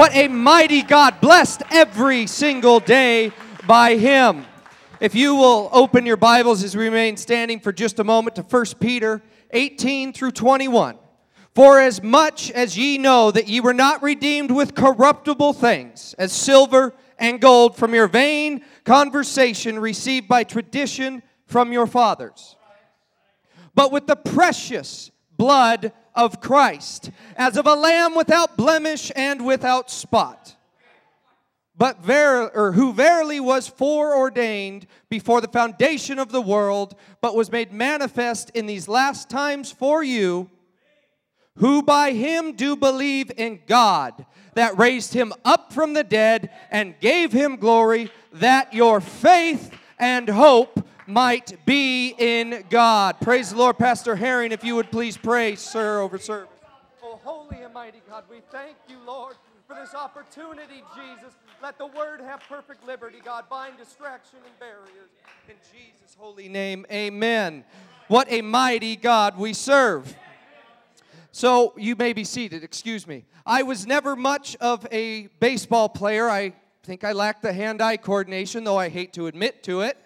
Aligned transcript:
What 0.00 0.16
a 0.16 0.28
mighty 0.28 0.80
God, 0.80 1.20
blessed 1.20 1.62
every 1.70 2.26
single 2.26 2.80
day 2.80 3.32
by 3.66 3.96
Him. 3.96 4.46
If 4.98 5.14
you 5.14 5.34
will 5.34 5.68
open 5.72 6.06
your 6.06 6.16
Bibles 6.16 6.64
as 6.64 6.74
we 6.74 6.84
remain 6.84 7.18
standing 7.18 7.60
for 7.60 7.70
just 7.70 7.98
a 7.98 8.04
moment 8.04 8.36
to 8.36 8.42
1 8.42 8.64
Peter 8.80 9.20
18 9.50 10.14
through 10.14 10.30
21. 10.30 10.96
For 11.54 11.78
as 11.78 12.02
much 12.02 12.50
as 12.50 12.78
ye 12.78 12.96
know 12.96 13.30
that 13.30 13.46
ye 13.46 13.60
were 13.60 13.74
not 13.74 14.02
redeemed 14.02 14.50
with 14.50 14.74
corruptible 14.74 15.52
things, 15.52 16.14
as 16.16 16.32
silver 16.32 16.94
and 17.18 17.38
gold 17.38 17.76
from 17.76 17.92
your 17.92 18.08
vain 18.08 18.64
conversation 18.84 19.78
received 19.78 20.26
by 20.26 20.44
tradition 20.44 21.22
from 21.44 21.74
your 21.74 21.86
fathers, 21.86 22.56
but 23.74 23.92
with 23.92 24.06
the 24.06 24.16
precious 24.16 25.10
blood 25.36 25.92
of 26.14 26.40
Christ, 26.40 27.10
as 27.36 27.56
of 27.56 27.66
a 27.66 27.74
lamb 27.74 28.14
without 28.14 28.56
blemish 28.56 29.10
and 29.14 29.44
without 29.44 29.90
spot. 29.90 30.56
But 31.76 32.02
ver- 32.04 32.48
or 32.54 32.72
who 32.72 32.92
verily 32.92 33.40
was 33.40 33.66
foreordained 33.66 34.86
before 35.08 35.40
the 35.40 35.48
foundation 35.48 36.18
of 36.18 36.30
the 36.30 36.42
world, 36.42 36.94
but 37.20 37.34
was 37.34 37.50
made 37.50 37.72
manifest 37.72 38.50
in 38.50 38.66
these 38.66 38.86
last 38.86 39.30
times 39.30 39.72
for 39.72 40.02
you, 40.02 40.50
who 41.56 41.82
by 41.82 42.12
him 42.12 42.52
do 42.52 42.76
believe 42.76 43.32
in 43.36 43.60
God, 43.66 44.26
that 44.54 44.78
raised 44.78 45.14
him 45.14 45.32
up 45.44 45.72
from 45.72 45.94
the 45.94 46.04
dead 46.04 46.50
and 46.70 46.98
gave 47.00 47.32
him 47.32 47.56
glory, 47.56 48.10
that 48.32 48.74
your 48.74 49.00
faith 49.00 49.72
and 49.98 50.28
hope 50.28 50.86
might 51.12 51.64
be 51.66 52.14
in 52.16 52.64
God. 52.70 53.20
Praise 53.20 53.50
the 53.50 53.56
Lord, 53.56 53.78
Pastor 53.78 54.16
Herring, 54.16 54.52
if 54.52 54.62
you 54.64 54.76
would 54.76 54.90
please 54.90 55.16
pray, 55.16 55.56
sir, 55.56 56.00
over 56.00 56.18
service. 56.18 56.48
Oh, 57.02 57.18
holy 57.24 57.62
and 57.62 57.74
mighty 57.74 58.00
God, 58.08 58.24
we 58.30 58.40
thank 58.52 58.76
you, 58.88 58.96
Lord, 59.06 59.34
for 59.66 59.74
this 59.74 59.94
opportunity, 59.94 60.82
Jesus. 60.94 61.34
Let 61.62 61.78
the 61.78 61.86
word 61.86 62.20
have 62.20 62.40
perfect 62.48 62.86
liberty, 62.86 63.18
God. 63.24 63.44
Bind 63.50 63.76
distraction 63.76 64.38
and 64.44 64.58
barriers. 64.58 65.10
In 65.48 65.56
Jesus' 65.72 66.16
holy 66.18 66.48
name, 66.48 66.86
amen. 66.90 67.64
What 68.08 68.30
a 68.30 68.40
mighty 68.40 68.96
God 68.96 69.36
we 69.36 69.52
serve. 69.52 70.16
So 71.32 71.74
you 71.76 71.96
may 71.96 72.12
be 72.12 72.24
seated, 72.24 72.64
excuse 72.64 73.06
me. 73.06 73.24
I 73.44 73.62
was 73.62 73.86
never 73.86 74.16
much 74.16 74.56
of 74.56 74.86
a 74.90 75.28
baseball 75.38 75.88
player. 75.88 76.28
I 76.28 76.52
think 76.82 77.04
I 77.04 77.12
lacked 77.12 77.42
the 77.42 77.52
hand 77.52 77.82
eye 77.82 77.96
coordination, 77.96 78.64
though 78.64 78.78
I 78.78 78.88
hate 78.88 79.12
to 79.14 79.26
admit 79.26 79.62
to 79.64 79.82
it. 79.82 79.96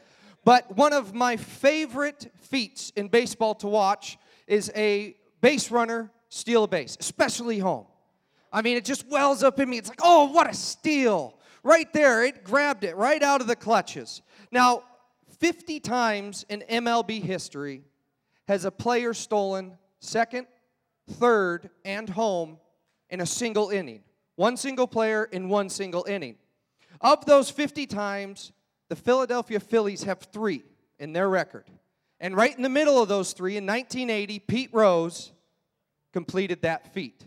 But 0.45 0.77
one 0.77 0.93
of 0.93 1.15
my 1.15 1.37
favorite 1.37 2.31
feats 2.41 2.93
in 2.97 3.09
baseball 3.09 3.55
to 3.57 3.67
watch 3.67 4.19
is 4.47 4.71
a 4.77 5.17
base 5.41 5.71
runner 5.71 6.11
steal 6.29 6.65
a 6.65 6.69
base, 6.69 6.97
especially 7.01 7.59
home. 7.59 7.87
I 8.53 8.63
mean, 8.63 8.77
it 8.77 8.85
just 8.85 9.09
wells 9.09 9.43
up 9.43 9.59
in 9.59 9.69
me. 9.69 9.79
It's 9.79 9.89
like, 9.89 10.01
oh, 10.03 10.31
what 10.31 10.49
a 10.49 10.55
steal. 10.55 11.39
Right 11.63 11.91
there, 11.93 12.25
it 12.25 12.45
grabbed 12.45 12.85
it 12.85 12.97
right 12.97 13.23
out 13.23 13.41
of 13.41 13.47
the 13.47 13.57
clutches. 13.57 14.23
Now, 14.51 14.85
50 15.41 15.81
times 15.81 16.45
in 16.49 16.63
MLB 16.71 17.23
history 17.23 17.83
has 18.47 18.65
a 18.65 18.71
player 18.71 19.15
stolen 19.15 19.79
second, 20.01 20.47
third, 21.13 21.71
and 21.85 22.09
home 22.09 22.59
in 23.11 23.21
a 23.21 23.27
single 23.27 23.71
inning. 23.71 24.03
One 24.37 24.57
single 24.57 24.87
player 24.87 25.25
in 25.25 25.49
one 25.49 25.69
single 25.69 26.05
inning. 26.05 26.37
Of 27.01 27.25
those 27.27 27.51
50 27.51 27.87
times, 27.87 28.53
the 28.95 29.03
Philadelphia 29.03 29.59
Phillies 29.59 30.05
have 30.05 30.21
three 30.21 30.63
in 31.01 31.13
their 31.13 31.29
record. 31.29 31.65
And 32.21 32.37
right 32.37 32.57
in 32.57 32.63
the 32.63 32.69
middle 32.69 33.03
of 33.03 33.09
those 33.09 33.33
three, 33.33 33.57
in 33.57 33.67
1980, 33.67 34.39
Pete 34.39 34.71
Rose 34.73 35.33
completed 36.13 36.63
that 36.63 36.95
feat. 36.95 37.27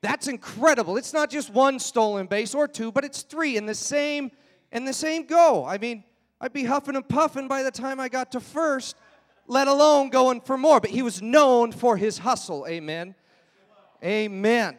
That's 0.00 0.28
incredible. 0.28 0.96
It's 0.96 1.12
not 1.12 1.28
just 1.28 1.50
one 1.50 1.80
stolen 1.80 2.26
base 2.26 2.54
or 2.54 2.68
two, 2.68 2.92
but 2.92 3.04
it's 3.04 3.22
three 3.22 3.56
in 3.56 3.66
the 3.66 3.74
same 3.74 4.30
in 4.70 4.84
the 4.84 4.92
same 4.92 5.26
go. 5.26 5.64
I 5.64 5.78
mean, 5.78 6.04
I'd 6.40 6.52
be 6.52 6.62
huffing 6.62 6.94
and 6.94 7.08
puffing 7.08 7.48
by 7.48 7.64
the 7.64 7.70
time 7.72 7.98
I 7.98 8.08
got 8.08 8.30
to 8.32 8.40
first, 8.40 8.94
let 9.48 9.66
alone 9.66 10.10
going 10.10 10.40
for 10.42 10.56
more. 10.56 10.78
But 10.78 10.90
he 10.90 11.02
was 11.02 11.20
known 11.20 11.72
for 11.72 11.96
his 11.96 12.18
hustle. 12.18 12.64
Amen. 12.68 13.16
Amen. 14.04 14.76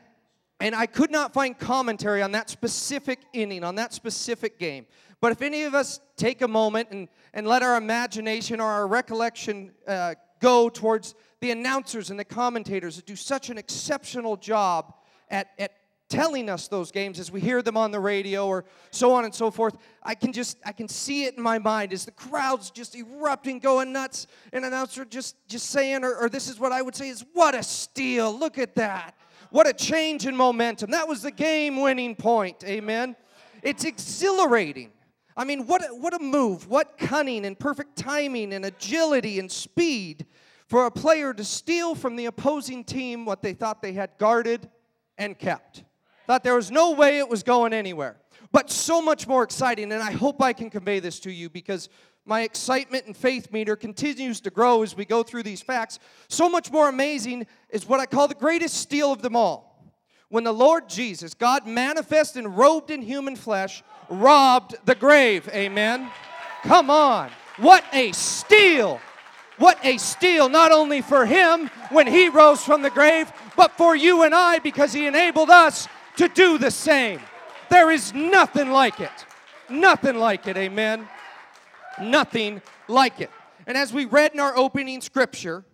And 0.61 0.73
I 0.73 0.85
could 0.85 1.11
not 1.11 1.33
find 1.33 1.57
commentary 1.57 2.21
on 2.21 2.31
that 2.31 2.49
specific 2.49 3.19
inning, 3.33 3.65
on 3.65 3.75
that 3.75 3.93
specific 3.93 4.57
game. 4.57 4.85
But 5.21 5.31
if 5.31 5.41
any 5.41 5.63
of 5.63 5.75
us 5.75 5.99
take 6.15 6.41
a 6.41 6.47
moment 6.47 6.89
and, 6.91 7.09
and 7.33 7.45
let 7.45 7.61
our 7.61 7.77
imagination 7.77 8.61
or 8.61 8.67
our 8.67 8.87
recollection 8.87 9.71
uh, 9.87 10.15
go 10.39 10.69
towards 10.69 11.15
the 11.41 11.51
announcers 11.51 12.09
and 12.09 12.19
the 12.19 12.25
commentators 12.25 12.95
that 12.95 13.05
do 13.05 13.15
such 13.15 13.49
an 13.49 13.57
exceptional 13.57 14.37
job 14.37 14.93
at, 15.29 15.49
at 15.57 15.73
telling 16.09 16.49
us 16.49 16.67
those 16.67 16.91
games 16.91 17.19
as 17.19 17.31
we 17.31 17.39
hear 17.39 17.61
them 17.61 17.77
on 17.77 17.91
the 17.91 17.99
radio 17.99 18.47
or 18.47 18.65
so 18.89 19.13
on 19.13 19.25
and 19.25 19.33
so 19.33 19.51
forth 19.51 19.77
i 20.01 20.15
can 20.15 20.33
just 20.33 20.57
i 20.65 20.71
can 20.71 20.87
see 20.87 21.25
it 21.25 21.37
in 21.37 21.43
my 21.43 21.59
mind 21.59 21.93
as 21.93 22.03
the 22.03 22.11
crowd's 22.11 22.71
just 22.71 22.95
erupting 22.95 23.59
going 23.59 23.93
nuts 23.93 24.25
and 24.51 24.65
announcer 24.65 25.05
just 25.05 25.35
just 25.47 25.69
saying 25.69 26.03
or, 26.03 26.15
or 26.15 26.27
this 26.27 26.49
is 26.49 26.59
what 26.59 26.71
i 26.71 26.81
would 26.81 26.95
say 26.95 27.09
is 27.09 27.23
what 27.33 27.53
a 27.53 27.61
steal 27.61 28.37
look 28.37 28.57
at 28.57 28.75
that. 28.75 29.15
What 29.51 29.67
a 29.67 29.73
change 29.73 30.27
in 30.27 30.35
momentum. 30.35 30.91
That 30.91 31.07
was 31.07 31.23
the 31.23 31.31
game 31.31 31.81
winning 31.81 32.15
point 32.15 32.63
amen? 32.63 33.15
It's 33.61 33.83
exhilarating 33.83 34.91
I 35.39 35.45
mean, 35.45 35.67
what 35.67 35.89
a, 35.89 35.95
what 35.95 36.13
a 36.13 36.19
move, 36.19 36.67
what 36.67 36.97
cunning 36.97 37.45
and 37.45 37.57
perfect 37.57 37.95
timing 37.95 38.51
and 38.51 38.65
agility 38.65 39.39
and 39.39 39.49
speed 39.49 40.25
for 40.67 40.85
a 40.85 40.91
player 40.91 41.33
to 41.33 41.45
steal 41.45 41.95
from 41.95 42.17
the 42.17 42.25
opposing 42.25 42.83
team 42.83 43.23
what 43.23 43.41
they 43.41 43.53
thought 43.53 43.81
they 43.81 43.93
had 43.93 44.09
guarded 44.17 44.69
and 45.17 45.39
kept. 45.39 45.85
Thought 46.27 46.43
there 46.43 46.55
was 46.55 46.71
no 46.71 46.91
way 46.91 47.19
it 47.19 47.29
was 47.29 47.41
going 47.41 47.71
anywhere. 47.71 48.17
But 48.51 48.69
so 48.69 49.01
much 49.01 49.27
more 49.27 49.43
exciting, 49.43 49.93
and 49.93 50.03
I 50.03 50.11
hope 50.11 50.41
I 50.41 50.51
can 50.51 50.69
convey 50.69 50.99
this 50.99 51.21
to 51.21 51.31
you 51.31 51.49
because 51.49 51.87
my 52.25 52.41
excitement 52.41 53.05
and 53.05 53.15
faith 53.15 53.49
meter 53.53 53.77
continues 53.77 54.41
to 54.41 54.49
grow 54.49 54.83
as 54.83 54.93
we 54.93 55.05
go 55.05 55.23
through 55.23 55.43
these 55.43 55.61
facts. 55.61 55.99
So 56.27 56.49
much 56.49 56.69
more 56.69 56.89
amazing 56.89 57.47
is 57.69 57.87
what 57.87 58.01
I 58.01 58.07
call 58.07 58.27
the 58.27 58.35
greatest 58.35 58.75
steal 58.75 59.13
of 59.13 59.21
them 59.21 59.37
all 59.37 59.68
when 60.29 60.43
the 60.43 60.53
Lord 60.53 60.87
Jesus, 60.87 61.33
God 61.33 61.67
manifest 61.67 62.35
and 62.35 62.57
robed 62.57 62.91
in 62.91 63.01
human 63.01 63.35
flesh, 63.35 63.83
robbed 64.09 64.75
the 64.85 64.95
grave. 64.95 65.49
Amen. 65.49 66.09
Come 66.63 66.89
on. 66.89 67.31
What 67.57 67.83
a 67.93 68.11
steal. 68.11 69.01
What 69.57 69.77
a 69.83 69.97
steal, 69.97 70.47
not 70.47 70.71
only 70.71 71.01
for 71.01 71.25
him 71.25 71.69
when 71.89 72.07
he 72.07 72.29
rose 72.29 72.63
from 72.63 72.81
the 72.81 72.89
grave, 72.89 73.31
but 73.57 73.73
for 73.73 73.95
you 73.95 74.23
and 74.23 74.33
I 74.33 74.59
because 74.59 74.93
he 74.93 75.05
enabled 75.05 75.49
us 75.49 75.87
to 76.15 76.29
do 76.29 76.57
the 76.57 76.71
same. 76.71 77.19
There 77.69 77.91
is 77.91 78.13
nothing 78.13 78.71
like 78.71 79.01
it. 79.01 79.11
Nothing 79.69 80.15
like 80.15 80.47
it. 80.47 80.55
Amen. 80.55 81.07
Nothing 82.01 82.61
like 82.87 83.19
it. 83.19 83.29
And 83.67 83.77
as 83.77 83.91
we 83.91 84.05
read 84.05 84.33
in 84.33 84.39
our 84.39 84.55
opening 84.55 85.01
scripture, 85.01 85.65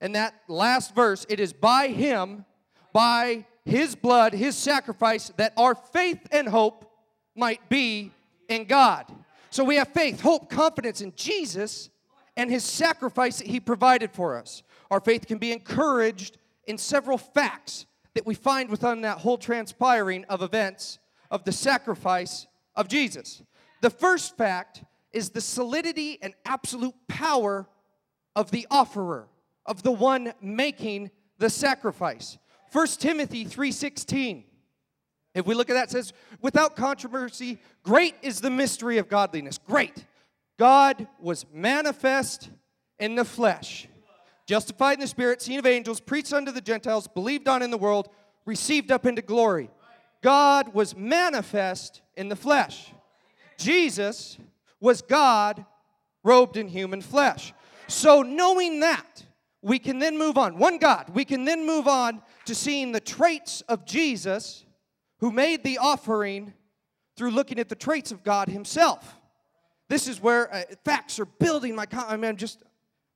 in 0.00 0.12
that 0.12 0.34
last 0.48 0.94
verse, 0.94 1.26
it 1.28 1.40
is 1.40 1.52
by 1.52 1.88
him, 1.88 2.44
by 2.92 3.46
his 3.64 3.94
blood, 3.94 4.34
his 4.34 4.56
sacrifice, 4.56 5.30
that 5.36 5.52
our 5.56 5.74
faith 5.74 6.20
and 6.30 6.48
hope 6.48 6.90
might 7.34 7.68
be 7.68 8.12
in 8.48 8.64
God. 8.64 9.06
So 9.50 9.64
we 9.64 9.76
have 9.76 9.88
faith, 9.88 10.20
hope, 10.20 10.50
confidence 10.50 11.00
in 11.00 11.12
Jesus 11.16 11.90
and 12.36 12.50
his 12.50 12.64
sacrifice 12.64 13.38
that 13.38 13.46
he 13.46 13.60
provided 13.60 14.10
for 14.10 14.36
us. 14.36 14.62
Our 14.90 15.00
faith 15.00 15.26
can 15.26 15.38
be 15.38 15.52
encouraged 15.52 16.38
in 16.66 16.78
several 16.78 17.18
facts 17.18 17.86
that 18.14 18.26
we 18.26 18.34
find 18.34 18.70
within 18.70 19.02
that 19.02 19.18
whole 19.18 19.38
transpiring 19.38 20.24
of 20.24 20.42
events 20.42 20.98
of 21.30 21.44
the 21.44 21.52
sacrifice 21.52 22.46
of 22.76 22.88
Jesus. 22.88 23.42
The 23.80 23.90
first 23.90 24.36
fact 24.36 24.84
is 25.12 25.30
the 25.30 25.40
solidity 25.40 26.18
and 26.22 26.34
absolute 26.44 26.94
power 27.08 27.68
of 28.34 28.50
the 28.50 28.66
offerer, 28.70 29.28
of 29.66 29.82
the 29.82 29.92
one 29.92 30.32
making 30.40 31.10
the 31.38 31.50
sacrifice. 31.50 32.38
1 32.74 32.98
Timothy 32.98 33.44
3:16. 33.44 34.42
If 35.32 35.46
we 35.46 35.54
look 35.54 35.70
at 35.70 35.74
that, 35.74 35.92
says, 35.92 36.12
without 36.40 36.74
controversy, 36.74 37.60
great 37.84 38.16
is 38.20 38.40
the 38.40 38.50
mystery 38.50 38.98
of 38.98 39.08
godliness. 39.08 39.58
Great. 39.58 40.04
God 40.58 41.06
was 41.20 41.46
manifest 41.52 42.50
in 42.98 43.14
the 43.14 43.24
flesh, 43.24 43.86
justified 44.46 44.94
in 44.94 45.00
the 45.00 45.06
spirit, 45.06 45.40
seen 45.40 45.60
of 45.60 45.66
angels, 45.66 46.00
preached 46.00 46.32
unto 46.32 46.50
the 46.50 46.60
Gentiles, 46.60 47.06
believed 47.06 47.46
on 47.46 47.62
in 47.62 47.70
the 47.70 47.78
world, 47.78 48.08
received 48.44 48.90
up 48.90 49.06
into 49.06 49.22
glory. 49.22 49.70
God 50.20 50.74
was 50.74 50.96
manifest 50.96 52.02
in 52.16 52.28
the 52.28 52.36
flesh. 52.36 52.92
Jesus 53.56 54.36
was 54.80 55.00
God 55.00 55.64
robed 56.24 56.56
in 56.56 56.66
human 56.66 57.02
flesh. 57.02 57.52
So, 57.86 58.22
knowing 58.22 58.80
that, 58.80 59.24
we 59.64 59.78
can 59.78 59.98
then 59.98 60.18
move 60.18 60.36
on. 60.36 60.58
One 60.58 60.76
God, 60.76 61.10
we 61.14 61.24
can 61.24 61.46
then 61.46 61.66
move 61.66 61.88
on 61.88 62.20
to 62.44 62.54
seeing 62.54 62.92
the 62.92 63.00
traits 63.00 63.62
of 63.62 63.86
Jesus 63.86 64.66
who 65.20 65.32
made 65.32 65.64
the 65.64 65.78
offering 65.78 66.52
through 67.16 67.30
looking 67.30 67.58
at 67.58 67.70
the 67.70 67.74
traits 67.74 68.12
of 68.12 68.22
God 68.22 68.48
Himself. 68.48 69.18
This 69.88 70.06
is 70.06 70.20
where 70.20 70.52
uh, 70.54 70.62
facts 70.84 71.18
are 71.18 71.24
building 71.24 71.74
my. 71.74 71.86
I 71.92 72.16
mean, 72.16 72.26
I'm 72.26 72.36
just, 72.36 72.62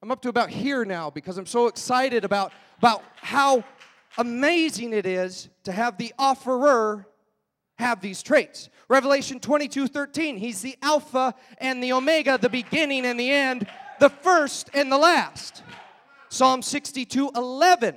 I'm 0.02 0.10
up 0.10 0.22
to 0.22 0.30
about 0.30 0.48
here 0.48 0.86
now 0.86 1.10
because 1.10 1.36
I'm 1.36 1.46
so 1.46 1.66
excited 1.66 2.24
about, 2.24 2.52
about 2.78 3.04
how 3.16 3.62
amazing 4.16 4.94
it 4.94 5.04
is 5.04 5.50
to 5.64 5.72
have 5.72 5.98
the 5.98 6.14
offerer 6.18 7.06
have 7.76 8.00
these 8.00 8.22
traits. 8.22 8.70
Revelation 8.88 9.38
22 9.38 9.86
13, 9.86 10.38
he's 10.38 10.62
the 10.62 10.78
Alpha 10.80 11.34
and 11.58 11.82
the 11.82 11.92
Omega, 11.92 12.38
the 12.38 12.48
beginning 12.48 13.04
and 13.04 13.20
the 13.20 13.30
end, 13.30 13.66
the 14.00 14.08
first 14.08 14.70
and 14.72 14.90
the 14.90 14.96
last. 14.96 15.62
Psalm 16.28 16.62
62 16.62 17.30
11 17.34 17.96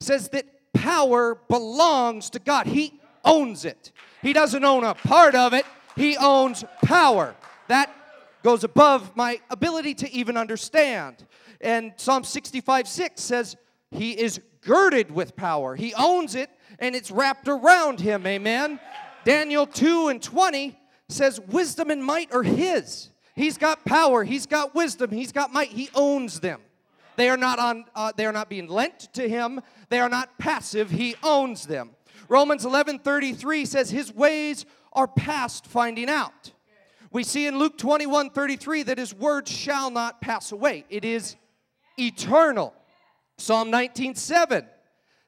says 0.00 0.28
that 0.30 0.46
power 0.72 1.36
belongs 1.48 2.30
to 2.30 2.38
God, 2.38 2.66
He 2.66 3.00
owns 3.24 3.64
it. 3.64 3.92
He 4.22 4.32
doesn't 4.32 4.64
own 4.64 4.84
a 4.84 4.94
part 4.94 5.34
of 5.34 5.52
it, 5.52 5.66
He 5.96 6.16
owns 6.16 6.64
power. 6.82 7.34
That 7.68 7.94
goes 8.42 8.64
above 8.64 9.16
my 9.16 9.40
ability 9.50 9.94
to 9.94 10.12
even 10.12 10.36
understand. 10.36 11.26
And 11.60 11.92
Psalm 11.96 12.24
65 12.24 12.86
6 12.86 13.20
says, 13.20 13.56
He 13.90 14.12
is 14.12 14.40
girded 14.60 15.10
with 15.10 15.36
power. 15.36 15.74
He 15.74 15.94
owns 15.94 16.34
it 16.34 16.50
and 16.78 16.94
it's 16.94 17.10
wrapped 17.10 17.48
around 17.48 18.00
him. 18.00 18.26
Amen. 18.26 18.78
Daniel 19.24 19.66
2 19.66 20.08
and 20.08 20.22
20 20.22 20.78
says, 21.08 21.40
Wisdom 21.40 21.90
and 21.90 22.04
might 22.04 22.32
are 22.32 22.42
his. 22.42 23.10
He's 23.34 23.56
got 23.58 23.84
power, 23.84 24.24
he's 24.24 24.46
got 24.46 24.74
wisdom, 24.74 25.10
he's 25.10 25.32
got 25.32 25.52
might, 25.52 25.68
he 25.68 25.90
owns 25.94 26.40
them. 26.40 26.60
They 27.18 27.30
are 27.30 27.36
not 27.36 27.58
on 27.58 27.84
uh, 27.96 28.12
they 28.16 28.26
are 28.26 28.32
not 28.32 28.48
being 28.48 28.68
lent 28.68 29.12
to 29.14 29.28
him. 29.28 29.60
They 29.88 29.98
are 29.98 30.08
not 30.08 30.38
passive. 30.38 30.88
He 30.88 31.16
owns 31.24 31.66
them. 31.66 31.90
Romans 32.28 32.64
11:33 32.64 33.66
says 33.66 33.90
his 33.90 34.14
ways 34.14 34.64
are 34.92 35.08
past 35.08 35.66
finding 35.66 36.08
out. 36.08 36.52
We 37.10 37.24
see 37.24 37.48
in 37.48 37.58
Luke 37.58 37.76
21:33 37.76 38.84
that 38.84 38.98
his 38.98 39.12
word 39.12 39.48
shall 39.48 39.90
not 39.90 40.20
pass 40.20 40.52
away. 40.52 40.84
It 40.90 41.04
is 41.04 41.34
eternal. 41.98 42.72
Psalm 43.36 43.72
19:7 43.72 44.68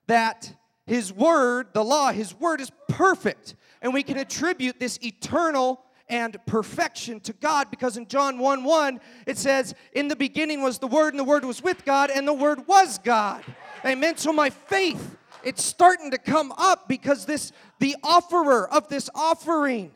that 0.06 0.54
his 0.86 1.12
word, 1.12 1.74
the 1.74 1.82
law, 1.82 2.12
his 2.12 2.38
word 2.38 2.60
is 2.60 2.70
perfect. 2.88 3.56
And 3.82 3.92
we 3.92 4.04
can 4.04 4.16
attribute 4.16 4.78
this 4.78 4.96
eternal 5.02 5.82
and 6.10 6.36
perfection 6.44 7.20
to 7.20 7.32
God 7.32 7.70
because 7.70 7.96
in 7.96 8.06
John 8.06 8.38
1 8.38 8.64
1, 8.64 9.00
it 9.26 9.38
says, 9.38 9.74
In 9.92 10.08
the 10.08 10.16
beginning 10.16 10.62
was 10.62 10.78
the 10.78 10.86
Word, 10.86 11.14
and 11.14 11.18
the 11.18 11.24
Word 11.24 11.44
was 11.44 11.62
with 11.62 11.84
God, 11.84 12.10
and 12.10 12.28
the 12.28 12.34
Word 12.34 12.66
was 12.66 12.98
God. 12.98 13.42
Amen. 13.84 14.16
So 14.16 14.32
my 14.32 14.50
faith, 14.50 15.16
it's 15.42 15.64
starting 15.64 16.10
to 16.10 16.18
come 16.18 16.52
up 16.58 16.88
because 16.88 17.24
this, 17.24 17.52
the 17.78 17.96
offerer 18.02 18.68
of 18.70 18.88
this 18.88 19.08
offering 19.14 19.92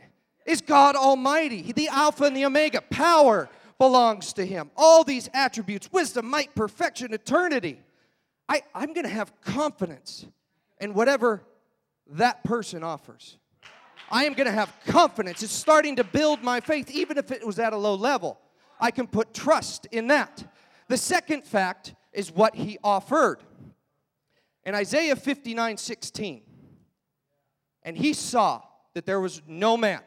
is 0.46 0.60
God 0.60 0.96
Almighty, 0.96 1.72
the 1.72 1.88
Alpha 1.88 2.24
and 2.24 2.36
the 2.36 2.46
Omega. 2.46 2.80
Power 2.80 3.50
belongs 3.78 4.32
to 4.34 4.46
Him. 4.46 4.70
All 4.76 5.04
these 5.04 5.28
attributes 5.34 5.90
wisdom, 5.92 6.30
might, 6.30 6.54
perfection, 6.54 7.12
eternity. 7.12 7.80
I, 8.48 8.62
I'm 8.74 8.92
going 8.92 9.06
to 9.06 9.12
have 9.12 9.40
confidence 9.40 10.26
in 10.80 10.94
whatever 10.94 11.42
that 12.06 12.44
person 12.44 12.84
offers. 12.84 13.38
I 14.10 14.24
am 14.24 14.34
going 14.34 14.46
to 14.46 14.52
have 14.52 14.74
confidence. 14.86 15.42
It's 15.42 15.52
starting 15.52 15.96
to 15.96 16.04
build 16.04 16.42
my 16.42 16.60
faith, 16.60 16.90
even 16.90 17.18
if 17.18 17.30
it 17.30 17.46
was 17.46 17.58
at 17.58 17.72
a 17.72 17.76
low 17.76 17.94
level. 17.94 18.38
I 18.80 18.90
can 18.90 19.06
put 19.06 19.34
trust 19.34 19.86
in 19.90 20.08
that. 20.08 20.44
The 20.88 20.96
second 20.96 21.44
fact 21.44 21.94
is 22.12 22.30
what 22.30 22.54
he 22.54 22.78
offered. 22.84 23.38
In 24.64 24.74
Isaiah 24.74 25.16
59 25.16 25.76
16, 25.76 26.42
and 27.82 27.96
he 27.96 28.12
saw 28.12 28.62
that 28.94 29.04
there 29.06 29.20
was 29.20 29.42
no 29.46 29.76
man, 29.76 30.00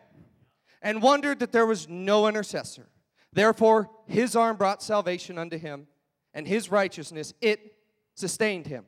and 0.81 1.01
wondered 1.01 1.39
that 1.39 1.51
there 1.51 1.65
was 1.65 1.87
no 1.87 2.27
intercessor. 2.27 2.87
Therefore, 3.33 3.89
his 4.07 4.35
arm 4.35 4.57
brought 4.57 4.81
salvation 4.81 5.37
unto 5.37 5.57
him, 5.57 5.87
and 6.33 6.47
his 6.47 6.71
righteousness, 6.71 7.33
it 7.41 7.75
sustained 8.15 8.65
him. 8.65 8.85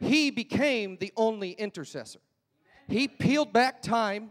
He 0.00 0.30
became 0.30 0.96
the 0.96 1.12
only 1.16 1.52
intercessor. 1.52 2.20
He 2.88 3.06
peeled 3.06 3.52
back 3.52 3.82
time 3.82 4.30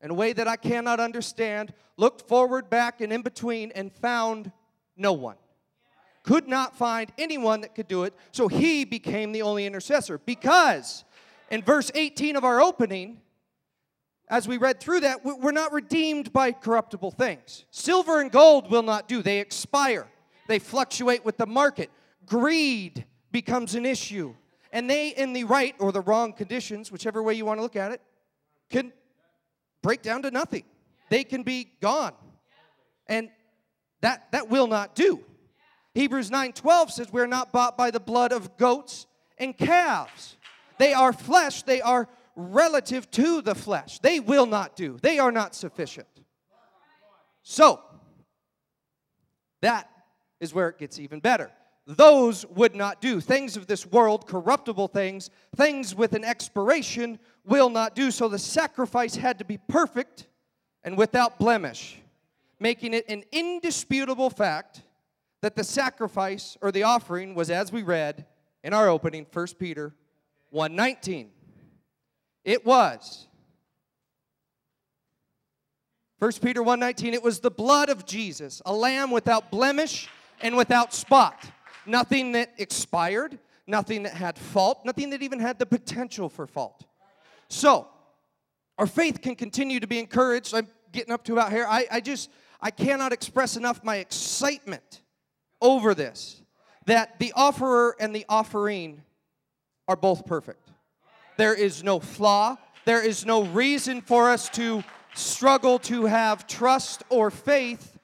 in 0.00 0.10
a 0.10 0.14
way 0.14 0.32
that 0.32 0.48
I 0.48 0.56
cannot 0.56 1.00
understand, 1.00 1.72
looked 1.96 2.26
forward, 2.26 2.70
back, 2.70 3.00
and 3.00 3.12
in 3.12 3.22
between, 3.22 3.72
and 3.72 3.92
found 3.92 4.50
no 4.96 5.12
one. 5.12 5.36
Could 6.22 6.48
not 6.48 6.76
find 6.76 7.12
anyone 7.18 7.60
that 7.60 7.74
could 7.74 7.88
do 7.88 8.04
it, 8.04 8.14
so 8.32 8.48
he 8.48 8.84
became 8.84 9.32
the 9.32 9.42
only 9.42 9.66
intercessor. 9.66 10.18
Because 10.18 11.04
in 11.50 11.62
verse 11.62 11.90
18 11.94 12.36
of 12.36 12.44
our 12.44 12.62
opening, 12.62 13.20
as 14.28 14.48
we 14.48 14.56
read 14.56 14.80
through 14.80 15.00
that, 15.00 15.22
we're 15.22 15.52
not 15.52 15.72
redeemed 15.72 16.32
by 16.32 16.52
corruptible 16.52 17.10
things. 17.10 17.66
Silver 17.70 18.22
and 18.22 18.32
gold 18.32 18.70
will 18.70 18.82
not 18.82 19.06
do, 19.06 19.22
they 19.22 19.40
expire, 19.40 20.06
they 20.48 20.58
fluctuate 20.58 21.24
with 21.24 21.36
the 21.36 21.46
market. 21.46 21.90
Greed 22.24 23.04
becomes 23.30 23.74
an 23.74 23.84
issue 23.84 24.34
and 24.74 24.90
they, 24.90 25.10
in 25.10 25.32
the 25.32 25.44
right 25.44 25.72
or 25.78 25.92
the 25.92 26.00
wrong 26.00 26.32
conditions, 26.32 26.90
whichever 26.90 27.22
way 27.22 27.34
you 27.34 27.46
want 27.46 27.58
to 27.58 27.62
look 27.62 27.76
at 27.76 27.92
it, 27.92 28.02
can 28.68 28.92
break 29.82 30.02
down 30.02 30.22
to 30.22 30.32
nothing. 30.32 30.64
They 31.10 31.22
can 31.22 31.44
be 31.44 31.70
gone. 31.80 32.12
And 33.06 33.30
that, 34.00 34.32
that 34.32 34.50
will 34.50 34.66
not 34.66 34.96
do. 34.96 35.20
Hebrews 35.94 36.28
9:12 36.28 36.90
says 36.90 37.12
we're 37.12 37.28
not 37.28 37.52
bought 37.52 37.78
by 37.78 37.92
the 37.92 38.00
blood 38.00 38.32
of 38.32 38.56
goats 38.56 39.06
and 39.38 39.56
calves. 39.56 40.36
They 40.78 40.92
are 40.92 41.12
flesh, 41.12 41.62
they 41.62 41.80
are 41.80 42.08
relative 42.34 43.08
to 43.12 43.42
the 43.42 43.54
flesh. 43.54 44.00
They 44.00 44.18
will 44.18 44.46
not 44.46 44.74
do. 44.74 44.98
They 45.00 45.20
are 45.20 45.30
not 45.30 45.54
sufficient. 45.54 46.08
So, 47.44 47.80
that 49.60 49.88
is 50.40 50.52
where 50.52 50.68
it 50.68 50.78
gets 50.78 50.98
even 50.98 51.20
better 51.20 51.52
those 51.86 52.46
would 52.46 52.74
not 52.74 53.00
do. 53.00 53.20
Things 53.20 53.56
of 53.56 53.66
this 53.66 53.86
world, 53.86 54.26
corruptible 54.26 54.88
things, 54.88 55.30
things 55.54 55.94
with 55.94 56.14
an 56.14 56.24
expiration, 56.24 57.18
will 57.44 57.68
not 57.68 57.94
do. 57.94 58.10
So 58.10 58.28
the 58.28 58.38
sacrifice 58.38 59.16
had 59.16 59.38
to 59.38 59.44
be 59.44 59.58
perfect 59.68 60.26
and 60.82 60.96
without 60.96 61.38
blemish, 61.38 61.98
making 62.58 62.94
it 62.94 63.04
an 63.08 63.24
indisputable 63.32 64.30
fact 64.30 64.82
that 65.42 65.56
the 65.56 65.64
sacrifice 65.64 66.56
or 66.62 66.72
the 66.72 66.84
offering 66.84 67.34
was 67.34 67.50
as 67.50 67.70
we 67.70 67.82
read 67.82 68.24
in 68.62 68.72
our 68.72 68.88
opening 68.88 69.26
1 69.30 69.58
Peter 69.58 69.94
1:19. 70.50 71.30
It 72.44 72.64
was 72.64 73.26
1 76.18 76.40
Peter 76.40 76.62
1:19 76.62 77.12
it 77.12 77.22
was 77.22 77.40
the 77.40 77.50
blood 77.50 77.90
of 77.90 78.06
Jesus, 78.06 78.62
a 78.64 78.72
lamb 78.72 79.10
without 79.10 79.50
blemish 79.50 80.08
and 80.40 80.56
without 80.56 80.94
spot 80.94 81.44
nothing 81.86 82.32
that 82.32 82.52
expired, 82.58 83.38
nothing 83.66 84.02
that 84.04 84.14
had 84.14 84.38
fault, 84.38 84.84
nothing 84.84 85.10
that 85.10 85.22
even 85.22 85.38
had 85.38 85.58
the 85.58 85.66
potential 85.66 86.28
for 86.28 86.46
fault. 86.46 86.84
So, 87.48 87.88
our 88.78 88.86
faith 88.86 89.20
can 89.22 89.36
continue 89.36 89.80
to 89.80 89.86
be 89.86 89.98
encouraged. 89.98 90.54
I'm 90.54 90.68
getting 90.92 91.12
up 91.12 91.24
to 91.24 91.32
about 91.32 91.52
here. 91.52 91.66
I, 91.68 91.86
I 91.90 92.00
just, 92.00 92.30
I 92.60 92.70
cannot 92.70 93.12
express 93.12 93.56
enough 93.56 93.84
my 93.84 93.96
excitement 93.96 95.02
over 95.60 95.94
this 95.94 96.40
that 96.86 97.18
the 97.18 97.32
offerer 97.34 97.96
and 97.98 98.14
the 98.14 98.26
offering 98.28 99.02
are 99.88 99.96
both 99.96 100.26
perfect. 100.26 100.68
There 101.36 101.54
is 101.54 101.82
no 101.82 101.98
flaw, 102.00 102.56
there 102.84 103.02
is 103.02 103.24
no 103.24 103.44
reason 103.44 104.00
for 104.00 104.30
us 104.30 104.48
to 104.50 104.84
struggle 105.14 105.78
to 105.78 106.06
have 106.06 106.46
trust 106.46 107.02
or 107.08 107.30
faith 107.30 107.98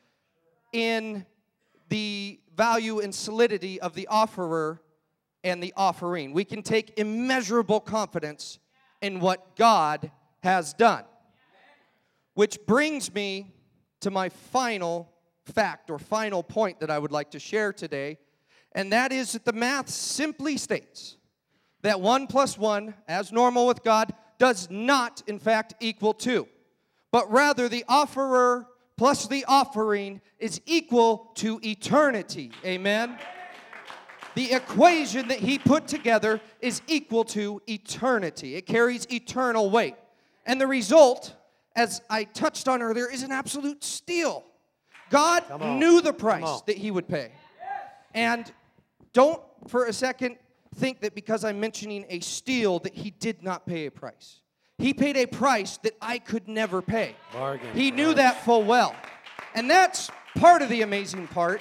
in 0.72 1.26
the 1.88 2.38
value 2.60 3.00
and 3.00 3.14
solidity 3.14 3.80
of 3.80 3.94
the 3.94 4.06
offerer 4.08 4.82
and 5.42 5.62
the 5.62 5.72
offering. 5.78 6.34
We 6.34 6.44
can 6.44 6.62
take 6.62 6.92
immeasurable 6.98 7.80
confidence 7.80 8.58
in 9.00 9.18
what 9.20 9.56
God 9.56 10.10
has 10.42 10.74
done. 10.74 11.04
Which 12.34 12.58
brings 12.66 13.14
me 13.14 13.54
to 14.02 14.10
my 14.10 14.28
final 14.28 15.10
fact 15.46 15.88
or 15.88 15.98
final 15.98 16.42
point 16.42 16.80
that 16.80 16.90
I 16.90 16.98
would 16.98 17.12
like 17.12 17.30
to 17.30 17.38
share 17.38 17.72
today, 17.72 18.18
and 18.72 18.92
that 18.92 19.10
is 19.10 19.32
that 19.32 19.46
the 19.46 19.54
math 19.54 19.88
simply 19.88 20.58
states 20.58 21.16
that 21.80 21.98
1 21.98 22.26
plus 22.26 22.58
1, 22.58 22.92
as 23.08 23.32
normal 23.32 23.66
with 23.66 23.82
God, 23.82 24.12
does 24.38 24.68
not, 24.70 25.22
in 25.26 25.38
fact, 25.38 25.72
equal 25.80 26.12
2, 26.12 26.46
but 27.10 27.32
rather 27.32 27.70
the 27.70 27.86
offerer 27.88 28.66
plus 29.00 29.26
the 29.28 29.46
offering 29.48 30.20
is 30.38 30.60
equal 30.66 31.30
to 31.34 31.58
eternity. 31.62 32.52
Amen. 32.66 33.16
The 34.34 34.52
equation 34.52 35.28
that 35.28 35.38
he 35.38 35.58
put 35.58 35.88
together 35.88 36.38
is 36.60 36.82
equal 36.86 37.24
to 37.24 37.62
eternity. 37.66 38.56
It 38.56 38.66
carries 38.66 39.10
eternal 39.10 39.70
weight. 39.70 39.94
And 40.44 40.60
the 40.60 40.66
result, 40.66 41.34
as 41.74 42.02
I 42.10 42.24
touched 42.24 42.68
on 42.68 42.82
earlier, 42.82 43.10
is 43.10 43.22
an 43.22 43.32
absolute 43.32 43.82
steal. 43.82 44.44
God 45.08 45.44
knew 45.78 46.02
the 46.02 46.12
price 46.12 46.60
that 46.66 46.76
he 46.76 46.90
would 46.90 47.08
pay. 47.08 47.32
And 48.12 48.52
don't 49.14 49.40
for 49.68 49.86
a 49.86 49.94
second 49.94 50.36
think 50.74 51.00
that 51.00 51.14
because 51.14 51.42
I'm 51.42 51.58
mentioning 51.58 52.04
a 52.10 52.20
steal 52.20 52.80
that 52.80 52.92
he 52.92 53.12
did 53.12 53.42
not 53.42 53.64
pay 53.64 53.86
a 53.86 53.90
price. 53.90 54.42
He 54.80 54.94
paid 54.94 55.16
a 55.16 55.26
price 55.26 55.76
that 55.78 55.94
I 56.00 56.18
could 56.18 56.48
never 56.48 56.80
pay. 56.80 57.14
Bargain. 57.32 57.74
He 57.74 57.90
knew 57.90 58.14
that 58.14 58.44
full 58.44 58.64
well. 58.64 58.96
And 59.54 59.70
that's 59.70 60.10
part 60.36 60.62
of 60.62 60.68
the 60.68 60.82
amazing 60.82 61.28
part 61.28 61.60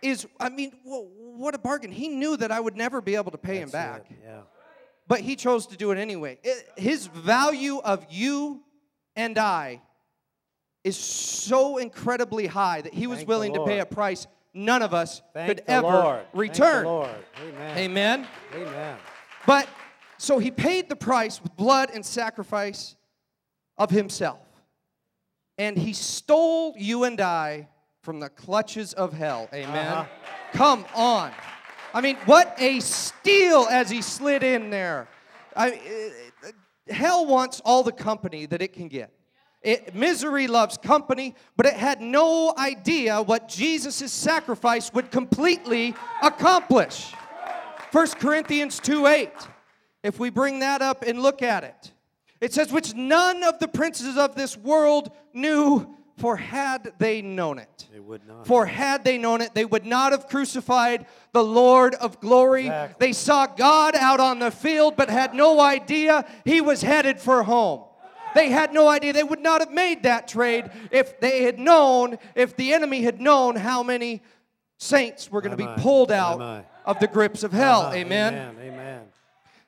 is, 0.00 0.26
I 0.38 0.48
mean, 0.48 0.72
what 0.84 1.54
a 1.54 1.58
bargain. 1.58 1.90
He 1.90 2.08
knew 2.08 2.36
that 2.36 2.52
I 2.52 2.60
would 2.60 2.76
never 2.76 3.00
be 3.00 3.16
able 3.16 3.32
to 3.32 3.38
pay 3.38 3.58
that's 3.58 3.72
him 3.72 3.80
back. 3.80 4.06
It. 4.10 4.18
Yeah. 4.24 4.40
But 5.08 5.20
he 5.20 5.36
chose 5.36 5.66
to 5.68 5.76
do 5.76 5.90
it 5.90 5.98
anyway. 5.98 6.38
It, 6.42 6.68
his 6.76 7.06
value 7.06 7.78
of 7.78 8.06
you 8.10 8.62
and 9.16 9.38
I 9.38 9.82
is 10.84 10.96
so 10.96 11.78
incredibly 11.78 12.46
high 12.46 12.80
that 12.82 12.94
he 12.94 13.06
was 13.06 13.18
Thank 13.18 13.28
willing 13.28 13.54
to 13.54 13.64
pay 13.64 13.80
a 13.80 13.86
price 13.86 14.26
none 14.54 14.82
of 14.82 14.94
us 14.94 15.22
Thank 15.32 15.48
could 15.48 15.62
ever 15.66 15.86
Lord. 15.86 16.20
Thank 16.20 16.32
the 16.32 16.38
return. 16.38 16.84
Lord. 16.84 17.10
Amen. 17.40 17.78
Amen. 17.78 18.28
Amen. 18.54 18.96
But 19.46 19.68
so 20.22 20.38
he 20.38 20.52
paid 20.52 20.88
the 20.88 20.94
price 20.94 21.42
with 21.42 21.56
blood 21.56 21.90
and 21.92 22.06
sacrifice 22.06 22.94
of 23.76 23.90
himself. 23.90 24.38
And 25.58 25.76
he 25.76 25.92
stole 25.92 26.74
you 26.78 27.02
and 27.02 27.20
I 27.20 27.68
from 28.02 28.20
the 28.20 28.28
clutches 28.28 28.92
of 28.92 29.12
hell. 29.12 29.48
Amen. 29.52 29.88
Uh-huh. 29.88 30.04
Come 30.52 30.86
on. 30.94 31.32
I 31.92 32.00
mean, 32.00 32.14
what 32.24 32.54
a 32.58 32.78
steal 32.78 33.66
as 33.68 33.90
he 33.90 34.00
slid 34.00 34.44
in 34.44 34.70
there. 34.70 35.08
I, 35.56 35.72
uh, 35.72 36.92
hell 36.92 37.26
wants 37.26 37.60
all 37.64 37.82
the 37.82 37.90
company 37.90 38.46
that 38.46 38.62
it 38.62 38.74
can 38.74 38.86
get. 38.86 39.12
It, 39.60 39.92
misery 39.92 40.46
loves 40.46 40.78
company, 40.78 41.34
but 41.56 41.66
it 41.66 41.74
had 41.74 42.00
no 42.00 42.54
idea 42.56 43.20
what 43.20 43.48
Jesus' 43.48 44.12
sacrifice 44.12 44.92
would 44.94 45.10
completely 45.10 45.96
accomplish. 46.22 47.12
1 47.90 48.06
Corinthians 48.20 48.78
2 48.78 49.06
8. 49.08 49.28
If 50.02 50.18
we 50.18 50.30
bring 50.30 50.60
that 50.60 50.82
up 50.82 51.02
and 51.06 51.22
look 51.22 51.42
at 51.42 51.64
it, 51.64 51.92
it 52.40 52.52
says, 52.52 52.72
Which 52.72 52.94
none 52.94 53.42
of 53.44 53.58
the 53.60 53.68
princes 53.68 54.16
of 54.16 54.34
this 54.34 54.56
world 54.56 55.12
knew, 55.32 55.94
for 56.18 56.36
had 56.36 56.92
they 56.98 57.22
known 57.22 57.58
it. 57.58 57.88
They 57.92 58.00
would 58.00 58.26
not. 58.26 58.46
For 58.46 58.66
had 58.66 59.04
they 59.04 59.16
known 59.16 59.40
it, 59.40 59.54
they 59.54 59.64
would 59.64 59.86
not 59.86 60.12
have 60.12 60.26
crucified 60.26 61.06
the 61.32 61.42
Lord 61.42 61.94
of 61.94 62.20
glory. 62.20 62.66
Exactly. 62.66 63.06
They 63.06 63.12
saw 63.12 63.46
God 63.46 63.94
out 63.94 64.20
on 64.20 64.38
the 64.40 64.50
field, 64.50 64.96
but 64.96 65.08
had 65.08 65.34
no 65.34 65.60
idea 65.60 66.26
he 66.44 66.60
was 66.60 66.82
headed 66.82 67.20
for 67.20 67.42
home. 67.42 67.84
They 68.34 68.50
had 68.50 68.72
no 68.72 68.88
idea. 68.88 69.12
They 69.12 69.22
would 69.22 69.40
not 69.40 69.60
have 69.60 69.70
made 69.70 70.04
that 70.04 70.26
trade 70.26 70.70
if 70.90 71.20
they 71.20 71.42
had 71.44 71.58
known, 71.58 72.18
if 72.34 72.56
the 72.56 72.72
enemy 72.72 73.02
had 73.02 73.20
known 73.20 73.56
how 73.56 73.82
many 73.82 74.22
saints 74.78 75.30
were 75.30 75.40
going 75.40 75.56
to 75.56 75.56
be 75.56 75.68
pulled 75.82 76.10
out 76.10 76.64
of 76.84 76.98
the 76.98 77.06
grips 77.06 77.42
of 77.44 77.52
hell. 77.52 77.82
Uh-huh. 77.82 77.94
Amen. 77.94 78.34
Amen. 78.34 78.56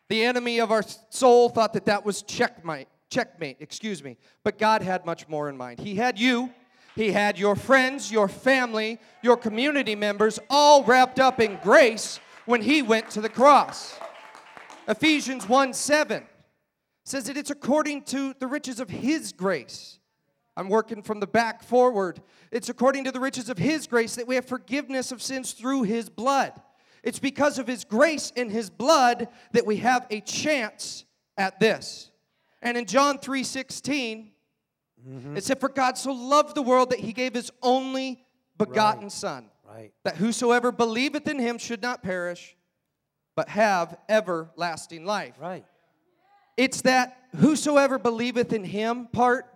The 0.08 0.24
enemy 0.24 0.60
of 0.60 0.70
our 0.70 0.82
soul 1.10 1.48
thought 1.48 1.72
that 1.72 1.86
that 1.86 2.04
was 2.04 2.22
checkmate, 2.22 2.88
checkmate, 3.10 3.56
excuse 3.60 4.02
me. 4.02 4.16
But 4.42 4.58
God 4.58 4.82
had 4.82 5.06
much 5.06 5.28
more 5.28 5.48
in 5.48 5.56
mind. 5.56 5.80
He 5.80 5.94
had 5.94 6.18
you, 6.18 6.52
He 6.94 7.12
had 7.12 7.38
your 7.38 7.56
friends, 7.56 8.12
your 8.12 8.28
family, 8.28 8.98
your 9.22 9.36
community 9.36 9.94
members, 9.94 10.38
all 10.50 10.84
wrapped 10.84 11.18
up 11.18 11.40
in 11.40 11.58
grace 11.62 12.20
when 12.44 12.60
He 12.60 12.82
went 12.82 13.10
to 13.10 13.20
the 13.20 13.28
cross. 13.28 13.98
Ephesians 14.86 15.48
1 15.48 15.72
7 15.72 16.24
says 17.04 17.24
that 17.24 17.36
it's 17.36 17.50
according 17.50 18.02
to 18.02 18.34
the 18.38 18.46
riches 18.46 18.80
of 18.80 18.90
His 18.90 19.32
grace. 19.32 19.98
I'm 20.56 20.68
working 20.68 21.02
from 21.02 21.20
the 21.20 21.26
back 21.26 21.62
forward. 21.62 22.20
It's 22.52 22.68
according 22.68 23.04
to 23.04 23.12
the 23.12 23.20
riches 23.20 23.48
of 23.48 23.58
His 23.58 23.86
grace 23.86 24.14
that 24.16 24.28
we 24.28 24.34
have 24.36 24.46
forgiveness 24.46 25.10
of 25.12 25.22
sins 25.22 25.52
through 25.52 25.82
His 25.82 26.08
blood. 26.08 26.52
It's 27.04 27.18
because 27.18 27.58
of 27.58 27.66
His 27.66 27.84
grace 27.84 28.32
and 28.36 28.50
His 28.50 28.70
blood 28.70 29.28
that 29.52 29.66
we 29.66 29.76
have 29.76 30.06
a 30.10 30.20
chance 30.20 31.04
at 31.36 31.60
this. 31.60 32.10
And 32.62 32.76
in 32.76 32.86
John 32.86 33.18
3 33.18 33.44
16, 33.44 34.30
mm-hmm. 35.06 35.36
it 35.36 35.44
said, 35.44 35.60
For 35.60 35.68
God 35.68 35.96
so 35.96 36.12
loved 36.12 36.54
the 36.54 36.62
world 36.62 36.90
that 36.90 37.00
He 37.00 37.12
gave 37.12 37.34
His 37.34 37.50
only 37.62 38.24
begotten 38.58 39.04
Right. 39.04 39.12
Son, 39.12 39.50
Right. 39.66 39.92
that 40.04 40.16
whosoever 40.16 40.72
believeth 40.72 41.28
in 41.28 41.38
Him 41.38 41.58
should 41.58 41.82
not 41.82 42.02
perish, 42.02 42.56
but 43.36 43.48
have 43.48 43.96
everlasting 44.08 45.04
life. 45.04 45.34
Right. 45.40 45.64
It's 46.56 46.82
that 46.82 47.16
whosoever 47.36 47.98
believeth 47.98 48.52
in 48.52 48.64
him 48.64 49.08
part 49.12 49.46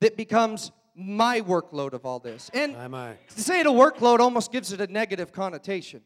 that 0.00 0.16
becomes 0.16 0.70
my 0.94 1.40
workload 1.40 1.92
of 1.92 2.04
all 2.04 2.18
this. 2.18 2.50
And 2.54 2.74
My, 2.74 2.88
my. 2.88 3.14
to 3.34 3.40
say 3.40 3.60
it 3.60 3.66
a 3.66 3.70
workload 3.70 4.20
almost 4.20 4.52
gives 4.52 4.72
it 4.72 4.80
a 4.80 4.86
negative 4.86 5.32
connotation. 5.32 6.02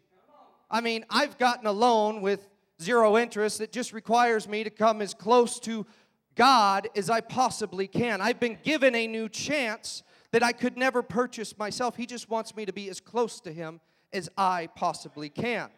I 0.70 0.80
mean, 0.80 1.04
I've 1.10 1.38
gotten 1.38 1.66
a 1.66 1.72
loan 1.72 2.20
with 2.20 2.48
zero 2.80 3.18
interest 3.18 3.58
that 3.58 3.72
just 3.72 3.92
requires 3.92 4.48
me 4.48 4.64
to 4.64 4.70
come 4.70 5.02
as 5.02 5.14
close 5.14 5.58
to 5.60 5.86
God 6.34 6.88
as 6.96 7.10
I 7.10 7.20
possibly 7.20 7.86
can. 7.86 8.20
I've 8.20 8.40
been 8.40 8.58
given 8.62 8.94
a 8.94 9.06
new 9.06 9.28
chance 9.28 10.02
that 10.32 10.42
I 10.42 10.52
could 10.52 10.76
never 10.76 11.02
purchase 11.02 11.58
myself. 11.58 11.96
He 11.96 12.06
just 12.06 12.30
wants 12.30 12.54
me 12.54 12.64
to 12.64 12.72
be 12.72 12.88
as 12.88 13.00
close 13.00 13.40
to 13.40 13.52
Him 13.52 13.80
as 14.12 14.28
I 14.36 14.68
possibly 14.76 15.28
can. 15.28 15.70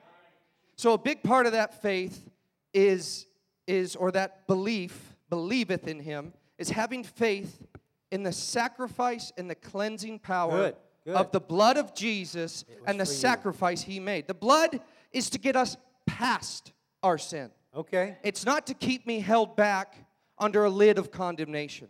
So 0.76 0.92
a 0.92 0.98
big 0.98 1.22
part 1.22 1.46
of 1.46 1.52
that 1.52 1.80
faith 1.82 2.28
is 2.72 3.26
is 3.66 3.96
or 3.96 4.10
that 4.10 4.46
belief, 4.46 5.16
believeth 5.30 5.86
in 5.86 6.00
him, 6.00 6.32
is 6.58 6.70
having 6.70 7.04
faith 7.04 7.64
in 8.10 8.22
the 8.22 8.32
sacrifice 8.32 9.32
and 9.38 9.48
the 9.48 9.54
cleansing 9.54 10.18
power 10.18 10.50
Good, 10.50 10.76
good. 11.04 11.14
of 11.16 11.30
the 11.32 11.40
blood 11.40 11.76
of 11.76 11.94
Jesus 11.94 12.64
and 12.86 12.98
the 12.98 13.04
you. 13.04 13.10
sacrifice 13.10 13.82
he 13.82 14.00
made. 14.00 14.26
The 14.26 14.34
blood 14.34 14.80
is 15.12 15.30
to 15.30 15.38
get 15.38 15.56
us 15.56 15.76
past 16.06 16.72
our 17.02 17.18
sin. 17.18 17.50
Okay. 17.74 18.16
It's 18.22 18.44
not 18.44 18.66
to 18.66 18.74
keep 18.74 19.06
me 19.06 19.20
held 19.20 19.56
back 19.56 19.94
under 20.38 20.64
a 20.64 20.70
lid 20.70 20.98
of 20.98 21.10
condemnation. 21.10 21.88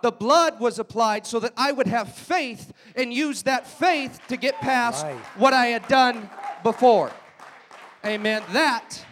The 0.00 0.12
blood 0.12 0.60
was 0.60 0.78
applied 0.78 1.26
so 1.26 1.40
that 1.40 1.52
I 1.56 1.72
would 1.72 1.88
have 1.88 2.14
faith 2.14 2.72
and 2.94 3.12
use 3.12 3.42
that 3.42 3.66
faith 3.66 4.20
to 4.28 4.36
get 4.36 4.54
past 4.60 5.04
Right. 5.04 5.16
what 5.36 5.52
I 5.52 5.66
had 5.66 5.88
done 5.88 6.30
before. 6.62 7.10
Amen. 8.06 8.42
That 8.52 9.04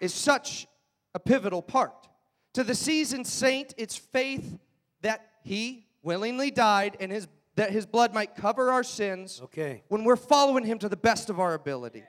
is 0.00 0.14
such 0.14 0.68
a 1.14 1.18
pivotal 1.18 1.60
part. 1.60 2.08
To 2.54 2.62
the 2.62 2.74
seasoned 2.74 3.26
saint, 3.26 3.74
it's 3.76 3.96
faith 3.96 4.58
that 5.00 5.26
he 5.42 5.86
willingly 6.02 6.50
died 6.50 6.96
and 7.00 7.10
his, 7.10 7.26
that 7.56 7.70
his 7.70 7.86
blood 7.86 8.14
might 8.14 8.34
cover 8.34 8.70
our 8.70 8.82
sins 8.82 9.40
Okay. 9.44 9.82
when 9.88 10.04
we're 10.04 10.16
following 10.16 10.64
him 10.64 10.78
to 10.78 10.88
the 10.88 10.96
best 10.96 11.30
of 11.30 11.38
our 11.38 11.54
ability. 11.54 12.02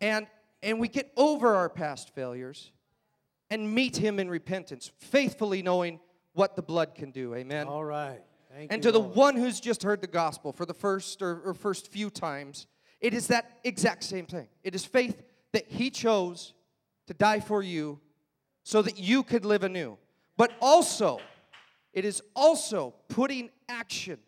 And, 0.00 0.26
and 0.62 0.80
we 0.80 0.88
get 0.88 1.12
over 1.16 1.54
our 1.54 1.68
past 1.68 2.14
failures 2.14 2.72
and 3.50 3.72
meet 3.74 3.96
him 3.96 4.18
in 4.18 4.28
repentance, 4.28 4.90
faithfully 4.98 5.62
knowing 5.62 6.00
what 6.32 6.56
the 6.56 6.62
blood 6.62 6.94
can 6.94 7.10
do. 7.10 7.34
Amen. 7.34 7.66
All 7.66 7.84
right. 7.84 8.20
Thank 8.52 8.72
And 8.72 8.84
you, 8.84 8.90
to 8.90 8.92
the 8.92 9.00
one 9.00 9.36
who's 9.36 9.60
just 9.60 9.82
heard 9.82 10.00
the 10.00 10.06
gospel 10.08 10.52
for 10.52 10.66
the 10.66 10.74
first 10.74 11.22
or, 11.22 11.40
or 11.44 11.54
first 11.54 11.92
few 11.92 12.10
times, 12.10 12.66
it 13.00 13.14
is 13.14 13.28
that 13.28 13.58
exact 13.64 14.04
same 14.04 14.26
thing. 14.26 14.48
It 14.64 14.74
is 14.74 14.84
faith 14.84 15.22
that 15.52 15.66
he 15.68 15.90
chose 15.90 16.54
to 17.06 17.14
die 17.14 17.40
for 17.40 17.62
you 17.62 18.00
so 18.64 18.82
that 18.82 18.98
you 18.98 19.22
could 19.22 19.44
live 19.44 19.62
anew. 19.62 19.96
But 20.36 20.52
also, 20.60 21.20
it 21.92 22.04
is 22.04 22.22
also 22.34 22.94
putting 23.08 23.50
action 23.68 24.18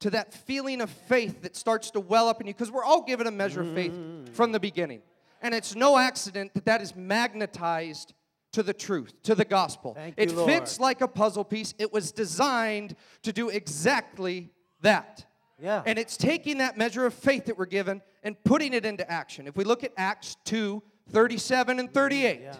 to 0.00 0.10
that 0.10 0.32
feeling 0.32 0.80
of 0.80 0.90
faith 0.90 1.42
that 1.42 1.56
starts 1.56 1.90
to 1.92 2.00
well 2.00 2.28
up 2.28 2.40
in 2.40 2.46
you 2.46 2.54
because 2.54 2.70
we're 2.70 2.84
all 2.84 3.02
given 3.02 3.26
a 3.26 3.30
measure 3.30 3.62
of 3.62 3.72
faith 3.74 3.92
mm. 3.92 4.28
from 4.30 4.52
the 4.52 4.60
beginning. 4.60 5.02
And 5.42 5.54
it's 5.54 5.74
no 5.74 5.98
accident 5.98 6.54
that 6.54 6.64
that 6.64 6.80
is 6.80 6.94
magnetized 6.96 8.14
to 8.52 8.62
the 8.62 8.72
truth, 8.72 9.12
to 9.24 9.34
the 9.34 9.44
gospel. 9.44 9.94
Thank 9.94 10.14
it 10.16 10.30
you, 10.30 10.36
Lord. 10.36 10.50
fits 10.50 10.80
like 10.80 11.00
a 11.00 11.08
puzzle 11.08 11.44
piece. 11.44 11.74
It 11.78 11.92
was 11.92 12.12
designed 12.12 12.96
to 13.22 13.32
do 13.32 13.48
exactly 13.48 14.50
that. 14.80 15.26
Yeah. 15.60 15.82
And 15.84 15.98
it's 15.98 16.16
taking 16.16 16.58
that 16.58 16.78
measure 16.78 17.04
of 17.04 17.14
faith 17.14 17.46
that 17.46 17.58
we're 17.58 17.66
given 17.66 18.00
and 18.22 18.42
putting 18.44 18.72
it 18.72 18.84
into 18.84 19.08
action. 19.10 19.46
If 19.46 19.56
we 19.56 19.64
look 19.64 19.84
at 19.84 19.92
Acts 19.96 20.36
2 20.44 20.82
37 21.10 21.78
and 21.78 21.92
38, 21.92 22.40
mm, 22.40 22.42
Yeah. 22.42 22.56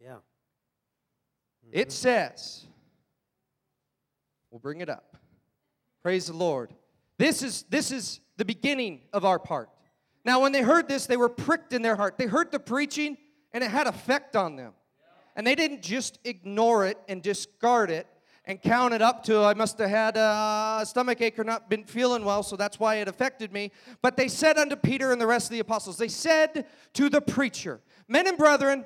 Yeah. 0.00 0.16
it 1.72 1.90
says, 1.90 2.66
we'll 4.50 4.60
bring 4.60 4.80
it 4.80 4.88
up. 4.88 5.16
Praise 6.06 6.28
the 6.28 6.34
Lord. 6.34 6.72
This 7.18 7.42
is, 7.42 7.64
this 7.68 7.90
is 7.90 8.20
the 8.36 8.44
beginning 8.44 9.00
of 9.12 9.24
our 9.24 9.40
part. 9.40 9.70
Now, 10.24 10.40
when 10.40 10.52
they 10.52 10.62
heard 10.62 10.86
this, 10.86 11.06
they 11.06 11.16
were 11.16 11.28
pricked 11.28 11.72
in 11.72 11.82
their 11.82 11.96
heart. 11.96 12.16
They 12.16 12.26
heard 12.26 12.52
the 12.52 12.60
preaching, 12.60 13.16
and 13.52 13.64
it 13.64 13.72
had 13.72 13.88
effect 13.88 14.36
on 14.36 14.54
them. 14.54 14.74
And 15.34 15.44
they 15.44 15.56
didn't 15.56 15.82
just 15.82 16.20
ignore 16.22 16.86
it 16.86 16.96
and 17.08 17.20
discard 17.24 17.90
it 17.90 18.06
and 18.44 18.62
count 18.62 18.94
it 18.94 19.02
up 19.02 19.24
to, 19.24 19.42
I 19.42 19.54
must 19.54 19.78
have 19.78 19.90
had 19.90 20.16
a 20.16 20.86
stomach 20.86 21.20
ache 21.20 21.40
or 21.40 21.44
not 21.44 21.68
been 21.68 21.82
feeling 21.82 22.24
well, 22.24 22.44
so 22.44 22.54
that's 22.54 22.78
why 22.78 22.98
it 22.98 23.08
affected 23.08 23.52
me. 23.52 23.72
But 24.00 24.16
they 24.16 24.28
said 24.28 24.58
unto 24.58 24.76
Peter 24.76 25.10
and 25.10 25.20
the 25.20 25.26
rest 25.26 25.46
of 25.46 25.50
the 25.50 25.58
apostles, 25.58 25.98
they 25.98 26.06
said 26.06 26.66
to 26.92 27.08
the 27.08 27.20
preacher, 27.20 27.80
Men 28.06 28.28
and 28.28 28.38
brethren, 28.38 28.84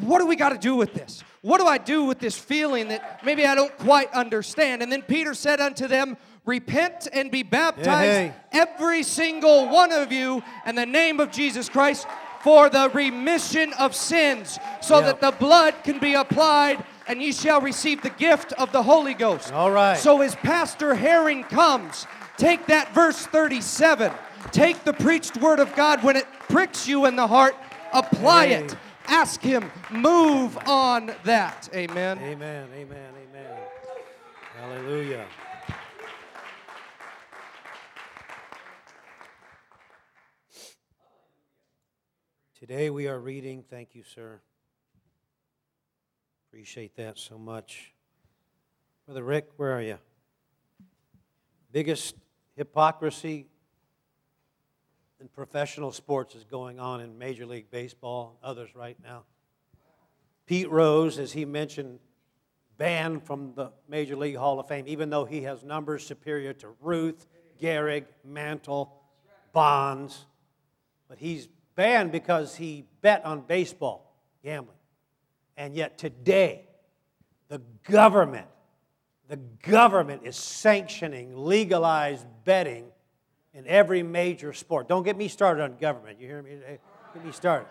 what 0.00 0.18
do 0.18 0.26
we 0.26 0.36
got 0.36 0.50
to 0.50 0.58
do 0.58 0.76
with 0.76 0.94
this? 0.94 1.22
What 1.42 1.60
do 1.60 1.66
I 1.66 1.78
do 1.78 2.04
with 2.04 2.18
this 2.18 2.36
feeling 2.36 2.88
that 2.88 3.24
maybe 3.24 3.46
I 3.46 3.54
don't 3.54 3.76
quite 3.78 4.12
understand? 4.12 4.82
And 4.82 4.90
then 4.92 5.02
Peter 5.02 5.34
said 5.34 5.60
unto 5.60 5.86
them, 5.86 6.16
Repent 6.44 7.08
and 7.12 7.30
be 7.30 7.42
baptized, 7.42 7.86
Hey. 8.10 8.32
every 8.52 9.02
single 9.02 9.68
one 9.68 9.92
of 9.92 10.10
you, 10.10 10.42
in 10.66 10.74
the 10.74 10.86
name 10.86 11.20
of 11.20 11.30
Jesus 11.30 11.68
Christ, 11.68 12.06
for 12.40 12.70
the 12.70 12.88
remission 12.94 13.72
of 13.74 13.94
sins, 13.94 14.58
so 14.80 15.00
Yeah. 15.00 15.06
that 15.06 15.20
the 15.20 15.32
blood 15.32 15.74
can 15.84 15.98
be 15.98 16.14
applied, 16.14 16.82
and 17.06 17.20
ye 17.22 17.32
shall 17.32 17.60
receive 17.60 18.00
the 18.02 18.10
gift 18.10 18.52
of 18.54 18.72
the 18.72 18.82
Holy 18.82 19.12
Ghost. 19.14 19.52
All 19.52 19.70
right. 19.70 19.98
So 19.98 20.22
as 20.22 20.36
Pastor 20.36 20.94
Herring 20.94 21.44
comes, 21.44 22.06
take 22.38 22.66
that 22.66 22.94
verse 22.94 23.26
37. 23.26 24.10
Take 24.50 24.84
the 24.84 24.92
preached 24.94 25.36
word 25.36 25.60
of 25.60 25.74
God 25.74 26.02
when 26.02 26.16
it 26.16 26.26
pricks 26.48 26.88
you 26.88 27.04
in 27.06 27.16
the 27.16 27.26
heart, 27.26 27.54
apply 27.92 28.46
Hey. 28.46 28.54
it. 28.54 28.76
Ask 29.08 29.40
Him, 29.40 29.70
move 29.90 30.56
on 30.66 31.12
that. 31.24 31.68
Amen. 31.74 32.18
Amen. 32.18 32.68
Amen. 32.74 33.12
Amen. 33.28 33.56
Hallelujah. 34.56 35.26
Today 42.58 42.90
we 42.90 43.06
are 43.06 43.18
reading, 43.18 43.64
thank 43.70 43.94
you, 43.94 44.02
sir. 44.02 44.40
Appreciate 46.48 46.96
that 46.96 47.18
so 47.18 47.38
much. 47.38 47.92
Brother 49.06 49.22
Rick, 49.22 49.50
where 49.56 49.72
are 49.72 49.80
you? 49.80 49.98
Biggest 51.70 52.16
hypocrisy 52.56 53.46
in 55.20 55.28
professional 55.28 55.92
sports 55.92 56.34
is 56.34 56.44
going 56.44 56.78
on 56.78 57.00
in 57.00 57.18
Major 57.18 57.46
League 57.46 57.70
Baseball, 57.70 58.38
others 58.42 58.74
right 58.74 58.96
now. 59.02 59.24
Pete 60.46 60.70
Rose, 60.70 61.18
as 61.18 61.32
he 61.32 61.44
mentioned, 61.44 61.98
banned 62.76 63.24
from 63.24 63.52
the 63.54 63.72
Major 63.88 64.16
League 64.16 64.36
Hall 64.36 64.60
of 64.60 64.68
Fame, 64.68 64.84
even 64.86 65.10
though 65.10 65.24
he 65.24 65.42
has 65.42 65.64
numbers 65.64 66.06
superior 66.06 66.52
to 66.54 66.68
Ruth, 66.80 67.26
Gehrig, 67.60 68.04
Mantle, 68.24 68.92
Bonds. 69.52 70.26
But 71.08 71.18
he's 71.18 71.48
banned 71.74 72.12
because 72.12 72.54
he 72.54 72.84
bet 73.00 73.24
on 73.24 73.40
baseball, 73.40 74.14
gambling. 74.42 74.76
And 75.56 75.74
yet 75.74 75.98
today, 75.98 76.68
the 77.48 77.60
government, 77.82 78.46
the 79.26 79.36
government 79.36 80.22
is 80.24 80.36
sanctioning 80.36 81.36
legalized 81.36 82.26
betting 82.44 82.86
in 83.58 83.66
every 83.66 84.04
major 84.04 84.52
sport. 84.52 84.86
Don't 84.86 85.02
get 85.02 85.16
me 85.16 85.26
started 85.26 85.64
on 85.64 85.76
government. 85.78 86.20
You 86.20 86.28
hear 86.28 86.42
me? 86.42 86.58
Get 87.12 87.24
me 87.24 87.32
started. 87.32 87.66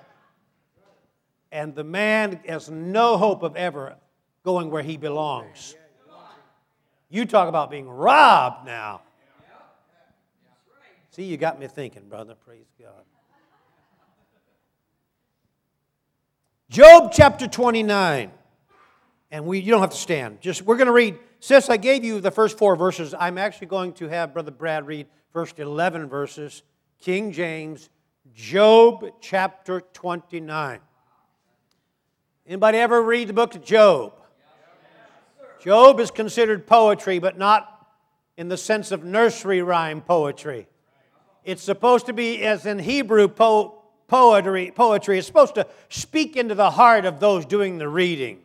And 1.49 1.73
the 1.73 1.85
man 1.85 2.41
has 2.45 2.69
no 2.69 3.17
hope 3.17 3.41
of 3.41 3.55
ever 3.55 3.95
going 4.43 4.69
where 4.69 4.83
he 4.83 4.97
belongs. 4.97 5.75
You 7.09 7.25
talk 7.25 7.47
about 7.47 7.71
being 7.71 7.87
robbed 7.87 8.65
now. 8.65 8.99
See, 11.11 11.23
you 11.23 11.37
got 11.37 11.57
me 11.57 11.67
thinking, 11.67 12.09
brother. 12.09 12.35
Praise 12.45 12.67
God. 12.77 12.91
Job 16.69 17.13
chapter 17.13 17.47
29. 17.47 18.29
And 19.31 19.45
we, 19.45 19.59
you 19.59 19.71
don't 19.71 19.81
have 19.81 19.91
to 19.91 19.97
stand. 19.97 20.41
Just 20.41 20.63
we're 20.63 20.75
going 20.75 20.87
to 20.87 20.93
read. 20.93 21.17
Since 21.39 21.69
I 21.69 21.77
gave 21.77 22.03
you 22.03 22.19
the 22.19 22.31
first 22.31 22.57
four 22.57 22.75
verses, 22.75 23.13
I'm 23.17 23.37
actually 23.37 23.67
going 23.67 23.93
to 23.93 24.07
have 24.07 24.33
Brother 24.33 24.51
Brad 24.51 24.87
read 24.87 25.07
first 25.31 25.59
11 25.59 26.09
verses, 26.09 26.63
King 26.99 27.31
James, 27.31 27.89
Job 28.33 29.05
chapter 29.21 29.81
29. 29.93 30.79
Anybody 32.47 32.77
ever 32.77 33.01
read 33.01 33.29
the 33.29 33.33
book 33.33 33.55
of 33.55 33.63
Job? 33.63 34.13
Job 35.61 35.99
is 35.99 36.11
considered 36.11 36.65
poetry, 36.65 37.19
but 37.19 37.37
not 37.37 37.87
in 38.37 38.47
the 38.47 38.57
sense 38.57 38.91
of 38.91 39.03
nursery 39.03 39.61
rhyme 39.61 40.01
poetry. 40.01 40.67
It's 41.43 41.63
supposed 41.63 42.07
to 42.07 42.13
be, 42.13 42.43
as 42.43 42.65
in 42.65 42.79
Hebrew 42.79 43.27
po- 43.27 43.83
poetry, 44.07 44.71
poetry, 44.73 45.17
it's 45.17 45.27
supposed 45.27 45.55
to 45.55 45.67
speak 45.89 46.35
into 46.35 46.55
the 46.55 46.71
heart 46.71 47.05
of 47.05 47.19
those 47.19 47.45
doing 47.45 47.77
the 47.77 47.87
reading. 47.87 48.41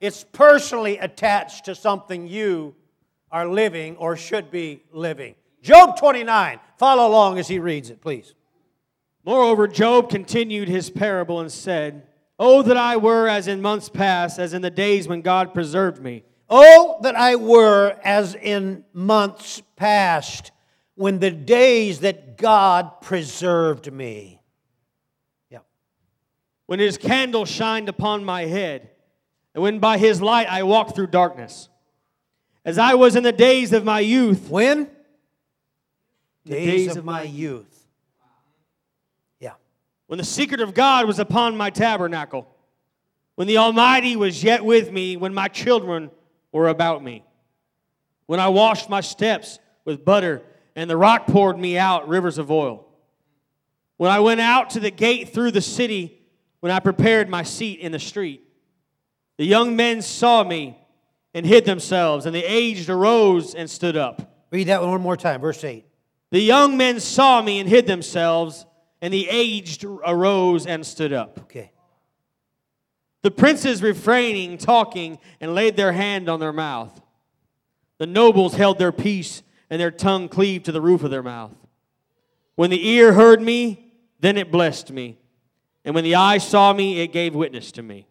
It's 0.00 0.24
personally 0.32 0.98
attached 0.98 1.66
to 1.66 1.74
something 1.74 2.26
you 2.26 2.74
are 3.30 3.46
living 3.46 3.96
or 3.96 4.16
should 4.16 4.50
be 4.50 4.82
living. 4.92 5.34
Job 5.62 5.98
29. 5.98 6.58
Follow 6.78 7.06
along 7.06 7.38
as 7.38 7.48
he 7.48 7.58
reads 7.58 7.90
it, 7.90 8.00
please. 8.00 8.34
Moreover, 9.24 9.68
Job 9.68 10.08
continued 10.08 10.68
his 10.68 10.88
parable 10.88 11.40
and 11.40 11.52
said, 11.52 12.06
Oh, 12.38 12.62
that 12.62 12.78
I 12.78 12.96
were 12.96 13.28
as 13.28 13.46
in 13.48 13.60
months 13.60 13.90
past, 13.90 14.38
as 14.38 14.54
in 14.54 14.62
the 14.62 14.70
days 14.70 15.06
when 15.06 15.20
God 15.20 15.52
preserved 15.52 16.00
me. 16.00 16.24
Oh, 16.48 16.98
that 17.02 17.14
I 17.14 17.36
were 17.36 17.94
as 18.02 18.34
in 18.34 18.84
months 18.94 19.62
past, 19.76 20.50
when 20.94 21.18
the 21.18 21.30
days 21.30 22.00
that 22.00 22.38
God 22.38 23.02
preserved 23.02 23.92
me. 23.92 24.40
Yeah. 25.50 25.58
When 26.64 26.78
his 26.78 26.96
candle 26.96 27.44
shined 27.44 27.90
upon 27.90 28.24
my 28.24 28.46
head, 28.46 28.88
and 29.54 29.62
when 29.62 29.78
by 29.78 29.98
his 29.98 30.22
light 30.22 30.48
I 30.48 30.62
walked 30.62 30.94
through 30.94 31.08
darkness. 31.08 31.68
As 32.64 32.78
I 32.78 32.94
was 32.94 33.16
in 33.16 33.22
the 33.22 33.32
days 33.32 33.72
of 33.72 33.84
my 33.84 34.00
youth. 34.00 34.48
When? 34.48 34.88
The 36.44 36.50
days, 36.50 36.66
days 36.66 36.90
of, 36.92 36.98
of 36.98 37.04
my 37.04 37.22
youth. 37.22 37.86
Yeah. 39.40 39.54
When 40.06 40.18
the 40.18 40.24
secret 40.24 40.60
of 40.60 40.74
God 40.74 41.06
was 41.06 41.18
upon 41.18 41.56
my 41.56 41.70
tabernacle, 41.70 42.46
when 43.34 43.46
the 43.48 43.58
Almighty 43.58 44.16
was 44.16 44.44
yet 44.44 44.64
with 44.64 44.92
me, 44.92 45.16
when 45.16 45.32
my 45.32 45.48
children 45.48 46.10
were 46.52 46.68
about 46.68 47.02
me, 47.02 47.24
when 48.26 48.38
I 48.38 48.48
washed 48.48 48.88
my 48.88 49.00
steps 49.00 49.58
with 49.84 50.04
butter, 50.04 50.42
and 50.76 50.88
the 50.88 50.96
rock 50.96 51.26
poured 51.26 51.58
me 51.58 51.76
out 51.76 52.08
rivers 52.08 52.38
of 52.38 52.50
oil. 52.50 52.86
When 53.96 54.10
I 54.10 54.20
went 54.20 54.40
out 54.40 54.70
to 54.70 54.80
the 54.80 54.90
gate 54.90 55.30
through 55.30 55.50
the 55.50 55.60
city, 55.60 56.22
when 56.60 56.70
I 56.70 56.78
prepared 56.80 57.28
my 57.28 57.42
seat 57.42 57.80
in 57.80 57.92
the 57.92 57.98
street, 57.98 58.44
the 59.40 59.46
young 59.46 59.74
men 59.74 60.02
saw 60.02 60.44
me 60.44 60.78
and 61.32 61.46
hid 61.46 61.64
themselves, 61.64 62.26
and 62.26 62.34
the 62.34 62.44
aged 62.44 62.90
arose 62.90 63.54
and 63.54 63.70
stood 63.70 63.96
up. 63.96 64.44
Read 64.50 64.66
that 64.66 64.82
one 64.82 65.00
more 65.00 65.16
time, 65.16 65.40
verse 65.40 65.64
8. 65.64 65.86
The 66.30 66.42
young 66.42 66.76
men 66.76 67.00
saw 67.00 67.40
me 67.40 67.58
and 67.58 67.66
hid 67.66 67.86
themselves, 67.86 68.66
and 69.00 69.14
the 69.14 69.26
aged 69.30 69.82
arose 69.82 70.66
and 70.66 70.84
stood 70.84 71.14
up. 71.14 71.38
Okay. 71.44 71.72
The 73.22 73.30
princes 73.30 73.82
refraining, 73.82 74.58
talking, 74.58 75.18
and 75.40 75.54
laid 75.54 75.74
their 75.74 75.92
hand 75.92 76.28
on 76.28 76.38
their 76.38 76.52
mouth. 76.52 77.00
The 77.96 78.06
nobles 78.06 78.56
held 78.56 78.78
their 78.78 78.92
peace, 78.92 79.42
and 79.70 79.80
their 79.80 79.90
tongue 79.90 80.28
cleaved 80.28 80.66
to 80.66 80.72
the 80.72 80.82
roof 80.82 81.02
of 81.02 81.10
their 81.10 81.22
mouth. 81.22 81.56
When 82.56 82.68
the 82.68 82.88
ear 82.88 83.14
heard 83.14 83.40
me, 83.40 83.94
then 84.20 84.36
it 84.36 84.52
blessed 84.52 84.90
me. 84.90 85.16
And 85.82 85.94
when 85.94 86.04
the 86.04 86.16
eye 86.16 86.36
saw 86.36 86.74
me, 86.74 87.00
it 87.00 87.10
gave 87.10 87.34
witness 87.34 87.72
to 87.72 87.82
me. 87.82 88.06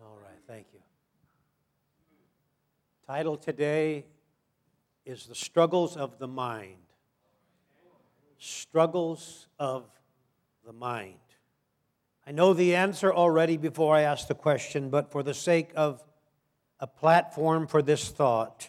All 0.00 0.18
right, 0.22 0.40
thank 0.46 0.66
you. 0.72 0.80
Title 3.14 3.36
today 3.36 4.06
is 5.06 5.26
the 5.26 5.36
struggles 5.36 5.96
of 5.96 6.18
the 6.18 6.26
mind. 6.26 6.82
Struggles 8.38 9.46
of 9.56 9.84
the 10.66 10.72
mind. 10.72 11.20
I 12.26 12.32
know 12.32 12.54
the 12.54 12.74
answer 12.74 13.14
already 13.14 13.56
before 13.56 13.94
I 13.94 14.00
ask 14.00 14.26
the 14.26 14.34
question, 14.34 14.90
but 14.90 15.12
for 15.12 15.22
the 15.22 15.32
sake 15.32 15.70
of 15.76 16.02
a 16.80 16.88
platform 16.88 17.68
for 17.68 17.82
this 17.82 18.08
thought, 18.08 18.68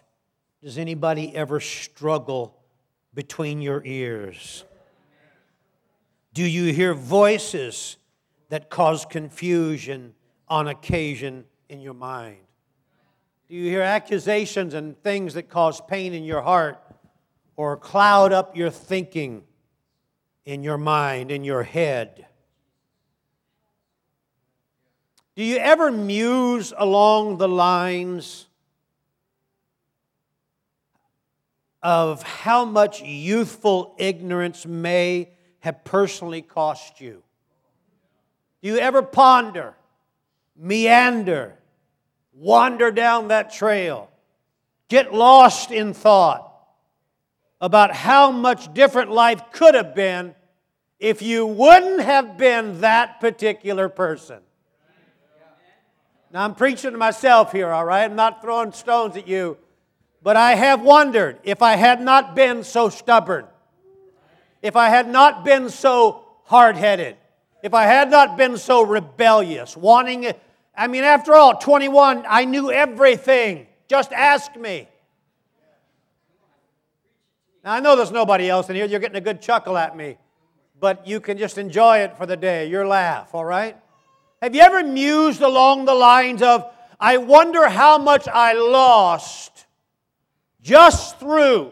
does 0.62 0.78
anybody 0.78 1.36
ever 1.36 1.60
struggle 1.60 2.56
between 3.16 3.64
your 3.64 3.82
ears? 3.84 4.64
Do 6.36 6.44
you 6.44 6.72
hear 6.72 6.94
voices 6.94 7.98
that 8.50 8.70
cause 8.70 9.06
confusion 9.06 10.14
on 10.48 10.68
occasion 10.68 11.46
in 11.68 11.82
your 11.82 11.96
mind? 11.96 12.38
Do 13.48 13.56
you 13.56 13.70
hear 13.70 13.82
accusations 13.82 14.74
and 14.74 15.00
things 15.04 15.36
that 15.36 15.50
cause 15.50 15.80
pain 15.80 16.14
in 16.14 16.24
your 16.24 16.42
heart 16.42 16.82
or 17.56 17.78
cloud 17.78 18.34
up 18.34 18.58
your 18.58 18.72
thinking 18.72 19.44
in 20.46 20.64
your 20.64 20.80
mind, 20.80 21.30
in 21.30 21.44
your 21.44 21.62
head? 21.62 22.26
Do 25.36 25.44
you 25.44 25.58
ever 25.58 25.92
muse 25.92 26.74
along 26.76 27.38
the 27.38 27.48
lines 27.48 28.48
of 31.84 32.24
how 32.24 32.66
much 32.66 33.04
youthful 33.04 33.94
ignorance 34.00 34.66
may 34.66 35.30
have 35.60 35.84
personally 35.84 36.42
cost 36.42 37.00
you? 37.00 37.22
Do 38.64 38.70
you 38.70 38.80
ever 38.80 39.04
ponder, 39.04 39.76
meander, 40.56 41.60
wander 42.36 42.92
down 42.92 43.30
that 43.30 43.52
trail, 43.52 44.10
get 44.90 45.14
lost 45.14 45.72
in 45.72 45.94
thought 45.94 46.52
about 47.62 47.96
how 47.96 48.32
much 48.32 48.74
different 48.74 49.10
life 49.10 49.42
could 49.52 49.74
have 49.74 49.96
been 49.96 50.36
if 51.00 51.22
you 51.22 51.46
wouldn't 51.46 52.02
have 52.02 52.38
been 52.38 52.82
that 52.82 53.20
particular 53.20 53.90
person. 53.90 54.40
Now, 56.32 56.44
I'm 56.44 56.56
preaching 56.56 56.92
to 56.92 56.98
myself 56.98 57.52
here, 57.52 57.70
all 57.70 57.86
right? 57.86 58.04
I'm 58.04 58.16
not 58.16 58.42
throwing 58.42 58.74
stones 58.74 59.16
at 59.16 59.28
you. 59.28 59.58
But 60.22 60.36
I 60.36 60.56
have 60.56 60.82
wondered 60.82 61.38
if 61.44 61.62
I 61.62 61.76
had 61.76 62.02
not 62.02 62.36
been 62.36 62.64
so 62.64 62.90
stubborn, 62.90 63.46
if 64.64 64.76
I 64.76 64.90
had 64.90 65.08
not 65.08 65.46
been 65.46 65.70
so 65.70 66.26
hard 66.46 66.76
headed, 66.76 67.16
if 67.62 67.76
I 67.76 67.84
had 67.84 68.10
not 68.10 68.36
been 68.36 68.58
so 68.58 68.82
rebellious, 68.82 69.78
wanting 69.78 70.34
I 70.78 70.88
mean, 70.88 71.04
after 71.04 71.36
all, 71.36 71.56
21, 71.58 72.26
I 72.28 72.46
knew 72.46 72.72
everything. 72.72 73.68
Just 73.88 74.12
ask 74.12 74.56
me. 74.56 74.88
Now, 77.64 77.74
I 77.74 77.80
know 77.80 77.96
there's 77.96 78.12
nobody 78.12 78.50
else 78.50 78.70
in 78.70 78.76
here. 78.76 78.86
You're 78.86 79.00
getting 79.00 79.18
a 79.18 79.22
good 79.22 79.42
chuckle 79.42 79.78
at 79.78 79.96
me. 79.96 80.18
but 80.80 81.08
you 81.08 81.20
can 81.20 81.38
just 81.38 81.58
enjoy 81.58 82.00
it 82.00 82.18
for 82.18 82.26
the 82.26 82.38
day, 82.38 82.68
your 82.68 82.86
laugh, 82.86 83.34
all 83.34 83.46
right? 83.46 83.78
Have 84.42 84.54
you 84.54 84.62
ever 84.62 84.84
mused 84.84 85.42
along 85.42 85.86
the 85.86 85.94
lines 85.94 86.42
of, 86.42 86.72
I 87.00 87.18
wonder 87.18 87.68
how 87.68 87.98
much 87.98 88.28
I 88.28 88.54
lost 88.54 89.66
just 90.62 91.20
through 91.20 91.72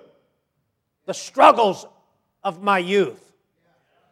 the 1.06 1.14
struggles 1.14 1.86
of 2.44 2.64
my 2.64 2.80
youth? 2.80 3.20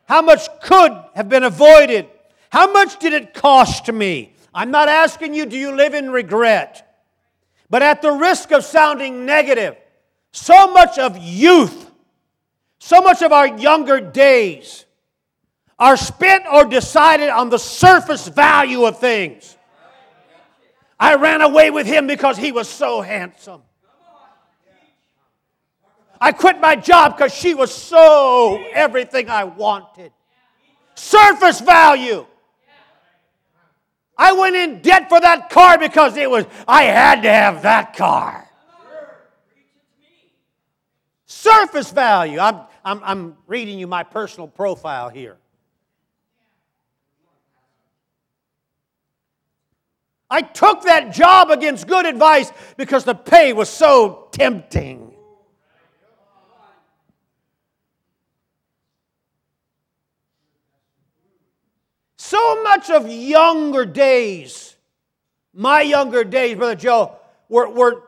How 0.05 0.21
much 0.21 0.47
could 0.61 0.91
have 1.15 1.29
been 1.29 1.43
avoided? 1.43 2.07
How 2.49 2.71
much 2.71 2.99
did 2.99 3.13
it 3.13 3.33
cost 3.33 3.91
me? 3.91 4.35
I'm 4.53 4.71
not 4.71 4.89
asking 4.89 5.33
you, 5.33 5.45
do 5.45 5.57
you 5.57 5.75
live 5.75 5.93
in 5.93 6.11
regret? 6.11 6.87
But 7.69 7.81
at 7.81 8.01
the 8.01 8.11
risk 8.11 8.51
of 8.51 8.65
sounding 8.65 9.25
negative, 9.25 9.77
so 10.33 10.71
much 10.73 10.97
of 10.97 11.17
youth, 11.17 11.89
so 12.79 13.01
much 13.01 13.21
of 13.21 13.31
our 13.31 13.47
younger 13.47 13.99
days 13.99 14.85
are 15.79 15.97
spent 15.97 16.45
or 16.51 16.65
decided 16.65 17.29
on 17.29 17.49
the 17.49 17.57
surface 17.57 18.27
value 18.27 18.85
of 18.85 18.99
things. 18.99 19.57
I 20.99 21.15
ran 21.15 21.41
away 21.41 21.71
with 21.71 21.87
him 21.87 22.05
because 22.05 22.37
he 22.37 22.51
was 22.51 22.67
so 22.69 23.01
handsome. 23.01 23.63
I 26.19 26.31
quit 26.31 26.59
my 26.59 26.75
job 26.75 27.17
because 27.17 27.33
she 27.33 27.55
was 27.55 27.73
so 27.73 28.63
everything 28.73 29.27
I 29.27 29.45
wanted. 29.45 30.11
Surface 30.93 31.59
value. 31.61 32.27
I 34.21 34.33
went 34.33 34.55
in 34.55 34.81
debt 34.81 35.09
for 35.09 35.19
that 35.19 35.49
car 35.49 35.79
because 35.79 36.15
it 36.15 36.29
was, 36.29 36.45
I 36.67 36.83
had 36.83 37.23
to 37.23 37.29
have 37.29 37.63
that 37.63 37.95
car. 37.95 38.47
Surface 41.25 41.89
value. 41.89 42.37
I'm, 42.37 42.61
I'm, 42.85 43.01
I'm 43.03 43.37
reading 43.47 43.79
you 43.79 43.87
my 43.87 44.03
personal 44.03 44.47
profile 44.47 45.09
here. 45.09 45.37
I 50.29 50.43
took 50.43 50.83
that 50.83 51.15
job 51.15 51.49
against 51.49 51.87
good 51.87 52.05
advice 52.05 52.51
because 52.77 53.03
the 53.03 53.15
pay 53.15 53.53
was 53.53 53.69
so 53.69 54.27
tempting. 54.31 55.10
So 62.31 62.63
much 62.63 62.89
of 62.89 63.09
younger 63.09 63.83
days, 63.83 64.77
my 65.53 65.81
younger 65.81 66.23
days, 66.23 66.55
Brother 66.55 66.75
Joe, 66.75 67.17
were, 67.49 67.69
were 67.69 68.03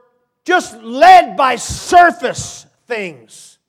just 0.45 0.81
led 0.81 1.35
by 1.35 1.57
surface 1.57 2.65
things. 2.87 3.59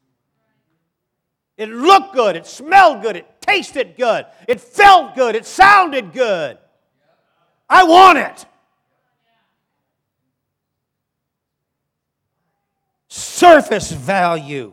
It 1.56 1.70
looked 1.70 2.14
good, 2.14 2.36
it 2.36 2.46
smelled 2.46 3.02
good, 3.02 3.16
it 3.16 3.40
tasted 3.40 3.96
good, 3.96 4.26
it 4.46 4.60
felt 4.60 5.16
good, 5.16 5.34
it 5.34 5.44
sounded 5.44 6.12
good. 6.12 6.56
I 7.68 7.82
want 7.82 8.18
it. 8.18 8.46
Surface 13.08 13.90
value. 13.90 14.72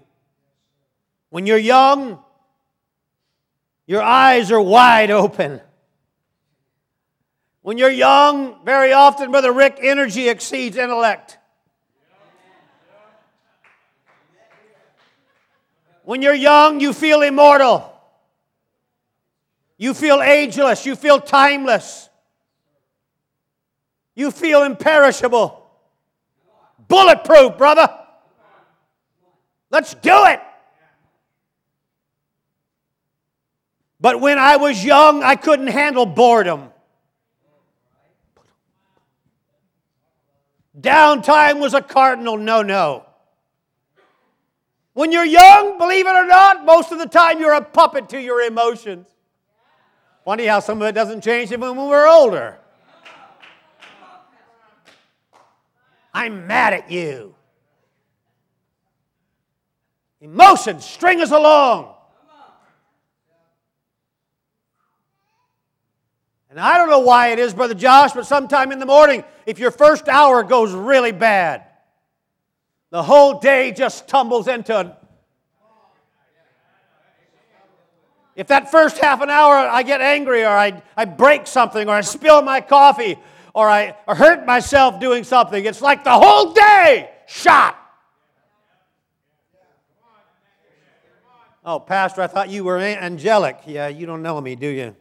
When 1.32 1.48
you're 1.48 1.58
young, 1.58 2.20
your 3.88 4.04
eyes 4.04 4.52
are 4.52 4.62
wide 4.62 5.10
open. 5.10 5.60
When 7.62 7.78
you're 7.78 7.92
young, 7.92 8.66
very 8.66 8.92
often, 8.92 9.30
Brother 9.30 9.52
Rick, 9.52 9.78
energy 9.82 10.30
exceeds 10.30 10.78
intellect. 10.78 11.38
When 16.04 16.24
you're 16.24 16.34
young, 16.34 16.80
you 16.80 16.94
feel 16.94 17.22
immortal. 17.22 17.88
You 19.78 19.94
feel 19.94 20.22
ageless. 20.22 20.86
You 20.86 20.96
feel 20.96 21.20
timeless. 21.20 22.10
You 24.16 24.32
feel 24.32 24.64
imperishable. 24.64 25.58
Bulletproof, 26.88 27.58
brother. 27.58 27.88
Let's 29.70 29.94
do 29.94 30.26
it. 30.26 30.42
But 34.00 34.20
when 34.20 34.40
I 34.40 34.58
was 34.58 34.84
young, 34.84 35.22
I 35.22 35.36
couldn't 35.36 35.68
handle 35.68 36.08
boredom. 36.08 36.71
Downtime 40.82 41.60
was 41.60 41.74
a 41.74 41.82
cardinal 41.82 42.38
no 42.38 42.62
no. 42.64 43.06
When 44.94 45.12
you're 45.12 45.26
young, 45.26 45.78
believe 45.78 46.06
it 46.06 46.16
or 46.16 46.26
not, 46.26 46.66
most 46.66 46.92
of 46.92 47.00
the 47.00 47.06
time 47.06 47.40
you're 47.40 47.54
a 47.54 47.62
puppet 47.62 48.10
to 48.10 48.20
your 48.20 48.42
emotions. 48.42 49.08
Funny 50.26 50.46
how 50.46 50.60
some 50.60 50.82
of 50.82 50.88
it 50.88 50.92
doesn't 50.92 51.22
change 51.22 51.52
even 51.52 51.76
when 51.76 51.88
we're 51.88 52.08
older. 52.08 52.58
I'm 56.14 56.46
mad 56.46 56.74
at 56.74 56.92
you. 56.92 57.36
Emotions 60.20 60.86
string 60.86 61.22
us 61.22 61.32
along. 61.32 61.96
And 66.52 66.60
I 66.60 66.78
don't 66.78 66.90
know 66.90 67.00
why 67.00 67.30
it 67.30 67.40
is, 67.40 67.54
Brother 67.54 67.74
Josh, 67.74 68.12
but 68.12 68.28
sometime 68.28 68.74
in 68.74 68.80
the 68.80 68.86
morning, 68.86 69.24
if 69.46 69.58
your 69.58 69.72
first 69.72 70.10
hour 70.10 70.44
goes 70.44 70.74
really 70.74 71.14
bad, 71.14 71.64
the 72.90 73.02
whole 73.02 73.40
day 73.40 73.72
just 73.72 74.10
tumbles 74.10 74.50
into. 74.50 74.94
If 78.36 78.48
that 78.48 78.70
first 78.70 78.98
half 78.98 79.22
an 79.22 79.30
hour 79.30 79.56
I 79.56 79.84
get 79.84 80.02
angry 80.02 80.44
or 80.44 80.50
I, 80.50 80.84
I 80.98 81.06
break 81.06 81.48
something 81.48 81.88
or 81.88 81.94
I 81.94 82.02
spill 82.02 82.42
my 82.42 82.60
coffee 82.60 83.18
or 83.54 83.70
I 83.70 83.96
or 84.06 84.14
hurt 84.16 84.46
myself 84.46 85.00
doing 85.00 85.24
something, 85.24 85.64
it's 85.64 85.82
like 85.82 86.04
the 86.04 86.12
whole 86.12 86.52
day 86.52 87.12
shot. 87.28 87.78
Oh, 91.64 91.80
Pastor, 91.80 92.22
I 92.22 92.28
thought 92.28 92.50
you 92.50 92.66
were 92.66 92.78
angelic. 92.78 93.60
Yeah, 93.66 93.88
you 93.88 94.06
don't 94.06 94.22
know 94.22 94.42
me, 94.42 94.56
do 94.56 94.68
you? 94.68 94.96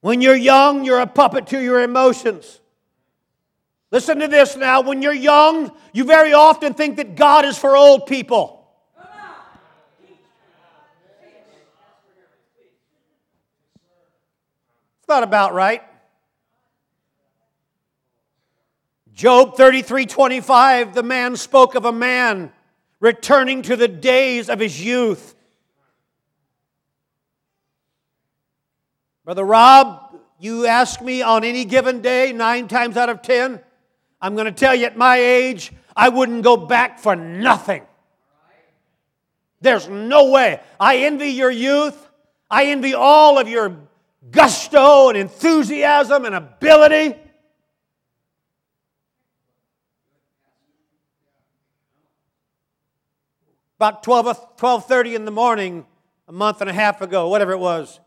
When 0.00 0.20
you're 0.20 0.36
young, 0.36 0.84
you're 0.84 1.00
a 1.00 1.06
puppet 1.06 1.48
to 1.48 1.60
your 1.60 1.82
emotions. 1.82 2.60
Listen 3.90 4.18
to 4.18 4.28
this 4.28 4.56
now. 4.56 4.80
When 4.80 5.02
you're 5.02 5.12
young, 5.12 5.70
you 5.92 6.04
very 6.04 6.32
often 6.32 6.74
think 6.74 6.96
that 6.96 7.14
God 7.14 7.44
is 7.44 7.56
for 7.56 7.76
old 7.76 8.06
people. 8.06 8.68
It's 14.98 15.08
not 15.08 15.22
about 15.22 15.54
right. 15.54 15.84
Job 19.12 19.56
33 19.56 20.04
25, 20.04 20.94
the 20.94 21.04
man 21.04 21.36
spoke 21.36 21.76
of 21.76 21.84
a 21.84 21.92
man 21.92 22.52
returning 22.98 23.62
to 23.62 23.76
the 23.76 23.86
days 23.86 24.50
of 24.50 24.58
his 24.58 24.84
youth. 24.84 25.35
Brother 29.26 29.44
Rob, 29.44 30.20
you 30.38 30.66
ask 30.66 31.02
me 31.02 31.20
on 31.20 31.42
any 31.42 31.64
given 31.64 32.00
day, 32.00 32.32
nine 32.32 32.68
times 32.68 32.96
out 32.96 33.08
of 33.08 33.22
ten, 33.22 33.60
I'm 34.20 34.36
going 34.36 34.44
to 34.44 34.52
tell 34.52 34.72
you 34.72 34.86
at 34.86 34.96
my 34.96 35.16
age, 35.16 35.72
I 35.96 36.10
wouldn't 36.10 36.44
go 36.44 36.56
back 36.56 37.00
for 37.00 37.16
nothing. 37.16 37.82
There's 39.60 39.88
no 39.88 40.30
way. 40.30 40.60
I 40.78 40.98
envy 40.98 41.30
your 41.30 41.50
youth. 41.50 42.08
I 42.48 42.66
envy 42.66 42.94
all 42.94 43.36
of 43.40 43.48
your 43.48 43.76
gusto 44.30 45.08
and 45.08 45.18
enthusiasm 45.18 46.24
and 46.24 46.36
ability. 46.36 47.16
About 53.80 54.04
12, 54.04 54.56
12.30 54.56 55.16
in 55.16 55.24
the 55.24 55.32
morning, 55.32 55.84
a 56.28 56.32
month 56.32 56.60
and 56.60 56.70
a 56.70 56.72
half 56.72 57.00
ago, 57.02 57.26
whatever 57.26 57.50
it 57.50 57.58
was, 57.58 57.98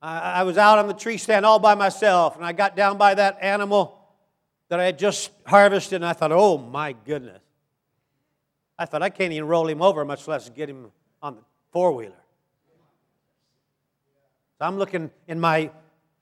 I, 0.00 0.40
I 0.40 0.42
was 0.44 0.58
out 0.58 0.78
on 0.78 0.86
the 0.86 0.94
tree 0.94 1.18
stand 1.18 1.44
all 1.44 1.58
by 1.58 1.74
myself, 1.74 2.36
and 2.36 2.44
I 2.44 2.52
got 2.52 2.76
down 2.76 2.98
by 2.98 3.14
that 3.14 3.38
animal 3.40 3.98
that 4.68 4.80
I 4.80 4.84
had 4.84 4.98
just 4.98 5.30
harvested, 5.46 5.96
and 5.96 6.06
I 6.06 6.12
thought, 6.12 6.32
oh 6.32 6.58
my 6.58 6.92
goodness. 6.92 7.40
I 8.78 8.84
thought, 8.84 9.02
I 9.02 9.10
can't 9.10 9.32
even 9.32 9.48
roll 9.48 9.66
him 9.66 9.82
over, 9.82 10.04
much 10.04 10.28
less 10.28 10.48
get 10.50 10.68
him 10.68 10.92
on 11.20 11.36
the 11.36 11.42
four 11.72 11.92
wheeler. 11.92 12.12
So 14.58 14.66
I'm 14.66 14.78
looking 14.78 15.10
in 15.26 15.40
my, 15.40 15.70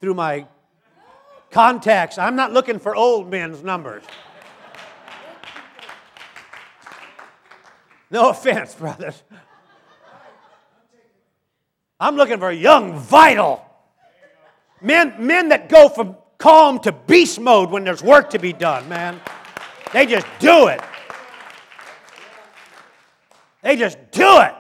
through 0.01 0.15
my 0.15 0.47
contacts. 1.51 2.17
I'm 2.17 2.37
not 2.37 2.53
looking 2.53 2.79
for 2.79 2.97
old 2.97 3.31
men's 3.31 3.63
numbers. 3.63 4.05
No 8.11 8.31
offense, 8.31 8.75
brothers. 8.75 9.23
I'm 11.99 12.17
looking 12.17 12.39
for 12.39 12.53
young, 12.53 12.99
vital 12.99 13.66
men, 14.81 15.15
men 15.19 15.49
that 15.51 15.69
go 15.69 15.89
from 15.89 16.17
calm 16.39 16.79
to 16.81 16.93
beast 16.93 17.41
mode 17.41 17.71
when 17.71 17.85
there's 17.85 18.03
work 18.03 18.31
to 18.31 18.39
be 18.39 18.53
done, 18.53 18.89
man. 18.89 19.21
They 19.93 20.07
just 20.07 20.27
do 20.39 20.69
it. 20.69 20.81
They 23.63 23.77
just 23.77 23.99
do 24.11 24.41
it. 24.41 24.55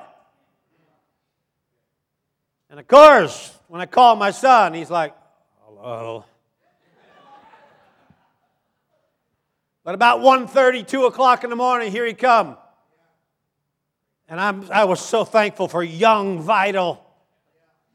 And 2.70 2.80
of 2.80 2.88
course, 2.88 3.56
when 3.68 3.80
I 3.80 3.86
call 3.86 4.16
my 4.16 4.30
son, 4.30 4.74
he's 4.74 4.90
like, 4.90 5.14
hello. 5.64 6.24
But 9.84 9.94
about 9.94 10.20
1.30, 10.20 10.86
2 10.86 11.04
o'clock 11.04 11.44
in 11.44 11.50
the 11.50 11.56
morning, 11.56 11.92
here 11.92 12.04
he 12.04 12.12
come. 12.12 12.56
And 14.28 14.40
I'm, 14.40 14.68
I 14.72 14.84
was 14.84 15.00
so 15.00 15.24
thankful 15.24 15.68
for 15.68 15.84
young, 15.84 16.40
vital, 16.40 17.04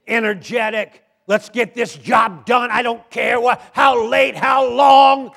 energetic, 0.08 1.04
let's 1.32 1.48
get 1.48 1.74
this 1.74 1.96
job 1.96 2.46
done. 2.46 2.70
I 2.72 2.82
don't 2.82 3.10
care 3.10 3.40
what, 3.40 3.62
how 3.72 4.06
late, 4.06 4.36
how 4.36 4.70
long. 4.70 5.32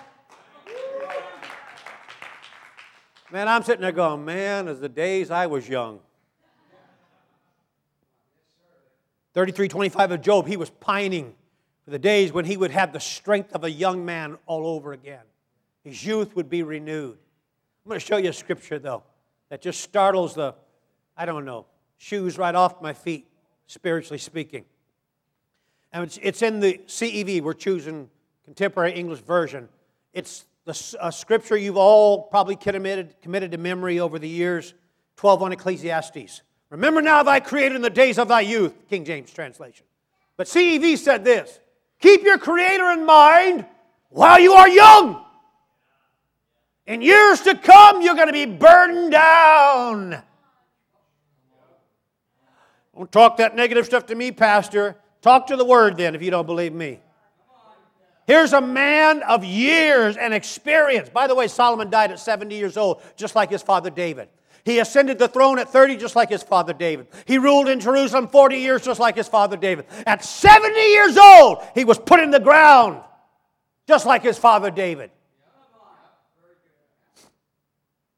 Man, 3.31 3.47
I'm 3.47 3.63
sitting 3.63 3.83
there 3.83 3.93
going, 3.93 4.25
man, 4.25 4.67
as 4.67 4.81
the 4.81 4.89
days 4.89 5.31
I 5.31 5.47
was 5.47 5.69
young. 5.69 6.01
3325 9.35 10.11
of 10.11 10.21
Job, 10.21 10.49
he 10.49 10.57
was 10.57 10.69
pining 10.69 11.33
for 11.85 11.93
the 11.93 11.99
days 11.99 12.33
when 12.33 12.45
he 12.45 12.57
would 12.57 12.73
have 12.73 12.93
the 12.93 12.99
strength 12.99 13.53
of 13.53 13.63
a 13.63 13.71
young 13.71 14.05
man 14.05 14.37
all 14.47 14.67
over 14.67 14.93
again. 14.93 15.23
His 15.85 16.05
youth 16.05 16.35
would 16.35 16.51
be 16.51 16.65
renewed. 16.65 17.19
I'm 17.85 17.89
going 17.89 18.01
to 18.01 18.05
show 18.05 18.17
you 18.17 18.31
a 18.31 18.33
scripture, 18.33 18.81
though, 18.81 19.05
that 19.49 19.63
just 19.63 19.81
startles 19.81 20.35
the, 20.35 20.57
I 21.17 21.25
don't 21.25 21.45
know, 21.45 21.67
shoes 21.99 22.37
right 22.37 22.55
off 22.55 22.83
my 22.83 22.95
feet, 22.95 23.29
spiritually 23.69 24.19
speaking. 24.19 24.65
And 25.95 26.03
it's, 26.03 26.19
it's 26.21 26.43
in 26.43 26.59
the 26.59 26.81
CEV, 26.89 27.41
we're 27.41 27.55
choosing 27.55 28.11
Contemporary 28.45 28.93
English 28.95 29.21
Version. 29.21 29.69
It's 30.13 30.45
the 30.65 30.75
scripture 30.75 31.57
you've 31.57 31.77
all 31.77 32.25
probably 32.25 32.57
committed, 32.57 33.15
committed 33.23 33.53
to 33.53 33.59
memory 33.59 34.01
over 34.01 34.19
the 34.19 34.29
years 34.29 34.75
12 35.17 35.43
on 35.45 35.53
Ecclesiastes. 35.53 36.43
Remember 36.71 37.01
now 37.01 37.23
thy 37.23 37.39
creator 37.39 37.77
in 37.77 37.83
the 37.83 37.91
days 37.91 38.19
of 38.19 38.27
thy 38.27 38.41
youth, 38.41 38.75
King 38.91 39.05
James 39.05 39.33
translation. 39.33 39.87
But 40.37 40.49
CEV 40.49 40.99
said 40.99 41.25
this 41.25 41.61
Keep 42.01 42.25
your 42.25 42.39
creator 42.39 42.91
in 42.91 43.07
mind 43.07 43.65
while 44.09 44.41
you 44.41 44.53
are 44.53 44.69
young. 44.69 45.25
In 46.87 47.03
years 47.03 47.43
to 47.43 47.55
come, 47.55 48.03
you're 48.03 48.17
going 48.17 48.27
to 48.27 48.33
be 48.33 48.47
burdened 48.47 49.13
down. 49.13 50.23
Don't 52.97 53.13
talk 53.13 53.37
that 53.37 53.55
negative 53.55 53.87
stuff 53.87 54.07
to 54.07 54.17
me, 54.17 54.33
Pastor. 54.33 54.97
Talk 55.25 55.47
to 55.47 55.57
the 55.57 55.65
Word 55.65 55.97
then 55.97 56.15
if 56.15 56.23
you 56.23 56.31
don't 56.31 56.45
believe 56.45 56.75
me. 56.75 57.01
Here's 58.27 58.53
a 58.53 58.61
man 58.61 59.23
of 59.23 59.43
years 59.43 60.19
and 60.19 60.35
experience. 60.35 61.09
By 61.09 61.29
the 61.29 61.35
way, 61.35 61.49
Solomon 61.49 61.89
died 61.89 62.11
at 62.11 62.19
70 62.19 62.55
years 62.55 62.77
old, 62.77 63.01
just 63.17 63.35
like 63.35 63.49
his 63.49 63.63
father 63.63 63.89
David. 63.89 64.29
He 64.67 64.81
ascended 64.81 65.19
the 65.19 65.29
throne 65.29 65.59
at 65.59 65.71
30, 65.71 65.97
just 65.97 66.15
like 66.15 66.29
his 66.29 66.43
father 66.43 66.75
David. 66.75 67.07
He 67.25 67.39
ruled 67.39 67.71
in 67.71 67.81
Jerusalem 67.81 68.29
40 68.29 68.59
years, 68.59 68.85
just 68.85 69.01
like 69.01 69.17
his 69.17 69.27
father 69.27 69.57
David. 69.57 69.87
At 70.07 70.23
70 70.23 70.79
years 70.79 71.17
old, 71.17 71.63
he 71.75 71.87
was 71.87 71.99
put 71.99 72.21
in 72.21 72.31
the 72.31 72.39
ground, 72.39 73.01
just 73.89 74.05
like 74.05 74.23
his 74.23 74.37
father 74.37 74.71
David. 74.71 75.11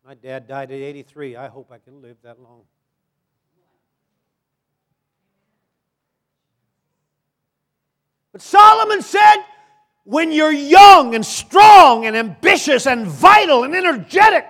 My 0.05 0.15
dad 0.15 0.49
died 0.49 0.73
at 0.73 0.81
83. 0.81 1.37
I 1.37 1.47
hope 1.47 1.71
I 1.71 1.79
can 1.79 2.03
live 2.03 2.17
that 2.25 2.41
long. 2.41 2.63
But 8.37 8.43
Solomon 8.43 9.01
said, 9.01 9.37
when 10.05 10.31
you're 10.31 10.53
young 10.53 11.15
and 11.15 11.25
strong 11.25 12.05
and 12.05 12.15
ambitious 12.15 12.87
and 12.87 13.07
vital 13.07 13.65
and 13.65 13.75
energetic, 13.75 14.47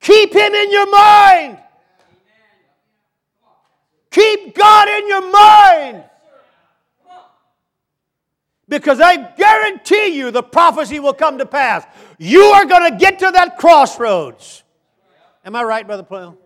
keep 0.00 0.32
him 0.32 0.54
in 0.54 0.70
your 0.70 0.88
mind. 0.88 1.58
Keep 4.08 4.54
God 4.54 4.88
in 4.88 5.08
your 5.08 5.32
mind. 5.32 6.04
Because 8.68 9.00
I 9.00 9.16
guarantee 9.16 10.16
you 10.16 10.30
the 10.30 10.44
prophecy 10.44 11.00
will 11.00 11.12
come 11.12 11.38
to 11.38 11.46
pass. 11.46 11.84
You 12.18 12.42
are 12.42 12.66
going 12.66 12.88
to 12.88 12.96
get 12.96 13.18
to 13.18 13.32
that 13.32 13.58
crossroads. 13.58 14.62
Am 15.44 15.56
I 15.56 15.64
right, 15.64 15.84
Brother 15.84 16.04
Plano? 16.04 16.38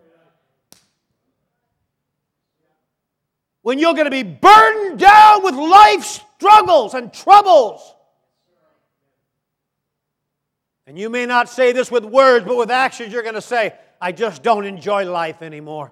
When 3.67 3.79
you're 3.79 3.95
going 3.95 4.05
to 4.05 4.11
be 4.11 4.23
burdened 4.23 4.97
down 4.97 5.43
with 5.43 5.53
life's 5.53 6.21
struggles 6.37 6.93
and 6.93 7.11
troubles. 7.11 7.95
And 10.85 10.97
you 10.97 11.09
may 11.09 11.25
not 11.25 11.49
say 11.49 11.73
this 11.73 11.91
with 11.91 12.05
words, 12.05 12.45
but 12.45 12.55
with 12.55 12.71
actions, 12.71 13.11
you're 13.11 13.23
going 13.23 13.35
to 13.35 13.41
say, 13.41 13.75
I 13.99 14.13
just 14.13 14.41
don't 14.41 14.63
enjoy 14.63 15.11
life 15.11 15.41
anymore. 15.41 15.91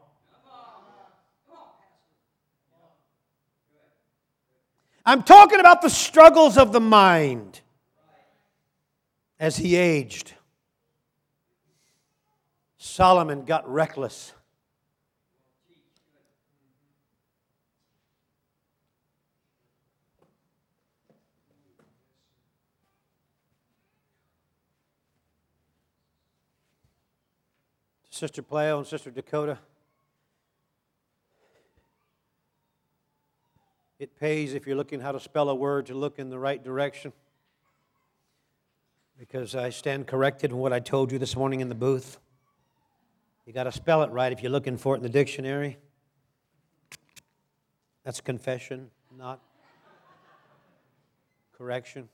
I'm 5.05 5.23
talking 5.23 5.59
about 5.59 5.81
the 5.81 5.89
struggles 5.89 6.57
of 6.57 6.71
the 6.71 6.79
mind 6.79 7.59
as 9.37 9.57
he 9.57 9.75
aged. 9.75 10.33
Solomon 12.77 13.43
got 13.43 13.69
reckless. 13.69 14.31
Sister 28.15 28.41
Pleo 28.41 28.77
and 28.77 28.87
Sister 28.87 29.11
Dakota. 29.11 29.57
It 33.99 34.17
pays 34.17 34.53
if 34.53 34.65
you're 34.65 34.77
looking 34.77 35.01
how 35.01 35.11
to 35.11 35.19
spell 35.19 35.49
a 35.49 35.55
word 35.55 35.87
to 35.87 35.93
look 35.93 36.17
in 36.17 36.29
the 36.29 36.39
right 36.39 36.63
direction. 36.63 37.11
Because 39.19 39.53
I 39.53 39.69
stand 39.69 40.07
corrected 40.07 40.51
in 40.51 40.57
what 40.57 40.71
I 40.71 40.79
told 40.79 41.11
you 41.11 41.19
this 41.19 41.35
morning 41.35 41.59
in 41.59 41.67
the 41.67 41.75
booth. 41.75 42.17
You 43.45 43.51
got 43.51 43.63
to 43.63 43.71
spell 43.73 44.01
it 44.03 44.11
right 44.11 44.31
if 44.31 44.41
you're 44.41 44.51
looking 44.51 44.77
for 44.77 44.95
it 44.95 44.99
in 44.99 45.03
the 45.03 45.09
dictionary. 45.09 45.77
That's 48.05 48.21
confession, 48.21 48.91
not 49.17 49.41
correction. 51.57 52.07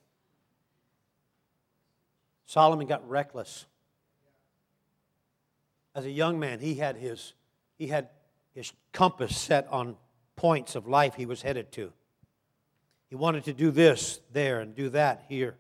Solomon 2.47 2.87
got 2.87 3.07
reckless 3.07 3.67
as 5.95 6.05
a 6.05 6.11
young 6.11 6.39
man, 6.39 6.59
he 6.59 6.75
had 6.75 6.95
his, 6.95 7.33
he 7.77 7.87
had 7.87 8.09
his 8.53 8.71
compass 8.93 9.37
set 9.37 9.67
on 9.69 9.95
points 10.35 10.75
of 10.75 10.87
life 10.87 11.15
he 11.15 11.25
was 11.25 11.41
headed 11.41 11.71
to. 11.73 11.91
He 13.09 13.15
wanted 13.15 13.43
to 13.45 13.53
do 13.53 13.71
this 13.71 14.21
there 14.31 14.61
and 14.61 14.73
do 14.73 14.89
that 14.89 15.25
here. 15.27 15.57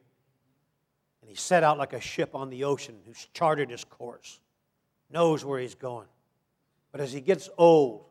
And 1.21 1.29
he 1.29 1.35
set 1.35 1.63
out 1.63 1.77
like 1.77 1.93
a 1.93 1.99
ship 1.99 2.33
on 2.33 2.49
the 2.49 2.63
ocean 2.63 2.95
who's 3.05 3.27
charted 3.33 3.69
his 3.69 3.83
course, 3.83 4.39
knows 5.11 5.43
where 5.43 5.59
he's 5.59 5.75
going. 5.75 6.07
But 6.91 7.01
as 7.01 7.11
he 7.11 7.21
gets 7.21 7.49
old, 7.57 8.05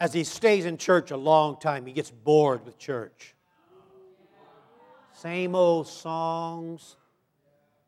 as 0.00 0.12
he 0.12 0.24
stays 0.24 0.64
in 0.66 0.76
church 0.78 1.10
a 1.12 1.16
long 1.16 1.58
time, 1.60 1.86
he 1.86 1.92
gets 1.92 2.10
bored 2.10 2.64
with 2.64 2.78
church. 2.78 3.34
Same 5.12 5.54
old 5.54 5.86
songs, 5.86 6.96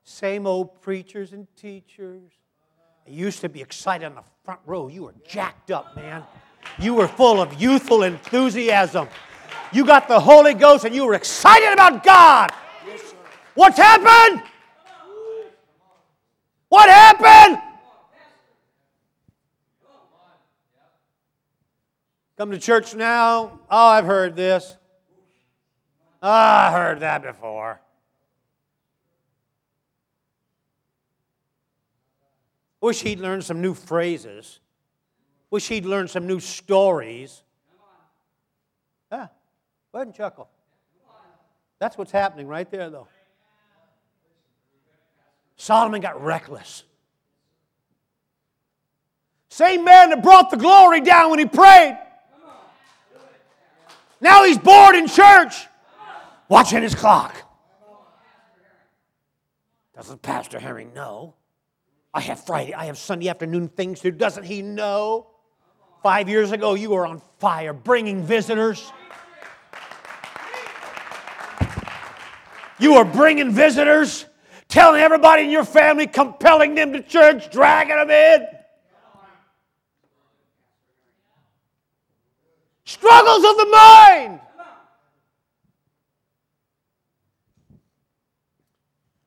same 0.04 0.46
old 0.46 0.80
preachers 0.80 1.32
and 1.32 1.46
teachers. 1.56 2.32
You 3.06 3.24
used 3.26 3.40
to 3.40 3.48
be 3.48 3.60
excited 3.60 4.06
on 4.06 4.14
the 4.14 4.22
front 4.44 4.60
row. 4.66 4.88
You 4.88 5.04
were 5.04 5.14
jacked 5.26 5.70
up, 5.70 5.96
man. 5.96 6.22
You 6.78 6.94
were 6.94 7.08
full 7.08 7.40
of 7.40 7.60
youthful 7.60 8.02
enthusiasm. 8.02 9.08
You 9.72 9.84
got 9.84 10.08
the 10.08 10.20
Holy 10.20 10.54
Ghost 10.54 10.84
and 10.84 10.94
you 10.94 11.06
were 11.06 11.14
excited 11.14 11.72
about 11.72 12.04
God. 12.04 12.52
What's 13.54 13.76
happened? 13.76 14.42
What 16.68 16.88
happened? 16.88 17.60
Come 22.36 22.50
to 22.50 22.58
church 22.58 22.94
now. 22.94 23.60
Oh, 23.70 23.86
I've 23.88 24.06
heard 24.06 24.36
this. 24.36 24.76
Oh, 26.22 26.30
I 26.30 26.72
heard 26.72 27.00
that 27.00 27.22
before. 27.22 27.80
Wish 32.82 33.00
he'd 33.02 33.20
learned 33.20 33.44
some 33.44 33.62
new 33.62 33.74
phrases. 33.74 34.58
Wish 35.50 35.68
he'd 35.68 35.86
learned 35.86 36.10
some 36.10 36.26
new 36.26 36.40
stories. 36.40 37.44
Yeah, 39.10 39.28
go 39.92 39.98
ahead 39.98 40.08
and 40.08 40.16
chuckle. 40.16 40.50
That's 41.78 41.96
what's 41.96 42.10
happening 42.10 42.48
right 42.48 42.68
there, 42.70 42.90
though. 42.90 43.06
Solomon 45.56 46.00
got 46.00 46.20
reckless. 46.20 46.82
Same 49.48 49.84
man 49.84 50.10
that 50.10 50.22
brought 50.22 50.50
the 50.50 50.56
glory 50.56 51.02
down 51.02 51.30
when 51.30 51.38
he 51.38 51.46
prayed. 51.46 51.96
Now 54.20 54.44
he's 54.44 54.58
bored 54.58 54.96
in 54.96 55.06
church, 55.06 55.54
watching 56.48 56.82
his 56.82 56.96
clock. 56.96 57.36
Doesn't 59.94 60.20
Pastor 60.22 60.58
Herring 60.58 60.92
know? 60.94 61.34
I 62.14 62.20
have 62.20 62.44
Friday, 62.44 62.74
I 62.74 62.86
have 62.86 62.98
Sunday 62.98 63.28
afternoon 63.28 63.68
things 63.68 64.00
to 64.00 64.10
do. 64.10 64.18
Doesn't 64.18 64.44
he 64.44 64.60
know? 64.62 65.28
Five 66.02 66.28
years 66.28 66.52
ago, 66.52 66.74
you 66.74 66.90
were 66.90 67.06
on 67.06 67.22
fire, 67.38 67.72
bringing 67.72 68.24
visitors. 68.24 68.92
You 72.78 72.94
were 72.94 73.04
bringing 73.04 73.52
visitors, 73.52 74.26
telling 74.68 75.00
everybody 75.00 75.44
in 75.44 75.50
your 75.50 75.64
family, 75.64 76.08
compelling 76.08 76.74
them 76.74 76.92
to 76.92 77.02
church, 77.02 77.50
dragging 77.52 77.96
them 77.96 78.10
in. 78.10 78.46
Struggles 82.84 83.44
of 83.44 83.56
the 83.56 83.66
mind. 83.66 84.40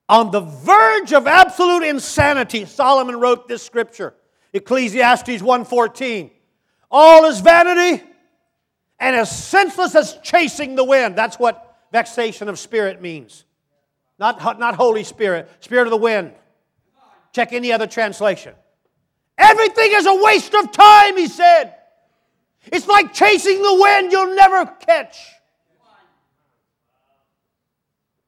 On 0.08 0.30
the 0.32 0.41
verge 0.41 1.13
of 1.13 1.26
absolute 1.26 1.84
insanity, 1.84 2.65
Solomon 2.65 3.20
wrote 3.20 3.48
this 3.48 3.63
scripture. 3.63 4.13
Ecclesiastes 4.54 5.41
1:14. 5.41 6.32
All 6.91 7.26
is 7.26 7.39
vanity 7.39 8.04
and 9.00 9.15
as 9.15 9.36
senseless 9.36 9.96
as 9.96 10.18
chasing 10.24 10.76
the 10.76 10.84
wind. 10.84 11.15
That's 11.15 11.38
what 11.38 11.76
vexation 11.91 12.48
of 12.48 12.60
spirit 12.60 13.02
means. 13.02 13.46
Not, 14.18 14.60
not 14.60 14.76
Holy 14.76 15.04
Spirit, 15.04 15.50
Spirit 15.60 15.88
of 15.88 15.91
the 15.91 15.98
wind. 15.98 16.34
Check 17.34 17.52
any 17.52 17.74
other 17.74 17.88
translation. 17.88 18.56
Everything 19.38 19.91
is 19.91 20.06
a 20.06 20.15
waste 20.15 20.54
of 20.54 20.72
time, 20.72 21.18
he 21.18 21.28
said. 21.28 21.76
It's 22.68 22.88
like 22.88 23.13
chasing 23.13 23.62
the 23.62 23.76
wind 23.76 24.12
you'll 24.12 24.36
never 24.36 24.65
catch. 24.65 25.20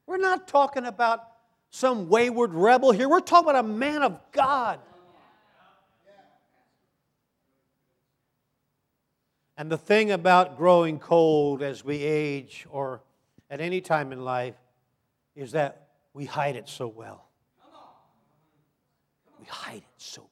We're 0.05 0.17
not 0.17 0.47
talking 0.47 0.85
about 0.85 1.36
some 1.69 2.09
wayward 2.09 2.53
rebel 2.53 2.91
here. 2.91 3.09
We're 3.09 3.19
talking 3.19 3.49
about 3.49 3.63
a 3.63 3.67
man 3.67 4.03
of 4.03 4.19
God. 4.31 4.79
And 9.57 9.71
the 9.71 9.77
thing 9.77 10.11
about 10.11 10.57
growing 10.57 10.99
cold 10.99 11.63
as 11.63 11.83
we 11.83 12.03
age 12.03 12.67
or 12.69 13.01
at 13.49 13.59
any 13.59 13.81
time 13.81 14.11
in 14.11 14.23
life 14.23 14.55
is 15.35 15.53
that 15.53 15.87
we 16.13 16.25
hide 16.25 16.55
it 16.55 16.69
so 16.69 16.87
well. 16.87 17.27
We 19.39 19.45
hide 19.47 19.77
it 19.77 19.83
so 19.97 20.21
good. 20.21 20.29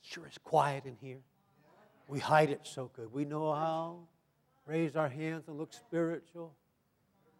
Sure, 0.00 0.26
it's 0.26 0.38
quiet 0.38 0.84
in 0.84 0.96
here. 1.00 1.20
We 2.08 2.18
hide 2.18 2.50
it 2.50 2.60
so 2.64 2.90
good. 2.94 3.12
We 3.12 3.24
know 3.24 3.52
how. 3.52 4.00
Raise 4.66 4.96
our 4.96 5.08
hands 5.08 5.44
and 5.48 5.58
look 5.58 5.72
spiritual. 5.72 6.54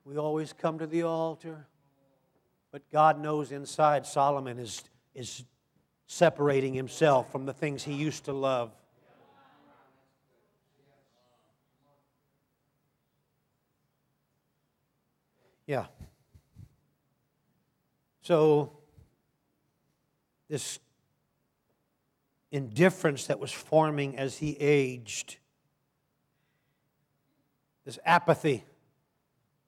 We 0.05 0.17
always 0.17 0.53
come 0.53 0.79
to 0.79 0.87
the 0.87 1.03
altar. 1.03 1.67
But 2.73 2.91
God 2.91 3.21
knows 3.21 3.53
inside 3.53 4.07
Solomon 4.07 4.59
is, 4.59 4.83
is 5.15 5.45
separating 6.07 6.73
himself 6.73 7.31
from 7.31 7.45
the 7.45 7.53
things 7.53 7.83
he 7.83 7.93
used 7.93 8.25
to 8.25 8.33
love. 8.33 8.73
Yeah. 15.67 15.87
So, 18.23 18.73
this 20.49 20.79
indifference 22.51 23.27
that 23.27 23.39
was 23.39 23.53
forming 23.53 24.17
as 24.17 24.39
he 24.39 24.57
aged, 24.59 25.37
this 27.85 27.99
apathy 28.05 28.65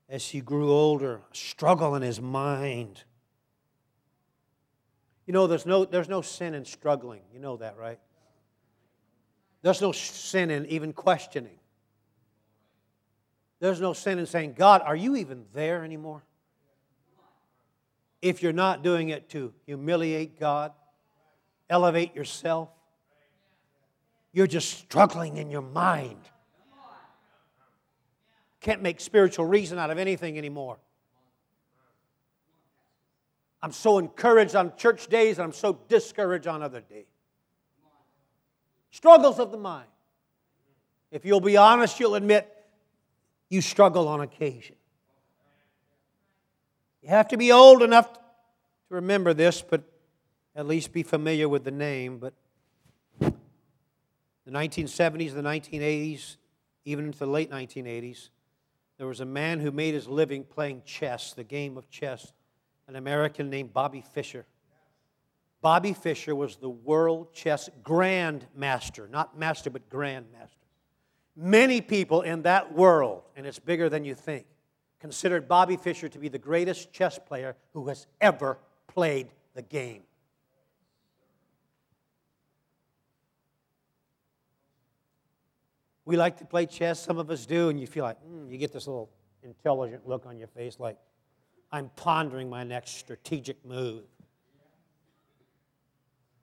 as 0.09 0.29
he 0.29 0.41
grew 0.41 0.71
older, 0.71 1.17
a 1.17 1.37
struggle 1.37 1.95
in 1.95 2.03
his 2.03 2.21
mind. 2.21 3.03
You 5.27 5.33
know, 5.33 5.47
there's 5.47 5.67
no, 5.67 5.85
there's 5.85 6.09
no 6.09 6.21
sin 6.21 6.55
in 6.55 6.65
struggling. 6.65 7.23
You 7.33 7.41
know 7.41 7.57
that, 7.57 7.77
right? 7.79 7.99
There's 9.63 9.81
no 9.81 9.93
sin 9.93 10.51
in 10.51 10.67
even 10.67 10.93
questioning. 10.93 11.59
There's 13.61 13.81
no 13.81 13.95
sin 13.95 14.19
in 14.19 14.27
saying, 14.27 14.55
God, 14.59 14.83
are 14.85 14.97
you 14.97 15.17
even 15.17 15.47
there 15.55 15.85
anymore? 15.85 16.23
If 18.21 18.43
you're 18.43 18.53
not 18.53 18.83
doing 18.83 19.09
it 19.09 19.31
to 19.31 19.55
humiliate 19.65 20.39
God, 20.39 20.73
elevate 21.71 22.15
yourself, 22.15 22.69
you're 24.33 24.47
just 24.47 24.69
struggling 24.71 25.39
in 25.39 25.51
your 25.51 25.63
mind. 25.63 26.21
Can't 28.65 28.81
make 28.81 28.99
spiritual 28.99 29.45
reason 29.45 29.79
out 29.79 29.91
of 29.91 29.99
anything 29.99 30.39
anymore. 30.39 30.79
I'm 33.63 33.73
so 33.73 33.99
encouraged 33.99 34.57
on 34.57 34.75
church 34.79 35.09
days 35.09 35.37
and 35.37 35.45
I'm 35.45 35.53
so 35.53 35.79
discouraged 35.87 36.47
on 36.47 36.63
other 36.63 36.81
days. 36.81 37.05
Struggles 38.91 39.39
of 39.39 39.51
the 39.53 39.59
mind. 39.59 39.89
If 41.11 41.27
you'll 41.27 41.41
be 41.41 41.59
honest, 41.59 42.01
you'll 42.01 42.15
admit 42.15 42.51
you 43.51 43.61
struggle 43.61 44.09
on 44.09 44.23
occasion. 44.23 44.77
You 47.03 47.11
have 47.11 47.29
to 47.29 47.37
be 47.37 47.53
old 47.53 47.83
enough 47.83 48.11
to 48.15 48.21
remember 48.89 49.35
this, 49.35 49.61
but 49.61 49.83
at 50.57 50.67
least 50.67 50.91
be 50.91 51.03
familiar 51.03 51.51
with 51.51 51.65
the 51.65 51.71
name. 51.71 52.17
But 52.17 52.33
the 53.21 53.31
1970s, 54.47 55.35
the 55.35 55.43
1980s, 55.43 56.37
even 56.87 57.05
into 57.05 57.19
the 57.19 57.27
late 57.27 57.51
1980s, 57.51 58.31
there 58.99 59.07
was 59.07 59.21
a 59.21 59.25
man 59.25 59.61
who 59.61 59.71
made 59.71 59.95
his 59.95 60.07
living 60.07 60.45
playing 60.45 60.83
chess, 60.85 61.33
the 61.33 61.45
game 61.45 61.77
of 61.77 61.91
chess, 61.91 62.33
an 62.87 62.97
American 62.97 63.51
named 63.51 63.73
Bobby 63.73 64.03
Fischer. 64.13 64.47
Bobby 65.61 65.95
Fischer 65.95 66.35
was 66.35 66.57
the 66.57 66.69
world 66.69 67.33
chess 67.33 67.71
grandmaster, 67.83 69.09
not 69.11 69.39
master, 69.39 69.71
but 69.71 69.89
grandmaster. 69.89 70.59
Many 71.37 71.81
people 71.81 72.23
in 72.23 72.43
that 72.43 72.75
world, 72.75 73.23
and 73.35 73.47
it's 73.47 73.59
bigger 73.59 73.89
than 73.89 74.05
you 74.05 74.15
think, 74.15 74.47
considered 75.01 75.49
Bobby 75.49 75.77
Fischer 75.77 76.09
to 76.09 76.19
be 76.19 76.29
the 76.29 76.39
greatest 76.39 76.93
chess 76.93 77.19
player 77.19 77.57
who 77.73 77.89
has 77.89 78.07
ever 78.21 78.59
played 78.87 79.29
the 79.55 79.63
game. 79.63 80.03
We 86.05 86.17
like 86.17 86.39
to 86.39 86.45
play 86.45 86.67
chess, 86.67 87.03
some 87.03 87.19
of 87.19 87.31
us 87.31 87.47
do, 87.47 87.71
and 87.71 87.81
you 87.81 87.87
feel 87.87 88.05
like, 88.05 88.19
mm, 88.25 88.51
you 88.51 88.59
get 88.59 88.73
this 88.73 88.87
little 88.87 89.11
intelligent 89.43 90.07
look 90.07 90.27
on 90.27 90.39
your 90.39 90.49
face 90.49 90.79
like, 90.79 90.99
I'm 91.73 91.91
pondering 91.97 92.49
my 92.49 92.63
next 92.63 92.99
strategic 92.99 93.65
move. 93.65 94.05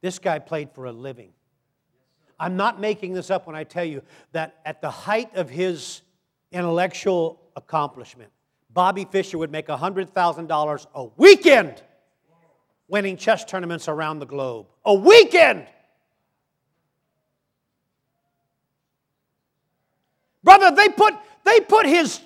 This 0.01 0.19
guy 0.19 0.39
played 0.39 0.71
for 0.71 0.85
a 0.85 0.91
living. 0.91 1.31
I'm 2.39 2.57
not 2.57 2.81
making 2.81 3.13
this 3.13 3.29
up 3.29 3.45
when 3.45 3.55
I 3.55 3.63
tell 3.63 3.85
you 3.85 4.01
that 4.31 4.57
at 4.65 4.81
the 4.81 4.89
height 4.89 5.35
of 5.35 5.49
his 5.49 6.01
intellectual 6.51 7.39
accomplishment, 7.55 8.31
Bobby 8.71 9.05
Fischer 9.05 9.37
would 9.37 9.51
make 9.51 9.67
$100,000 9.67 10.85
a 10.95 11.05
weekend 11.17 11.83
winning 12.87 13.15
chess 13.15 13.45
tournaments 13.45 13.87
around 13.87 14.19
the 14.19 14.25
globe. 14.25 14.67
A 14.85 14.93
weekend! 14.93 15.67
Brother, 20.43 20.71
they 20.75 20.89
put, 20.89 21.13
they 21.43 21.59
put 21.59 21.85
his 21.85 22.19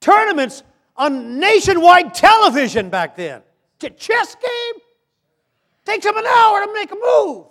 tournaments 0.00 0.62
on 0.96 1.38
nationwide 1.38 2.14
television 2.14 2.90
back 2.90 3.16
then. 3.16 3.42
A 3.82 3.90
chess 3.90 4.34
game 4.34 4.82
takes 5.84 6.04
him 6.04 6.16
an 6.16 6.26
hour 6.26 6.66
to 6.66 6.72
make 6.72 6.90
a 6.90 6.96
move. 6.96 7.46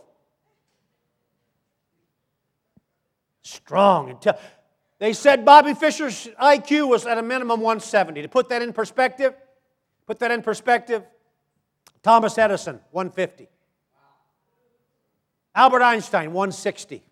Strong. 3.43 4.19
They 4.97 5.13
said 5.13 5.45
Bobby 5.45 5.73
Fischer's 5.73 6.27
IQ 6.41 6.89
was 6.89 7.05
at 7.05 7.17
a 7.17 7.23
minimum 7.23 7.62
170. 7.62 8.23
To 8.23 8.27
put 8.27 8.49
that 8.49 8.62
in 8.62 8.73
perspective, 8.73 9.34
put 10.08 10.19
that 10.19 10.31
in 10.31 10.41
perspective, 10.41 11.03
Thomas 12.01 12.38
Edison, 12.38 12.79
150. 12.91 13.47
Albert 15.53 15.82
Einstein, 15.82 16.34
160. 16.34 17.03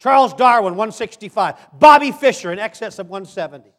Charles 0.00 0.32
Darwin, 0.34 0.74
165. 0.74 1.78
Bobby 1.78 2.10
Fischer, 2.10 2.52
in 2.52 2.58
excess 2.58 2.98
of 2.98 3.08
170. 3.08 3.70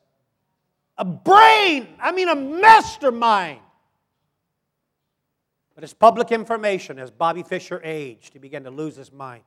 A 0.98 1.06
brain, 1.06 1.88
I 2.00 2.12
mean 2.12 2.30
a 2.30 2.36
mastermind. 2.36 3.60
But 5.74 5.84
as 5.84 5.94
public 5.94 6.32
information, 6.32 7.00
as 7.00 7.10
Bobby 7.10 7.42
Fischer 7.42 7.82
aged, 7.84 8.34
he 8.34 8.40
began 8.40 8.64
to 8.66 8.70
lose 8.70 8.96
his 8.96 9.12
mind. 9.12 9.44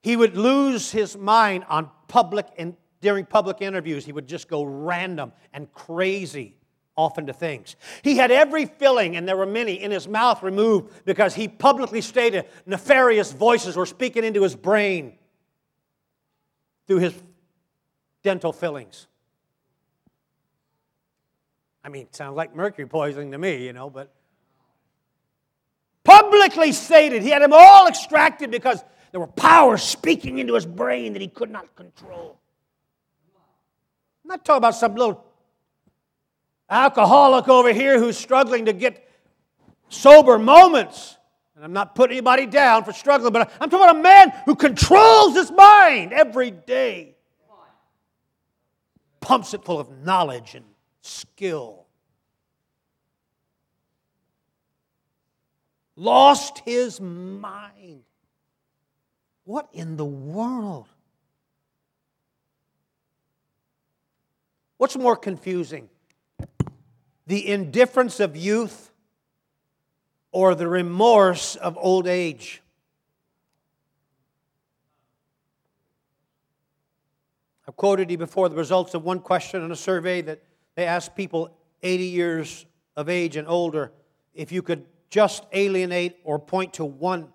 He 0.00 0.14
would 0.14 0.36
lose 0.36 0.92
his 0.92 1.16
mind 1.16 1.64
on 1.68 1.90
public 2.06 2.46
and 2.56 2.76
during 3.00 3.24
public 3.24 3.60
interviews. 3.60 4.04
He 4.04 4.12
would 4.12 4.28
just 4.28 4.48
go 4.48 4.62
random 4.62 5.32
and 5.52 5.72
crazy 5.72 6.56
off 6.98 7.16
into 7.16 7.32
things. 7.32 7.76
He 8.02 8.16
had 8.16 8.32
every 8.32 8.66
filling, 8.66 9.16
and 9.16 9.26
there 9.26 9.36
were 9.36 9.46
many, 9.46 9.74
in 9.80 9.92
his 9.92 10.08
mouth 10.08 10.42
removed 10.42 11.04
because 11.04 11.32
he 11.32 11.46
publicly 11.46 12.00
stated 12.00 12.46
nefarious 12.66 13.30
voices 13.32 13.76
were 13.76 13.86
speaking 13.86 14.24
into 14.24 14.42
his 14.42 14.56
brain 14.56 15.16
through 16.88 16.98
his 16.98 17.14
dental 18.24 18.52
fillings. 18.52 19.06
I 21.84 21.88
mean, 21.88 22.08
sounds 22.10 22.36
like 22.36 22.56
mercury 22.56 22.88
poisoning 22.88 23.30
to 23.30 23.38
me, 23.38 23.64
you 23.64 23.72
know, 23.72 23.88
but 23.88 24.12
publicly 26.02 26.72
stated. 26.72 27.22
He 27.22 27.30
had 27.30 27.42
them 27.42 27.52
all 27.52 27.86
extracted 27.86 28.50
because 28.50 28.82
there 29.12 29.20
were 29.20 29.28
powers 29.28 29.84
speaking 29.84 30.38
into 30.40 30.54
his 30.54 30.66
brain 30.66 31.12
that 31.12 31.22
he 31.22 31.28
could 31.28 31.50
not 31.50 31.76
control. 31.76 32.40
I'm 34.24 34.30
not 34.30 34.44
talking 34.44 34.58
about 34.58 34.74
some 34.74 34.96
little 34.96 35.27
alcoholic 36.70 37.48
over 37.48 37.72
here 37.72 37.98
who's 37.98 38.18
struggling 38.18 38.66
to 38.66 38.72
get 38.72 39.08
sober 39.88 40.38
moments. 40.38 41.16
And 41.56 41.64
I'm 41.64 41.72
not 41.72 41.94
putting 41.94 42.16
anybody 42.16 42.46
down 42.46 42.84
for 42.84 42.92
struggling, 42.92 43.32
but 43.32 43.50
I'm 43.60 43.68
talking 43.68 43.84
about 43.84 43.96
a 43.96 44.02
man 44.02 44.32
who 44.44 44.54
controls 44.54 45.34
his 45.34 45.50
mind 45.50 46.12
every 46.12 46.50
day, 46.50 47.16
pumps 49.20 49.54
it 49.54 49.64
full 49.64 49.80
of 49.80 49.90
knowledge 50.04 50.54
and 50.54 50.64
skill. 51.02 51.86
Lost 55.96 56.60
his 56.64 57.00
mind. 57.00 58.04
What 59.44 59.68
in 59.72 59.96
the 59.96 60.04
world? 60.04 60.86
What's 64.76 64.96
more 64.96 65.16
confusing? 65.16 65.88
The 67.28 67.46
indifference 67.46 68.20
of 68.20 68.36
youth 68.36 68.90
or 70.32 70.54
the 70.54 70.66
remorse 70.66 71.56
of 71.56 71.78
old 71.78 72.06
age? 72.06 72.62
I've 77.68 77.76
quoted 77.76 78.10
you 78.10 78.16
before 78.16 78.48
the 78.48 78.56
results 78.56 78.94
of 78.94 79.04
one 79.04 79.20
question 79.20 79.62
in 79.62 79.70
a 79.70 79.76
survey 79.76 80.22
that 80.22 80.42
they 80.74 80.86
asked 80.86 81.14
people 81.14 81.54
80 81.82 82.04
years 82.04 82.66
of 82.96 83.10
age 83.10 83.36
and 83.36 83.46
older 83.46 83.92
if 84.32 84.50
you 84.50 84.62
could 84.62 84.86
just 85.10 85.44
alienate 85.52 86.16
or 86.24 86.38
point 86.38 86.74
to 86.74 86.84
one, 86.86 87.28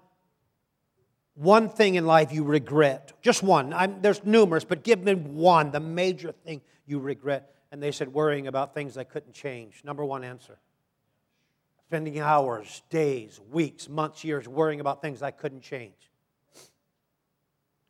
one 1.35 1.69
thing 1.69 1.95
in 1.95 2.07
life 2.07 2.31
you 2.31 2.43
regret. 2.43 3.13
Just 3.21 3.43
one. 3.43 3.73
I'm, 3.73 4.01
there's 4.01 4.23
numerous, 4.23 4.63
but 4.63 4.83
give 4.83 5.03
me 5.03 5.13
one, 5.13 5.69
the 5.69 5.79
major 5.79 6.31
thing 6.31 6.61
you 6.87 6.97
regret. 6.97 7.53
And 7.74 7.82
they 7.82 7.91
said 7.91 8.13
worrying 8.13 8.45
about 8.45 8.76
things 8.76 8.99
I 8.99 9.03
couldn't 9.03 9.34
change. 9.34 9.82
Number 9.84 10.05
one 10.05 10.24
answer. 10.24 10.59
Spending 11.88 12.19
hours, 12.19 12.84
days, 12.91 13.41
weeks, 13.49 13.89
months, 13.89 14.24
years 14.24 14.47
worrying 14.47 14.80
about 14.80 15.01
things 15.01 15.24
I 15.24 15.32
couldn't 15.32 15.61
change. 15.61 16.11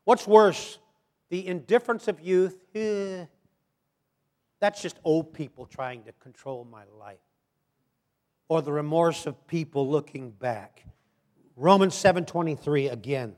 What's 0.05 0.25
worse, 0.25 0.79
the 1.27 1.45
indifference 1.45 2.07
of 2.07 2.21
youth? 2.21 2.63
Eh, 2.73 3.25
that's 4.61 4.81
just 4.81 4.99
old 5.03 5.33
people 5.33 5.65
trying 5.65 6.03
to 6.03 6.13
control 6.13 6.63
my 6.63 6.85
life. 6.97 7.19
Or 8.47 8.61
the 8.61 8.71
remorse 8.71 9.25
of 9.25 9.47
people 9.47 9.89
looking 9.89 10.31
back. 10.31 10.85
Romans 11.57 11.93
7:23 11.93 12.87
again. 12.87 13.35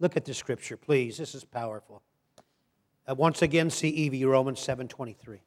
Look 0.00 0.16
at 0.16 0.24
the 0.24 0.34
scripture, 0.34 0.76
please. 0.76 1.18
This 1.18 1.36
is 1.36 1.44
powerful. 1.44 2.02
Uh, 3.08 3.14
once 3.14 3.42
again, 3.42 3.70
CEV, 3.70 4.24
Romans 4.24 4.58
7:23. 4.58 5.40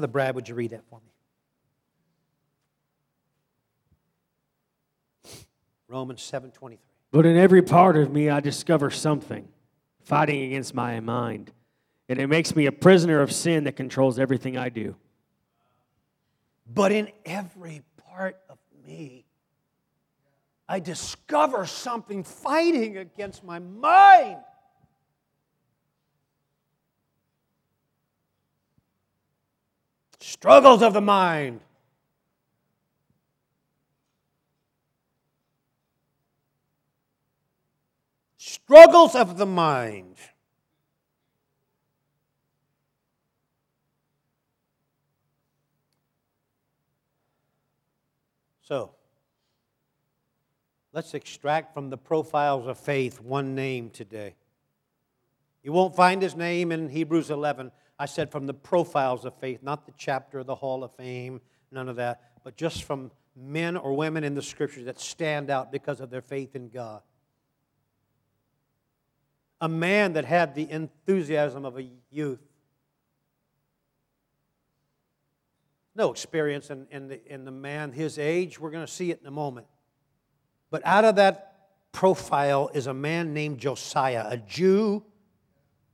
Brother 0.00 0.12
Brad, 0.12 0.34
would 0.34 0.48
you 0.48 0.54
read 0.54 0.70
that 0.70 0.82
for 0.88 0.98
me? 0.98 1.12
Romans 5.88 6.22
7:23. 6.22 6.78
But 7.10 7.26
in 7.26 7.36
every 7.36 7.60
part 7.60 7.98
of 7.98 8.10
me 8.10 8.30
I 8.30 8.40
discover 8.40 8.88
something 8.88 9.46
fighting 10.02 10.44
against 10.44 10.72
my 10.72 11.00
mind, 11.00 11.52
and 12.08 12.18
it 12.18 12.28
makes 12.28 12.56
me 12.56 12.64
a 12.64 12.72
prisoner 12.72 13.20
of 13.20 13.30
sin 13.30 13.64
that 13.64 13.76
controls 13.76 14.18
everything 14.18 14.56
I 14.56 14.70
do. 14.70 14.96
But 16.66 16.92
in 16.92 17.12
every 17.26 17.82
part 17.98 18.40
of 18.48 18.58
me 18.86 19.26
I 20.66 20.80
discover 20.80 21.66
something 21.66 22.24
fighting 22.24 22.96
against 22.96 23.44
my 23.44 23.58
mind. 23.58 24.38
Struggles 30.30 30.82
of 30.82 30.92
the 30.92 31.00
mind. 31.00 31.60
struggles 38.70 39.16
of 39.16 39.36
the 39.36 39.46
mind. 39.46 40.14
So, 48.62 48.92
let's 50.92 51.14
extract 51.14 51.74
from 51.74 51.90
the 51.90 51.96
profiles 51.96 52.68
of 52.68 52.78
faith 52.78 53.20
one 53.20 53.56
name 53.56 53.90
today. 53.90 54.36
You 55.64 55.72
won't 55.72 55.96
find 55.96 56.22
his 56.22 56.36
name 56.36 56.70
in 56.70 56.88
Hebrews 56.88 57.30
11. 57.30 57.72
I 58.00 58.06
said 58.06 58.32
from 58.32 58.46
the 58.46 58.54
profiles 58.54 59.24
of 59.24 59.34
faith, 59.34 59.62
not 59.62 59.86
the 59.86 59.92
chapter, 59.96 60.40
of 60.40 60.46
the 60.46 60.56
hall 60.56 60.82
of 60.82 60.92
fame, 60.96 61.40
none 61.70 61.88
of 61.88 61.96
that, 61.96 62.32
but 62.42 62.56
just 62.56 62.82
from 62.82 63.12
men 63.36 63.76
or 63.76 63.94
women 63.94 64.24
in 64.24 64.34
the 64.34 64.42
scriptures 64.42 64.86
that 64.86 64.98
stand 64.98 65.50
out 65.50 65.70
because 65.70 66.00
of 66.00 66.10
their 66.10 66.22
faith 66.22 66.56
in 66.56 66.68
God 66.68 67.02
a 69.60 69.68
man 69.68 70.14
that 70.14 70.24
had 70.24 70.54
the 70.54 70.70
enthusiasm 70.70 71.64
of 71.64 71.78
a 71.78 71.84
youth. 72.10 72.40
No 75.94 76.10
experience 76.10 76.70
in, 76.70 76.86
in, 76.90 77.08
the, 77.08 77.32
in 77.32 77.44
the 77.44 77.50
man 77.50 77.92
his 77.92 78.18
age. 78.18 78.58
We're 78.58 78.70
going 78.70 78.86
to 78.86 78.92
see 78.92 79.10
it 79.10 79.20
in 79.20 79.26
a 79.26 79.32
moment. 79.32 79.66
But 80.70 80.82
out 80.86 81.04
of 81.04 81.16
that 81.16 81.68
profile 81.92 82.70
is 82.72 82.86
a 82.86 82.94
man 82.94 83.34
named 83.34 83.58
Josiah, 83.58 84.26
a 84.28 84.38
Jew 84.38 85.02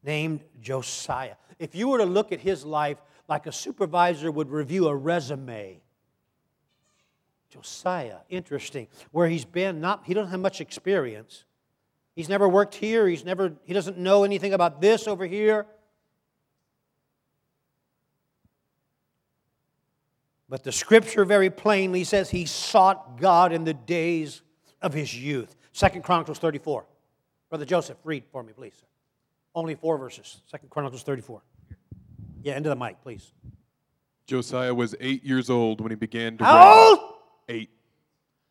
named 0.05 0.43
Josiah. 0.61 1.35
If 1.59 1.75
you 1.75 1.89
were 1.89 1.99
to 1.99 2.05
look 2.05 2.33
at 2.33 2.41
his 2.41 2.65
life 2.65 2.99
like 3.29 3.47
a 3.47 3.53
supervisor 3.53 4.31
would 4.31 4.51
review 4.51 4.89
a 4.89 4.95
resume, 4.95 5.81
Josiah, 7.49 8.19
interesting. 8.29 8.89
Where 9.13 9.29
he's 9.29 9.45
been, 9.45 9.81
not 9.81 10.03
he 10.05 10.15
doesn't 10.15 10.31
have 10.31 10.41
much 10.41 10.61
experience, 10.61 11.45
He's 12.17 12.31
never 12.31 12.49
worked 12.49 12.75
here. 12.75 13.07
He's 13.07 13.27
never, 13.27 13.53
he 13.65 13.75
doesn't 13.75 13.99
know 13.99 14.25
anything 14.25 14.55
about 14.55 14.81
this 14.81 15.07
over 15.07 15.27
here. 15.27 15.67
But 20.49 20.65
the 20.65 20.73
scripture 20.73 21.27
very 21.27 21.51
plainly 21.51 22.05
says 22.05 22.31
he 22.31 22.47
sought 22.47 23.21
God 23.21 23.53
in 23.53 23.65
the 23.65 23.75
days 23.75 24.41
of 24.81 24.95
his 24.95 25.15
youth. 25.15 25.55
Second 25.73 26.03
Chronicles 26.03 26.39
34. 26.39 26.87
Brother 27.51 27.67
Joseph, 27.67 27.99
read 28.03 28.25
for 28.33 28.43
me, 28.43 28.55
please. 28.55 28.83
Only 29.57 29.75
four 29.75 29.97
verses. 29.97 30.43
Second 30.47 30.69
Chronicles 30.69 31.03
34. 31.03 31.41
Yeah, 32.43 32.59
into 32.59 32.69
the 32.69 32.77
mic, 32.77 33.01
please. 33.03 33.33
Josiah 34.27 34.75
was 34.75 34.95
eight 35.01 35.25
years 35.25 35.49
old 35.49 35.81
when 35.81 35.91
he 35.91 35.97
began 35.97 36.37
to 36.37 36.45
How 36.45 36.57
reign. 36.59 36.89
old? 36.99 37.15
Eight. 37.49 37.71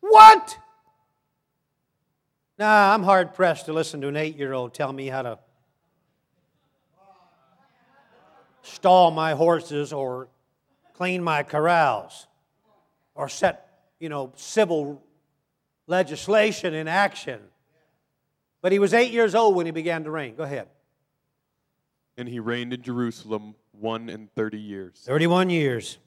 What? 0.00 0.58
Nah, 2.58 2.92
I'm 2.92 3.04
hard 3.04 3.34
pressed 3.34 3.66
to 3.66 3.72
listen 3.72 4.00
to 4.00 4.08
an 4.08 4.16
eight 4.16 4.36
year 4.36 4.52
old 4.52 4.74
tell 4.74 4.92
me 4.92 5.06
how 5.06 5.22
to 5.22 5.38
stall 8.62 9.10
my 9.12 9.32
horses 9.32 9.92
or 9.92 10.28
clean 10.94 11.22
my 11.22 11.42
corrals 11.44 12.26
or 13.14 13.28
set, 13.28 13.68
you 14.00 14.08
know, 14.08 14.32
civil 14.34 15.02
legislation 15.86 16.74
in 16.74 16.88
action. 16.88 17.40
But 18.60 18.72
he 18.72 18.78
was 18.80 18.92
eight 18.92 19.12
years 19.12 19.34
old 19.36 19.54
when 19.54 19.66
he 19.66 19.72
began 19.72 20.02
to 20.04 20.10
reign. 20.10 20.34
Go 20.34 20.42
ahead. 20.42 20.66
And 22.16 22.28
he 22.28 22.40
reigned 22.40 22.72
in 22.72 22.82
Jerusalem 22.82 23.54
one 23.72 24.08
and 24.08 24.32
thirty 24.34 24.58
years. 24.58 25.02
31 25.04 25.50
years. 25.50 25.98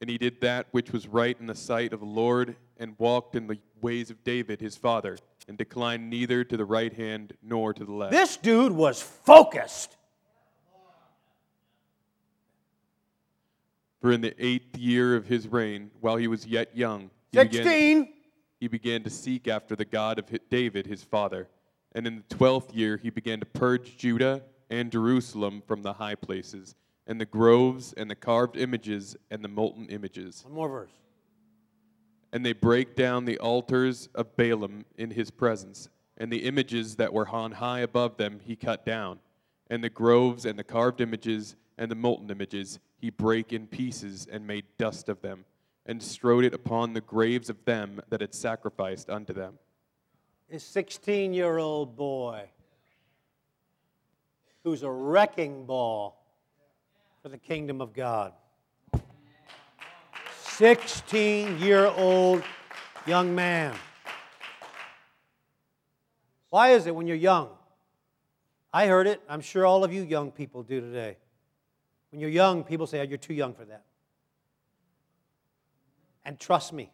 And 0.00 0.10
he 0.10 0.18
did 0.18 0.40
that 0.40 0.66
which 0.70 0.92
was 0.92 1.06
right 1.08 1.36
in 1.38 1.46
the 1.46 1.54
sight 1.54 1.92
of 1.92 2.00
the 2.00 2.06
Lord, 2.06 2.56
and 2.76 2.94
walked 2.98 3.34
in 3.34 3.46
the 3.46 3.58
ways 3.80 4.10
of 4.10 4.22
David 4.22 4.60
his 4.60 4.76
father, 4.76 5.18
and 5.48 5.58
declined 5.58 6.08
neither 6.08 6.44
to 6.44 6.56
the 6.56 6.64
right 6.64 6.92
hand 6.92 7.32
nor 7.42 7.72
to 7.72 7.84
the 7.84 7.92
left. 7.92 8.12
This 8.12 8.36
dude 8.36 8.72
was 8.72 9.02
focused. 9.02 9.96
For 14.00 14.12
in 14.12 14.20
the 14.20 14.34
eighth 14.44 14.78
year 14.78 15.16
of 15.16 15.26
his 15.26 15.48
reign, 15.48 15.90
while 16.00 16.16
he 16.16 16.28
was 16.28 16.46
yet 16.46 16.76
young, 16.76 17.10
he 17.32 17.38
began, 17.38 17.64
16. 17.64 18.12
he 18.60 18.68
began 18.68 19.02
to 19.02 19.10
seek 19.10 19.48
after 19.48 19.74
the 19.74 19.84
God 19.84 20.20
of 20.20 20.26
David 20.48 20.86
his 20.86 21.02
father. 21.02 21.48
And 21.92 22.06
in 22.06 22.22
the 22.28 22.36
twelfth 22.36 22.72
year, 22.72 22.96
he 22.96 23.10
began 23.10 23.40
to 23.40 23.46
purge 23.46 23.96
Judah 23.96 24.42
and 24.70 24.90
Jerusalem 24.92 25.62
from 25.66 25.82
the 25.82 25.94
high 25.94 26.14
places, 26.14 26.74
and 27.06 27.20
the 27.20 27.26
groves, 27.26 27.92
and 27.94 28.10
the 28.10 28.14
carved 28.14 28.56
images, 28.56 29.16
and 29.30 29.42
the 29.42 29.48
molten 29.48 29.86
images. 29.88 30.42
One 30.44 30.54
more 30.54 30.68
verse. 30.68 30.90
And 32.32 32.44
they 32.44 32.52
break 32.52 32.94
down 32.94 33.24
the 33.24 33.38
altars 33.38 34.08
of 34.14 34.36
Baalim 34.36 34.84
in 34.96 35.10
his 35.10 35.30
presence, 35.30 35.88
and 36.18 36.30
the 36.30 36.44
images 36.44 36.96
that 36.96 37.12
were 37.12 37.28
on 37.28 37.52
high 37.52 37.80
above 37.80 38.16
them 38.18 38.40
he 38.44 38.56
cut 38.56 38.84
down, 38.84 39.20
and 39.70 39.82
the 39.82 39.88
groves 39.88 40.44
and 40.44 40.58
the 40.58 40.64
carved 40.64 41.00
images 41.00 41.56
and 41.78 41.90
the 41.90 41.94
molten 41.94 42.30
images 42.30 42.78
he 43.00 43.08
brake 43.08 43.52
in 43.52 43.66
pieces 43.66 44.26
and 44.30 44.46
made 44.46 44.64
dust 44.76 45.08
of 45.08 45.22
them. 45.22 45.44
and 45.86 46.02
strode 46.02 46.44
it 46.44 46.52
upon 46.52 46.92
the 46.92 47.00
graves 47.00 47.48
of 47.48 47.64
them 47.64 47.98
that 48.10 48.20
had 48.20 48.34
sacrificed 48.34 49.08
unto 49.08 49.32
them. 49.32 49.58
A 50.52 50.58
16 50.58 51.32
year 51.32 51.56
old 51.56 51.96
boy 51.96 52.50
who's 54.64 54.82
a 54.82 54.90
wrecking 54.90 55.66
ball 55.66 56.22
for 57.22 57.28
the 57.28 57.38
kingdom 57.38 57.80
of 57.80 57.92
God. 57.92 58.32
16 60.58 61.58
year 61.58 61.86
old 61.86 62.42
young 63.06 63.34
man. 63.34 63.74
Why 66.50 66.70
is 66.70 66.86
it 66.86 66.94
when 66.94 67.06
you're 67.06 67.16
young? 67.16 67.50
I 68.72 68.86
heard 68.86 69.06
it. 69.06 69.20
I'm 69.28 69.40
sure 69.40 69.64
all 69.64 69.84
of 69.84 69.92
you 69.92 70.02
young 70.02 70.30
people 70.30 70.62
do 70.62 70.80
today. 70.80 71.16
When 72.10 72.20
you're 72.20 72.30
young, 72.30 72.64
people 72.64 72.86
say, 72.86 73.00
oh, 73.00 73.04
You're 73.04 73.18
too 73.18 73.34
young 73.34 73.54
for 73.54 73.64
that. 73.64 73.84
And 76.24 76.38
trust 76.38 76.72
me, 76.72 76.90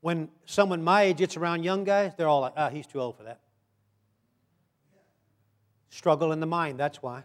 when 0.00 0.28
someone 0.46 0.82
my 0.82 1.02
age 1.02 1.18
gets 1.18 1.36
around 1.36 1.64
young 1.64 1.84
guys, 1.84 2.12
they're 2.16 2.28
all 2.28 2.40
like, 2.40 2.54
Ah, 2.56 2.66
oh, 2.66 2.74
he's 2.74 2.86
too 2.86 3.00
old 3.00 3.16
for 3.16 3.24
that. 3.24 3.40
Struggle 5.90 6.32
in 6.32 6.40
the 6.40 6.46
mind, 6.46 6.78
that's 6.78 7.02
why. 7.02 7.24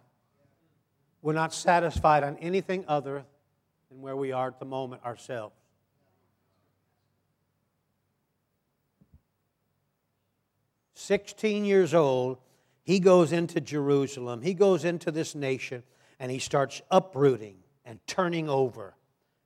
We're 1.22 1.34
not 1.34 1.54
satisfied 1.54 2.24
on 2.24 2.38
anything 2.38 2.86
other 2.88 3.24
than 3.90 4.02
where 4.02 4.16
we 4.16 4.32
are 4.32 4.48
at 4.48 4.60
the 4.60 4.66
moment 4.66 5.04
ourselves. 5.04 5.56
Sixteen 10.94 11.66
years 11.66 11.94
old, 11.94 12.38
he 12.84 13.00
goes 13.00 13.34
into 13.34 13.60
Jerusalem, 13.60 14.42
he 14.42 14.54
goes 14.54 14.86
into 14.86 15.12
this 15.12 15.36
nation, 15.36 15.84
and 16.20 16.32
he 16.32 16.40
starts 16.40 16.82
uprooting 16.90 17.58
and 17.84 18.00
turning 18.08 18.50
over 18.50 18.96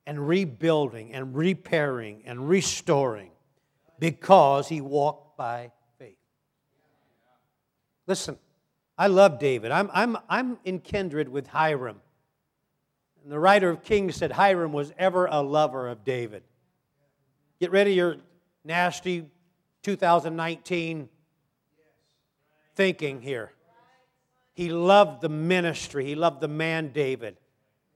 and 0.06 0.28
rebuilding 0.28 1.12
and 1.12 1.34
repairing 1.34 2.22
and 2.24 2.48
restoring 2.48 3.30
because 3.98 4.68
he 4.68 4.80
walked 4.80 5.36
by 5.36 5.72
faith. 5.98 6.16
Listen, 8.06 8.38
I 8.98 9.06
love 9.06 9.38
David. 9.38 9.70
I'm, 9.70 9.90
I'm, 9.94 10.18
I'm 10.28 10.58
in 10.64 10.80
kindred 10.80 11.28
with 11.28 11.46
Hiram. 11.46 12.00
And 13.22 13.32
the 13.32 13.38
writer 13.38 13.70
of 13.70 13.84
Kings 13.84 14.16
said 14.16 14.32
Hiram 14.32 14.72
was 14.72 14.92
ever 14.98 15.26
a 15.26 15.40
lover 15.40 15.88
of 15.88 16.04
David. 16.04 16.42
Get 17.60 17.70
rid 17.70 17.86
of 17.86 17.92
your 17.92 18.16
nasty 18.64 19.26
2019 19.82 21.08
thinking 22.74 23.20
here. 23.20 23.52
He 24.54 24.70
loved 24.70 25.20
the 25.20 25.28
ministry, 25.28 26.04
he 26.04 26.16
loved 26.16 26.40
the 26.40 26.48
man 26.48 26.90
David, 26.92 27.36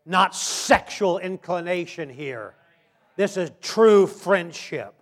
not 0.06 0.34
sexual 0.34 1.18
inclination 1.18 2.08
here. 2.08 2.54
This 3.16 3.36
is 3.36 3.50
true 3.60 4.06
friendship. 4.06 4.94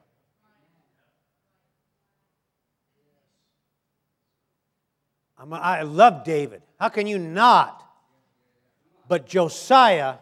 I'm, 5.40 5.52
I 5.54 5.82
love 5.82 6.22
David. 6.22 6.62
How 6.78 6.90
can 6.90 7.06
you 7.06 7.18
not? 7.18 7.82
But 9.08 9.26
Josiah, 9.26 10.16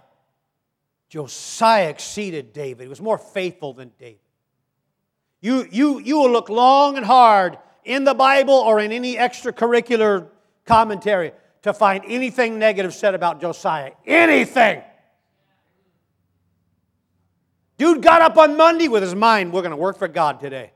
Josiah 1.09 1.91
exceeded 1.91 2.53
David. 2.53 2.85
He 2.85 2.89
was 2.89 3.01
more 3.01 3.19
faithful 3.19 3.73
than 3.73 3.91
David. 3.99 4.21
You, 5.41 5.67
you, 5.71 5.99
you 5.99 6.19
will 6.19 6.31
look 6.31 6.49
long 6.49 6.97
and 6.97 7.05
hard 7.05 7.59
in 7.85 8.05
the 8.05 8.15
Bible 8.15 8.55
or 8.55 8.81
in 8.81 8.93
any 8.93 9.17
extracurricular 9.17 10.29
commentary 10.65 11.33
to 11.63 11.73
find 11.73 12.05
anything 12.07 12.59
negative 12.59 12.95
said 12.95 13.15
about 13.15 13.41
Josiah. 13.41 13.93
Anything. 14.07 14.83
Dude 17.77 18.03
got 18.03 18.23
up 18.23 18.37
on 18.37 18.57
Monday 18.57 18.89
with 18.89 19.03
his 19.03 19.15
mind, 19.15 19.53
we're 19.53 19.63
going 19.63 19.71
to 19.71 19.77
work 19.77 19.99
for 19.99 20.09
God 20.09 20.41
today. 20.41 20.73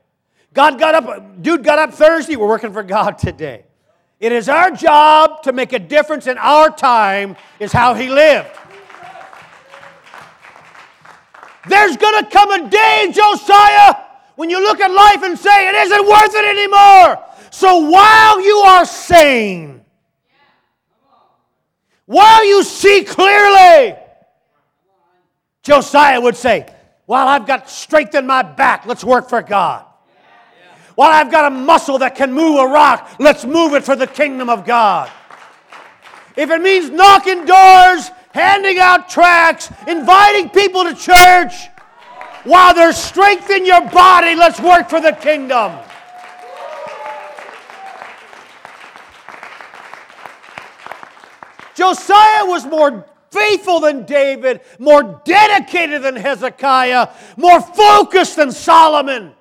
God 0.53 0.79
got 0.79 0.95
up, 0.95 1.41
dude 1.41 1.63
got 1.63 1.79
up 1.79 1.93
Thursday, 1.93 2.35
we're 2.35 2.47
working 2.47 2.71
for 2.71 2.83
God 2.83 3.17
today. 3.17 3.65
It 4.23 4.31
is 4.31 4.47
our 4.47 4.71
job 4.71 5.43
to 5.43 5.51
make 5.51 5.73
a 5.73 5.79
difference 5.79 6.27
in 6.27 6.37
our 6.37 6.69
time, 6.69 7.35
is 7.59 7.73
how 7.73 7.93
he 7.93 8.07
lived. 8.07 8.47
There's 11.67 11.97
going 11.97 12.23
to 12.23 12.31
come 12.31 12.51
a 12.51 12.69
day, 12.69 13.11
Josiah, 13.13 13.95
when 14.37 14.49
you 14.49 14.61
look 14.61 14.79
at 14.79 14.89
life 14.89 15.23
and 15.23 15.37
say, 15.37 15.67
it 15.67 15.75
isn't 15.75 16.07
worth 16.07 16.35
it 16.35 16.45
anymore. 16.45 17.21
So 17.51 17.89
while 17.89 18.41
you 18.41 18.55
are 18.59 18.85
sane, 18.85 19.83
while 22.05 22.45
you 22.45 22.63
see 22.63 23.03
clearly, 23.03 23.97
Josiah 25.63 26.21
would 26.21 26.37
say, 26.37 26.73
While 27.07 27.27
I've 27.27 27.45
got 27.45 27.69
strength 27.69 28.15
in 28.15 28.25
my 28.25 28.41
back, 28.41 28.85
let's 28.85 29.03
work 29.03 29.27
for 29.27 29.41
God. 29.41 29.85
While 30.95 31.11
I've 31.11 31.31
got 31.31 31.51
a 31.51 31.55
muscle 31.55 31.99
that 31.99 32.15
can 32.15 32.31
move 32.31 32.59
a 32.59 32.67
rock, 32.67 33.15
let's 33.19 33.45
move 33.45 33.73
it 33.73 33.83
for 33.83 33.95
the 33.95 34.07
kingdom 34.07 34.49
of 34.49 34.65
God. 34.65 35.11
If 36.35 36.49
it 36.49 36.61
means 36.61 36.89
knocking 36.89 37.45
doors, 37.45 38.09
handing 38.31 38.79
out 38.79 39.09
tracts, 39.09 39.71
inviting 39.87 40.49
people 40.49 40.83
to 40.83 40.95
church, 40.95 41.53
while 42.43 42.73
there's 42.73 42.97
strength 42.97 43.49
in 43.49 43.65
your 43.65 43.81
body, 43.89 44.35
let's 44.35 44.59
work 44.59 44.89
for 44.89 44.99
the 44.99 45.13
kingdom. 45.13 45.71
Josiah 51.75 52.45
was 52.45 52.65
more 52.65 53.05
faithful 53.31 53.79
than 53.79 54.05
David, 54.05 54.61
more 54.77 55.21
dedicated 55.25 56.03
than 56.03 56.15
Hezekiah, 56.15 57.09
more 57.35 57.61
focused 57.61 58.35
than 58.35 58.51
Solomon. 58.51 59.33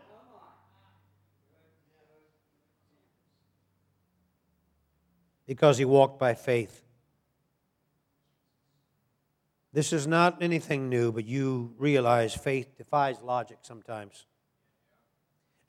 Because 5.52 5.76
he 5.76 5.84
walked 5.84 6.18
by 6.18 6.32
faith. 6.32 6.82
This 9.70 9.92
is 9.92 10.06
not 10.06 10.42
anything 10.42 10.88
new, 10.88 11.12
but 11.12 11.26
you 11.26 11.74
realize 11.76 12.34
faith 12.34 12.78
defies 12.78 13.20
logic 13.20 13.58
sometimes. 13.60 14.24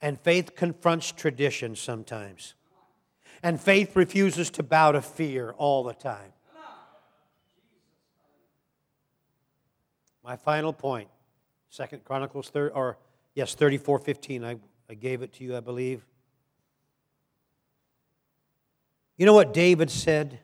And 0.00 0.18
faith 0.18 0.54
confronts 0.54 1.12
tradition 1.12 1.76
sometimes. 1.76 2.54
And 3.42 3.60
faith 3.60 3.94
refuses 3.94 4.48
to 4.52 4.62
bow 4.62 4.92
to 4.92 5.02
fear 5.02 5.52
all 5.58 5.84
the 5.84 5.92
time. 5.92 6.32
My 10.24 10.36
final 10.36 10.72
point, 10.72 11.10
Second 11.68 12.04
Chronicles, 12.04 12.48
thir- 12.48 12.70
or 12.70 12.96
yes, 13.34 13.54
34 13.54 13.98
15. 13.98 14.44
I, 14.46 14.56
I 14.88 14.94
gave 14.94 15.20
it 15.20 15.34
to 15.34 15.44
you, 15.44 15.54
I 15.54 15.60
believe. 15.60 16.06
You 19.16 19.26
know 19.26 19.32
what 19.32 19.54
David 19.54 19.90
said? 19.90 20.40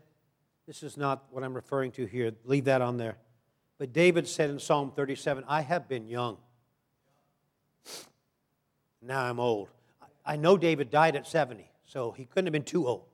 This 0.67 0.83
is 0.83 0.97
not 0.97 1.25
what 1.31 1.43
I'm 1.43 1.55
referring 1.55 1.91
to 1.93 2.07
here. 2.07 2.33
Leave 2.45 2.67
that 2.67 2.81
on 2.81 2.97
there. 2.97 3.17
But 3.79 3.93
David 3.93 4.29
said 4.29 4.51
in 4.51 4.59
Psalm 4.59 4.93
37 4.95 5.45
I 5.49 5.63
have 5.63 5.89
been 5.89 6.07
young. 6.07 6.37
Now 9.03 9.25
I'm 9.25 9.41
old. 9.41 9.69
I 10.25 10.37
know 10.37 10.57
David 10.57 10.91
died 10.91 11.17
at 11.17 11.27
70, 11.27 11.69
so 11.85 12.13
he 12.13 12.27
couldn't 12.27 12.47
have 12.47 12.53
been 12.53 12.63
too 12.63 12.87
old. 12.87 13.07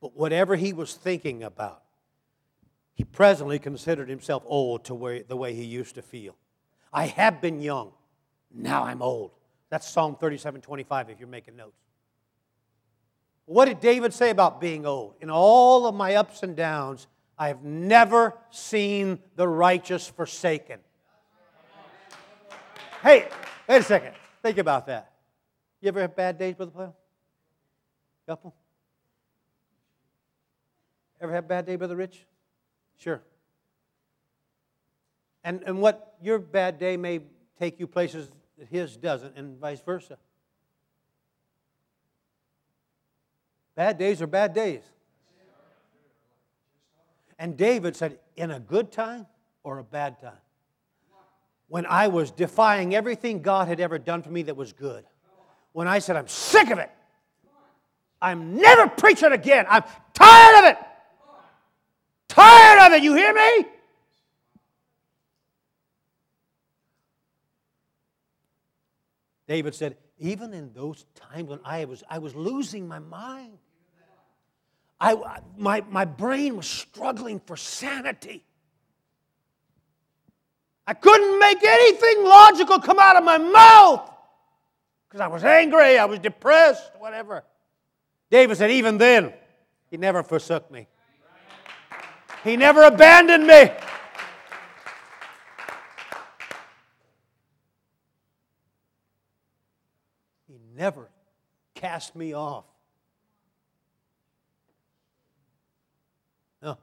But 0.00 0.16
whatever 0.16 0.56
he 0.56 0.72
was 0.72 0.94
thinking 0.94 1.42
about, 1.42 1.82
he 2.94 3.04
presently 3.04 3.58
considered 3.58 4.08
himself 4.08 4.42
old 4.46 4.84
to 4.84 5.24
the 5.28 5.36
way 5.36 5.54
he 5.54 5.64
used 5.64 5.96
to 5.96 6.02
feel. 6.02 6.36
I 6.92 7.06
have 7.06 7.42
been 7.42 7.60
young. 7.60 7.92
Now 8.54 8.84
I'm 8.84 9.02
old. 9.02 9.32
That's 9.68 9.86
Psalm 9.86 10.16
37 10.16 10.62
25 10.62 11.10
if 11.10 11.18
you're 11.18 11.28
making 11.28 11.56
notes. 11.56 11.85
What 13.46 13.66
did 13.66 13.80
David 13.80 14.12
say 14.12 14.30
about 14.30 14.60
being 14.60 14.84
old? 14.84 15.14
In 15.20 15.30
all 15.30 15.86
of 15.86 15.94
my 15.94 16.16
ups 16.16 16.42
and 16.42 16.56
downs, 16.56 17.06
I 17.38 17.48
have 17.48 17.62
never 17.62 18.34
seen 18.50 19.20
the 19.36 19.46
righteous 19.46 20.08
forsaken. 20.08 20.80
Hey, 23.02 23.28
wait 23.68 23.78
a 23.78 23.82
second. 23.82 24.14
Think 24.42 24.58
about 24.58 24.86
that. 24.86 25.12
You 25.80 25.88
ever 25.88 26.00
have 26.00 26.16
bad 26.16 26.38
days, 26.38 26.54
Brother 26.54 26.72
Plowell? 26.72 26.96
Couple? 28.26 28.54
Ever 31.20 31.32
have 31.32 31.44
a 31.44 31.48
bad 31.48 31.66
day, 31.66 31.76
Brother 31.76 31.96
Rich? 31.96 32.26
Sure. 32.98 33.22
And, 35.44 35.62
and 35.64 35.80
what 35.80 36.16
your 36.20 36.40
bad 36.40 36.78
day 36.78 36.96
may 36.96 37.20
take 37.58 37.78
you 37.78 37.86
places 37.86 38.28
that 38.58 38.68
his 38.68 38.96
doesn't, 38.96 39.36
and 39.36 39.58
vice 39.58 39.80
versa. 39.80 40.18
Bad 43.76 43.98
days 43.98 44.22
are 44.22 44.26
bad 44.26 44.54
days. 44.54 44.82
And 47.38 47.56
David 47.56 47.94
said, 47.94 48.18
in 48.34 48.50
a 48.50 48.58
good 48.58 48.90
time 48.90 49.26
or 49.62 49.78
a 49.78 49.84
bad 49.84 50.18
time? 50.18 50.32
When 51.68 51.84
I 51.84 52.08
was 52.08 52.30
defying 52.30 52.94
everything 52.94 53.42
God 53.42 53.68
had 53.68 53.78
ever 53.78 53.98
done 53.98 54.22
for 54.22 54.30
me 54.30 54.42
that 54.44 54.56
was 54.56 54.72
good. 54.72 55.04
When 55.72 55.86
I 55.86 55.98
said, 55.98 56.16
I'm 56.16 56.28
sick 56.28 56.70
of 56.70 56.78
it. 56.78 56.90
I'm 58.22 58.56
never 58.56 58.88
preaching 58.88 59.32
again. 59.32 59.66
I'm 59.68 59.82
tired 60.14 60.58
of 60.58 60.64
it. 60.70 60.78
Tired 62.28 62.86
of 62.86 62.92
it. 62.94 63.02
You 63.02 63.14
hear 63.14 63.34
me? 63.34 63.66
David 69.46 69.74
said, 69.74 69.96
even 70.18 70.54
in 70.54 70.72
those 70.72 71.04
times 71.14 71.48
when 71.50 71.60
I 71.62 71.84
was, 71.84 72.02
I 72.08 72.18
was 72.18 72.34
losing 72.34 72.88
my 72.88 72.98
mind, 72.98 73.58
I, 75.00 75.40
my, 75.56 75.84
my 75.90 76.04
brain 76.04 76.56
was 76.56 76.66
struggling 76.66 77.40
for 77.40 77.56
sanity. 77.56 78.44
I 80.86 80.94
couldn't 80.94 81.38
make 81.38 81.62
anything 81.62 82.24
logical 82.24 82.78
come 82.78 82.98
out 82.98 83.16
of 83.16 83.24
my 83.24 83.38
mouth 83.38 84.10
because 85.08 85.20
I 85.20 85.26
was 85.28 85.44
angry, 85.44 85.98
I 85.98 86.04
was 86.04 86.18
depressed, 86.18 86.92
whatever. 86.98 87.44
David 88.30 88.56
said, 88.56 88.70
even 88.70 88.98
then, 88.98 89.32
he 89.90 89.96
never 89.96 90.22
forsook 90.22 90.70
me. 90.70 90.88
He 92.44 92.56
never 92.56 92.82
abandoned 92.82 93.46
me. 93.46 93.70
He 100.46 100.58
never 100.74 101.08
cast 101.74 102.14
me 102.14 102.34
off. 102.34 102.64
No. 106.62 106.78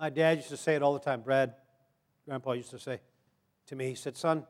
My 0.00 0.08
dad 0.08 0.38
used 0.38 0.48
to 0.48 0.56
say 0.56 0.74
it 0.74 0.82
all 0.82 0.94
the 0.94 0.98
time. 0.98 1.20
Brad, 1.20 1.54
Grandpa 2.24 2.52
used 2.52 2.70
to 2.70 2.78
say 2.78 3.00
to 3.66 3.76
me, 3.76 3.90
he 3.90 3.94
said, 3.94 4.16
Son, 4.16 4.44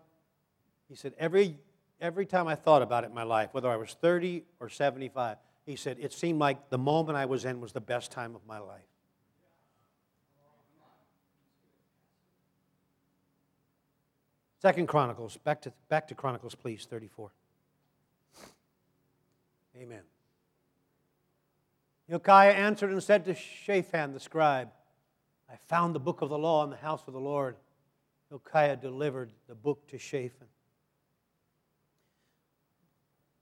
he 0.88 0.94
said, 0.94 1.12
every, 1.18 1.59
every 2.01 2.24
time 2.24 2.46
I 2.46 2.55
thought 2.55 2.82
about 2.82 3.05
it 3.05 3.09
in 3.09 3.14
my 3.14 3.24
life, 3.24 3.51
whether 3.53 3.68
I 3.68 3.76
was 3.76 3.94
30 4.01 4.44
or 4.61 4.68
75, 4.68 5.36
he 5.66 5.76
said, 5.76 5.98
it 6.01 6.12
seemed 6.12 6.38
like 6.38 6.70
the 6.70 6.78
moment 6.78 7.18
I 7.18 7.26
was 7.26 7.44
in 7.44 7.61
was 7.61 7.72
the 7.72 7.80
best 7.80 8.12
time 8.12 8.34
of 8.34 8.46
my 8.46 8.59
life. 8.59 8.80
Second 14.62 14.86
Chronicles, 14.86 15.36
back 15.38 15.62
to, 15.62 15.72
back 15.88 16.07
to 16.09 16.14
Chronicles, 16.14 16.55
please, 16.55 16.86
34. 16.88 17.32
Amen. 19.76 20.03
Hilkiah 22.09 22.53
answered 22.53 22.90
and 22.90 23.03
said 23.03 23.24
to 23.24 23.34
Shaphan 23.34 24.12
the 24.12 24.20
scribe, 24.20 24.68
I 25.51 25.57
found 25.57 25.94
the 25.94 26.01
book 26.01 26.22
of 26.22 26.28
the 26.28 26.38
law 26.38 26.62
in 26.62 26.70
the 26.70 26.76
house 26.76 27.03
of 27.07 27.12
the 27.12 27.20
Lord. 27.20 27.57
Hilkiah 28.28 28.76
delivered 28.76 29.32
the 29.48 29.55
book 29.55 29.88
to 29.88 29.98
Shaphan. 29.98 30.46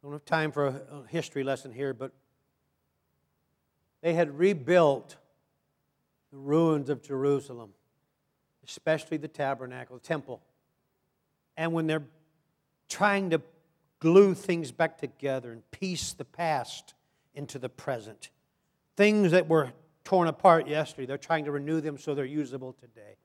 Don't 0.02 0.12
have 0.12 0.24
time 0.24 0.50
for 0.50 0.66
a 0.68 1.02
history 1.08 1.44
lesson 1.44 1.72
here, 1.72 1.92
but 1.92 2.12
they 4.00 4.14
had 4.14 4.38
rebuilt 4.38 5.16
the 6.30 6.38
ruins 6.38 6.88
of 6.88 7.02
Jerusalem, 7.02 7.70
especially 8.66 9.16
the 9.16 9.28
tabernacle, 9.28 9.96
the 9.96 10.02
temple. 10.02 10.40
And 11.56 11.72
when 11.72 11.86
they're 11.86 12.06
trying 12.88 13.30
to 13.30 13.42
glue 13.98 14.32
things 14.32 14.70
back 14.70 14.98
together 14.98 15.52
and 15.52 15.68
piece 15.72 16.12
the 16.12 16.24
past 16.24 16.94
into 17.34 17.58
the 17.58 17.68
present, 17.68 18.30
things 18.96 19.32
that 19.32 19.48
were 19.48 19.72
torn 20.08 20.26
apart 20.26 20.66
yesterday, 20.66 21.04
they're 21.04 21.18
trying 21.18 21.44
to 21.44 21.52
renew 21.52 21.82
them 21.82 21.98
so 21.98 22.14
they're 22.14 22.24
usable 22.24 22.72
today. 22.72 23.16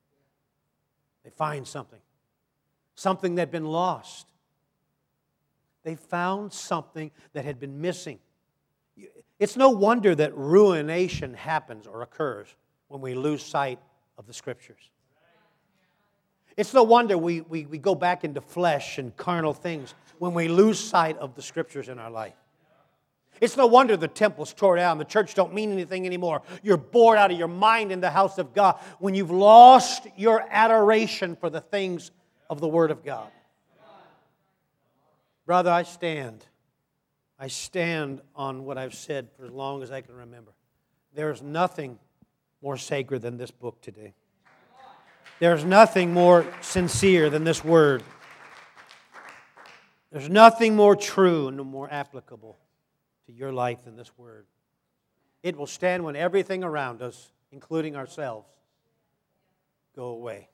They 1.24 1.30
find 1.30 1.66
something, 1.66 2.02
something 2.94 3.36
that 3.36 3.44
had 3.44 3.52
been 3.52 3.64
lost. 3.64 4.28
They 5.84 5.96
found 5.96 6.52
something 6.52 7.12
that 7.32 7.46
had 7.46 7.58
been 7.58 7.80
missing. 7.80 8.20
It's 9.40 9.56
no 9.56 9.70
wonder 9.70 10.14
that 10.14 10.36
ruination 10.36 11.36
happens 11.36 11.88
or 11.88 12.02
occurs 12.02 12.54
when 12.90 13.00
we 13.00 13.14
lose 13.14 13.42
sight 13.42 13.80
of 14.18 14.28
the 14.28 14.34
scriptures. 14.34 14.92
It's 16.58 16.74
no 16.74 16.84
wonder 16.84 17.18
we, 17.18 17.42
we, 17.42 17.66
we 17.66 17.78
go 17.78 17.96
back 17.96 18.26
into 18.26 18.42
flesh 18.42 18.98
and 18.98 19.16
carnal 19.16 19.54
things 19.54 19.96
when 20.20 20.34
we 20.34 20.50
lose 20.50 20.82
sight 20.82 21.18
of 21.20 21.34
the 21.36 21.42
scriptures 21.42 21.88
in 21.88 21.98
our 21.98 22.12
life. 22.12 22.36
It's 23.42 23.58
no 23.58 23.68
wonder 23.68 23.98
the 23.98 24.08
temple's 24.08 24.54
tore 24.54 24.76
down. 24.76 24.98
The 24.98 25.06
church 25.06 25.36
don't 25.36 25.54
mean 25.54 25.72
anything 25.72 26.06
anymore. 26.06 26.44
You're 26.62 26.78
bored 26.78 27.18
out 27.18 27.32
of 27.32 27.38
your 27.38 27.48
mind 27.48 27.92
in 27.92 28.00
the 28.00 28.10
house 28.10 28.38
of 28.38 28.54
God 28.54 28.80
when 29.00 29.16
you've 29.16 29.32
lost 29.32 30.08
your 30.16 30.46
adoration 30.50 31.36
for 31.36 31.50
the 31.50 31.62
things 31.62 32.12
of 32.50 32.62
the 32.62 32.68
Word 32.68 32.92
of 32.92 33.04
God. 33.04 33.30
Brother, 35.46 35.72
I 35.72 35.84
stand. 35.84 36.46
I 37.38 37.48
stand 37.48 38.22
on 38.36 38.64
what 38.64 38.78
I've 38.78 38.94
said 38.94 39.28
for 39.36 39.46
as 39.46 39.52
long 39.52 39.84
as 39.84 39.92
I 39.92 40.02
can 40.02 40.16
remember. 40.16 40.52
There 41.14 41.32
is 41.32 41.42
nothing 41.42 42.00
more 42.62 42.78
sacred 42.78 43.22
than 43.22 43.38
this 43.38 43.52
book 43.52 43.82
today. 43.82 44.14
There's 45.40 45.66
nothing 45.66 46.14
more 46.14 46.46
sincere 46.62 47.30
than 47.30 47.44
this 47.44 47.64
word. 47.64 48.04
There's 50.12 50.30
nothing 50.30 50.76
more 50.76 50.96
true 50.96 51.50
and 51.50 51.58
more 51.66 51.92
applicable 51.92 52.58
to 53.28 53.34
your 53.34 53.52
life 53.52 53.84
than 53.86 53.96
this 53.96 54.12
word. 54.18 54.46
It 55.42 55.58
will 55.58 55.68
stand 55.68 56.04
when 56.04 56.16
everything 56.16 56.64
around 56.64 57.02
us, 57.02 57.32
including 57.52 57.96
ourselves, 57.96 58.48
go 59.96 60.06
away. 60.06 60.50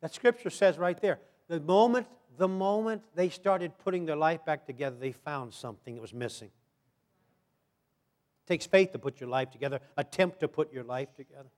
That 0.00 0.14
scripture 0.14 0.50
says 0.50 0.78
right 0.78 1.00
there 1.00 1.20
the 1.48 1.60
moment, 1.60 2.06
the 2.36 2.48
moment 2.48 3.02
they 3.14 3.28
started 3.28 3.78
putting 3.78 4.06
their 4.06 4.16
life 4.16 4.44
back 4.44 4.66
together, 4.66 4.96
they 4.98 5.12
found 5.12 5.54
something 5.54 5.94
that 5.94 6.00
was 6.00 6.12
missing. 6.12 6.48
It 8.44 8.48
takes 8.48 8.66
faith 8.66 8.92
to 8.92 8.98
put 8.98 9.20
your 9.20 9.28
life 9.28 9.50
together, 9.50 9.80
attempt 9.96 10.40
to 10.40 10.48
put 10.48 10.72
your 10.72 10.84
life 10.84 11.14
together. 11.16 11.48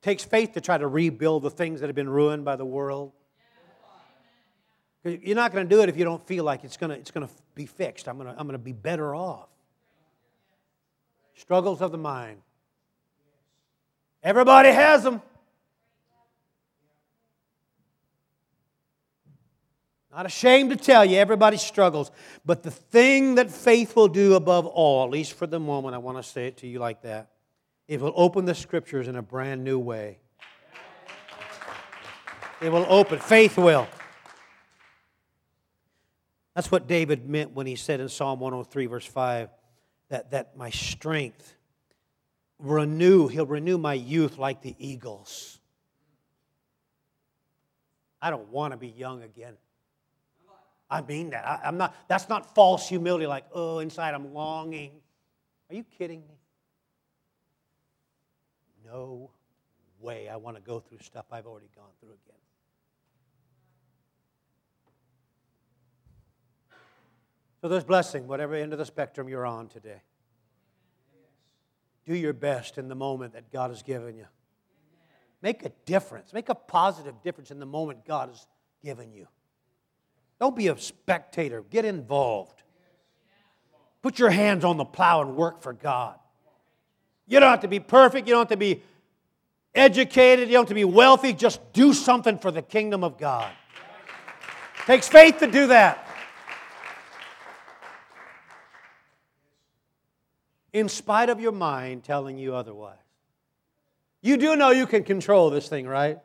It 0.00 0.02
takes 0.02 0.24
faith 0.24 0.52
to 0.52 0.60
try 0.60 0.78
to 0.78 0.86
rebuild 0.86 1.42
the 1.42 1.50
things 1.50 1.80
that 1.80 1.86
have 1.88 1.96
been 1.96 2.08
ruined 2.08 2.44
by 2.44 2.56
the 2.56 2.64
world. 2.64 3.12
You're 5.08 5.36
not 5.36 5.52
going 5.52 5.68
to 5.68 5.74
do 5.74 5.82
it 5.82 5.88
if 5.88 5.96
you 5.96 6.04
don't 6.04 6.24
feel 6.26 6.44
like 6.44 6.64
it's 6.64 6.76
going 6.76 6.90
to, 6.90 6.96
it's 6.96 7.10
to 7.10 7.28
be 7.54 7.66
fixed. 7.66 8.08
I'm 8.08 8.18
going, 8.18 8.28
I'm 8.28 8.46
going 8.46 8.52
to 8.52 8.58
be 8.58 8.72
better 8.72 9.14
off. 9.14 9.48
Struggles 11.34 11.80
of 11.80 11.92
the 11.92 11.98
mind. 11.98 12.40
Everybody 14.22 14.70
has 14.70 15.02
them. 15.04 15.22
Not 20.12 20.26
ashamed 20.26 20.70
to 20.70 20.76
tell 20.76 21.04
you, 21.04 21.16
everybody 21.18 21.58
struggles. 21.58 22.10
But 22.44 22.64
the 22.64 22.72
thing 22.72 23.36
that 23.36 23.50
faith 23.50 23.94
will 23.94 24.08
do 24.08 24.34
above 24.34 24.66
all, 24.66 25.04
at 25.04 25.10
least 25.10 25.34
for 25.34 25.46
the 25.46 25.60
moment, 25.60 25.94
I 25.94 25.98
want 25.98 26.16
to 26.16 26.24
say 26.24 26.46
it 26.48 26.56
to 26.58 26.66
you 26.66 26.80
like 26.80 27.02
that, 27.02 27.30
it 27.86 28.00
will 28.00 28.14
open 28.16 28.44
the 28.44 28.54
scriptures 28.54 29.06
in 29.06 29.14
a 29.14 29.22
brand 29.22 29.62
new 29.62 29.78
way. 29.78 30.18
It 32.60 32.72
will 32.72 32.86
open, 32.88 33.20
faith 33.20 33.56
will. 33.56 33.86
That's 36.58 36.72
what 36.72 36.88
David 36.88 37.28
meant 37.28 37.52
when 37.52 37.68
he 37.68 37.76
said 37.76 38.00
in 38.00 38.08
Psalm 38.08 38.40
103, 38.40 38.86
verse 38.86 39.06
5, 39.06 39.48
that, 40.08 40.32
that 40.32 40.56
my 40.56 40.70
strength 40.70 41.54
renew, 42.58 43.28
he'll 43.28 43.46
renew 43.46 43.78
my 43.78 43.94
youth 43.94 44.38
like 44.38 44.60
the 44.60 44.74
eagles. 44.76 45.60
I 48.20 48.30
don't 48.30 48.48
want 48.48 48.72
to 48.72 48.76
be 48.76 48.88
young 48.88 49.22
again. 49.22 49.54
I 50.90 51.00
mean 51.02 51.30
that. 51.30 51.46
I, 51.46 51.68
am 51.68 51.76
not, 51.76 51.94
that's 52.08 52.28
not 52.28 52.56
false 52.56 52.88
humility, 52.88 53.28
like, 53.28 53.44
oh, 53.52 53.78
inside 53.78 54.12
I'm 54.14 54.34
longing. 54.34 54.90
Are 55.70 55.76
you 55.76 55.84
kidding 55.84 56.22
me? 56.26 56.40
No 58.84 59.30
way 60.00 60.28
I 60.28 60.34
want 60.34 60.56
to 60.56 60.62
go 60.62 60.80
through 60.80 60.98
stuff 61.02 61.26
I've 61.30 61.46
already 61.46 61.70
gone 61.76 61.92
through 62.00 62.14
again. 62.26 62.40
So 67.60 67.68
there's 67.68 67.84
blessing, 67.84 68.26
whatever 68.26 68.54
end 68.54 68.72
of 68.72 68.78
the 68.78 68.86
spectrum 68.86 69.28
you're 69.28 69.46
on 69.46 69.68
today. 69.68 70.02
Do 72.06 72.14
your 72.14 72.32
best 72.32 72.78
in 72.78 72.88
the 72.88 72.94
moment 72.94 73.34
that 73.34 73.52
God 73.52 73.70
has 73.70 73.82
given 73.82 74.16
you. 74.16 74.26
Make 75.42 75.64
a 75.64 75.72
difference. 75.84 76.32
Make 76.32 76.48
a 76.48 76.54
positive 76.54 77.14
difference 77.22 77.50
in 77.50 77.58
the 77.58 77.66
moment 77.66 78.04
God 78.06 78.30
has 78.30 78.46
given 78.82 79.12
you. 79.12 79.28
Don't 80.40 80.56
be 80.56 80.68
a 80.68 80.78
spectator. 80.78 81.62
Get 81.68 81.84
involved. 81.84 82.62
Put 84.02 84.18
your 84.18 84.30
hands 84.30 84.64
on 84.64 84.76
the 84.76 84.84
plow 84.84 85.20
and 85.22 85.36
work 85.36 85.60
for 85.60 85.72
God. 85.72 86.18
You 87.26 87.40
don't 87.40 87.50
have 87.50 87.60
to 87.60 87.68
be 87.68 87.80
perfect. 87.80 88.26
You 88.26 88.34
don't 88.34 88.42
have 88.42 88.48
to 88.48 88.56
be 88.56 88.82
educated. 89.74 90.48
You 90.48 90.54
don't 90.54 90.62
have 90.62 90.68
to 90.68 90.74
be 90.74 90.84
wealthy. 90.84 91.32
Just 91.32 91.72
do 91.72 91.92
something 91.92 92.38
for 92.38 92.50
the 92.50 92.62
kingdom 92.62 93.04
of 93.04 93.18
God. 93.18 93.52
Takes 94.86 95.08
faith 95.08 95.38
to 95.40 95.46
do 95.46 95.66
that. 95.66 96.07
In 100.72 100.88
spite 100.88 101.30
of 101.30 101.40
your 101.40 101.52
mind 101.52 102.04
telling 102.04 102.38
you 102.38 102.54
otherwise. 102.54 102.96
You 104.20 104.36
do 104.36 104.56
know 104.56 104.70
you 104.70 104.86
can 104.86 105.04
control 105.04 105.50
this 105.50 105.68
thing, 105.68 105.86
right? 105.86 106.18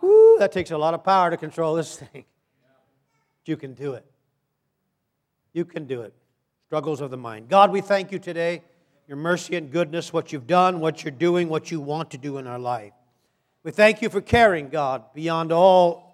Woo, 0.00 0.38
that 0.38 0.52
takes 0.52 0.70
a 0.70 0.78
lot 0.78 0.94
of 0.94 1.04
power 1.04 1.30
to 1.30 1.36
control 1.36 1.74
this 1.74 1.96
thing. 1.98 2.24
But 2.64 3.48
You 3.48 3.56
can 3.56 3.74
do 3.74 3.94
it. 3.94 4.04
You 5.52 5.64
can 5.64 5.86
do 5.86 6.02
it. 6.02 6.14
Struggles 6.66 7.00
of 7.00 7.10
the 7.10 7.16
mind. 7.16 7.48
God, 7.48 7.70
we 7.70 7.80
thank 7.80 8.10
you 8.10 8.18
today. 8.18 8.62
Your 9.06 9.16
mercy 9.18 9.54
and 9.54 9.70
goodness, 9.70 10.12
what 10.12 10.32
you've 10.32 10.46
done, 10.46 10.80
what 10.80 11.04
you're 11.04 11.10
doing, 11.10 11.48
what 11.48 11.70
you 11.70 11.78
want 11.78 12.10
to 12.12 12.18
do 12.18 12.38
in 12.38 12.46
our 12.46 12.58
life. 12.58 12.92
We 13.62 13.70
thank 13.70 14.02
you 14.02 14.08
for 14.08 14.20
caring, 14.20 14.70
God, 14.70 15.04
beyond 15.14 15.52
all 15.52 16.04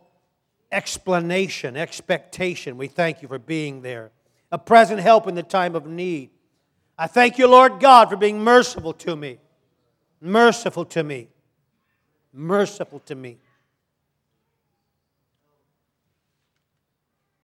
explanation, 0.73 1.77
expectation. 1.77 2.77
We 2.77 2.89
thank 2.89 3.23
you 3.23 3.29
for 3.29 3.39
being 3.39 3.83
there, 3.83 4.11
a 4.53 4.59
present 4.59 5.01
help 5.01 5.27
in 5.27 5.35
the 5.35 5.43
time 5.43 5.75
of 5.75 5.87
need. 5.87 6.31
I 7.01 7.07
thank 7.07 7.39
you, 7.39 7.47
Lord 7.47 7.81
God, 7.81 8.11
for 8.11 8.17
being 8.17 8.45
merciful 8.45 8.93
to 8.93 9.17
me, 9.17 9.39
merciful 10.21 10.85
to 10.85 11.03
me, 11.03 11.29
merciful 12.31 13.01
to 13.07 13.15
me. 13.15 13.39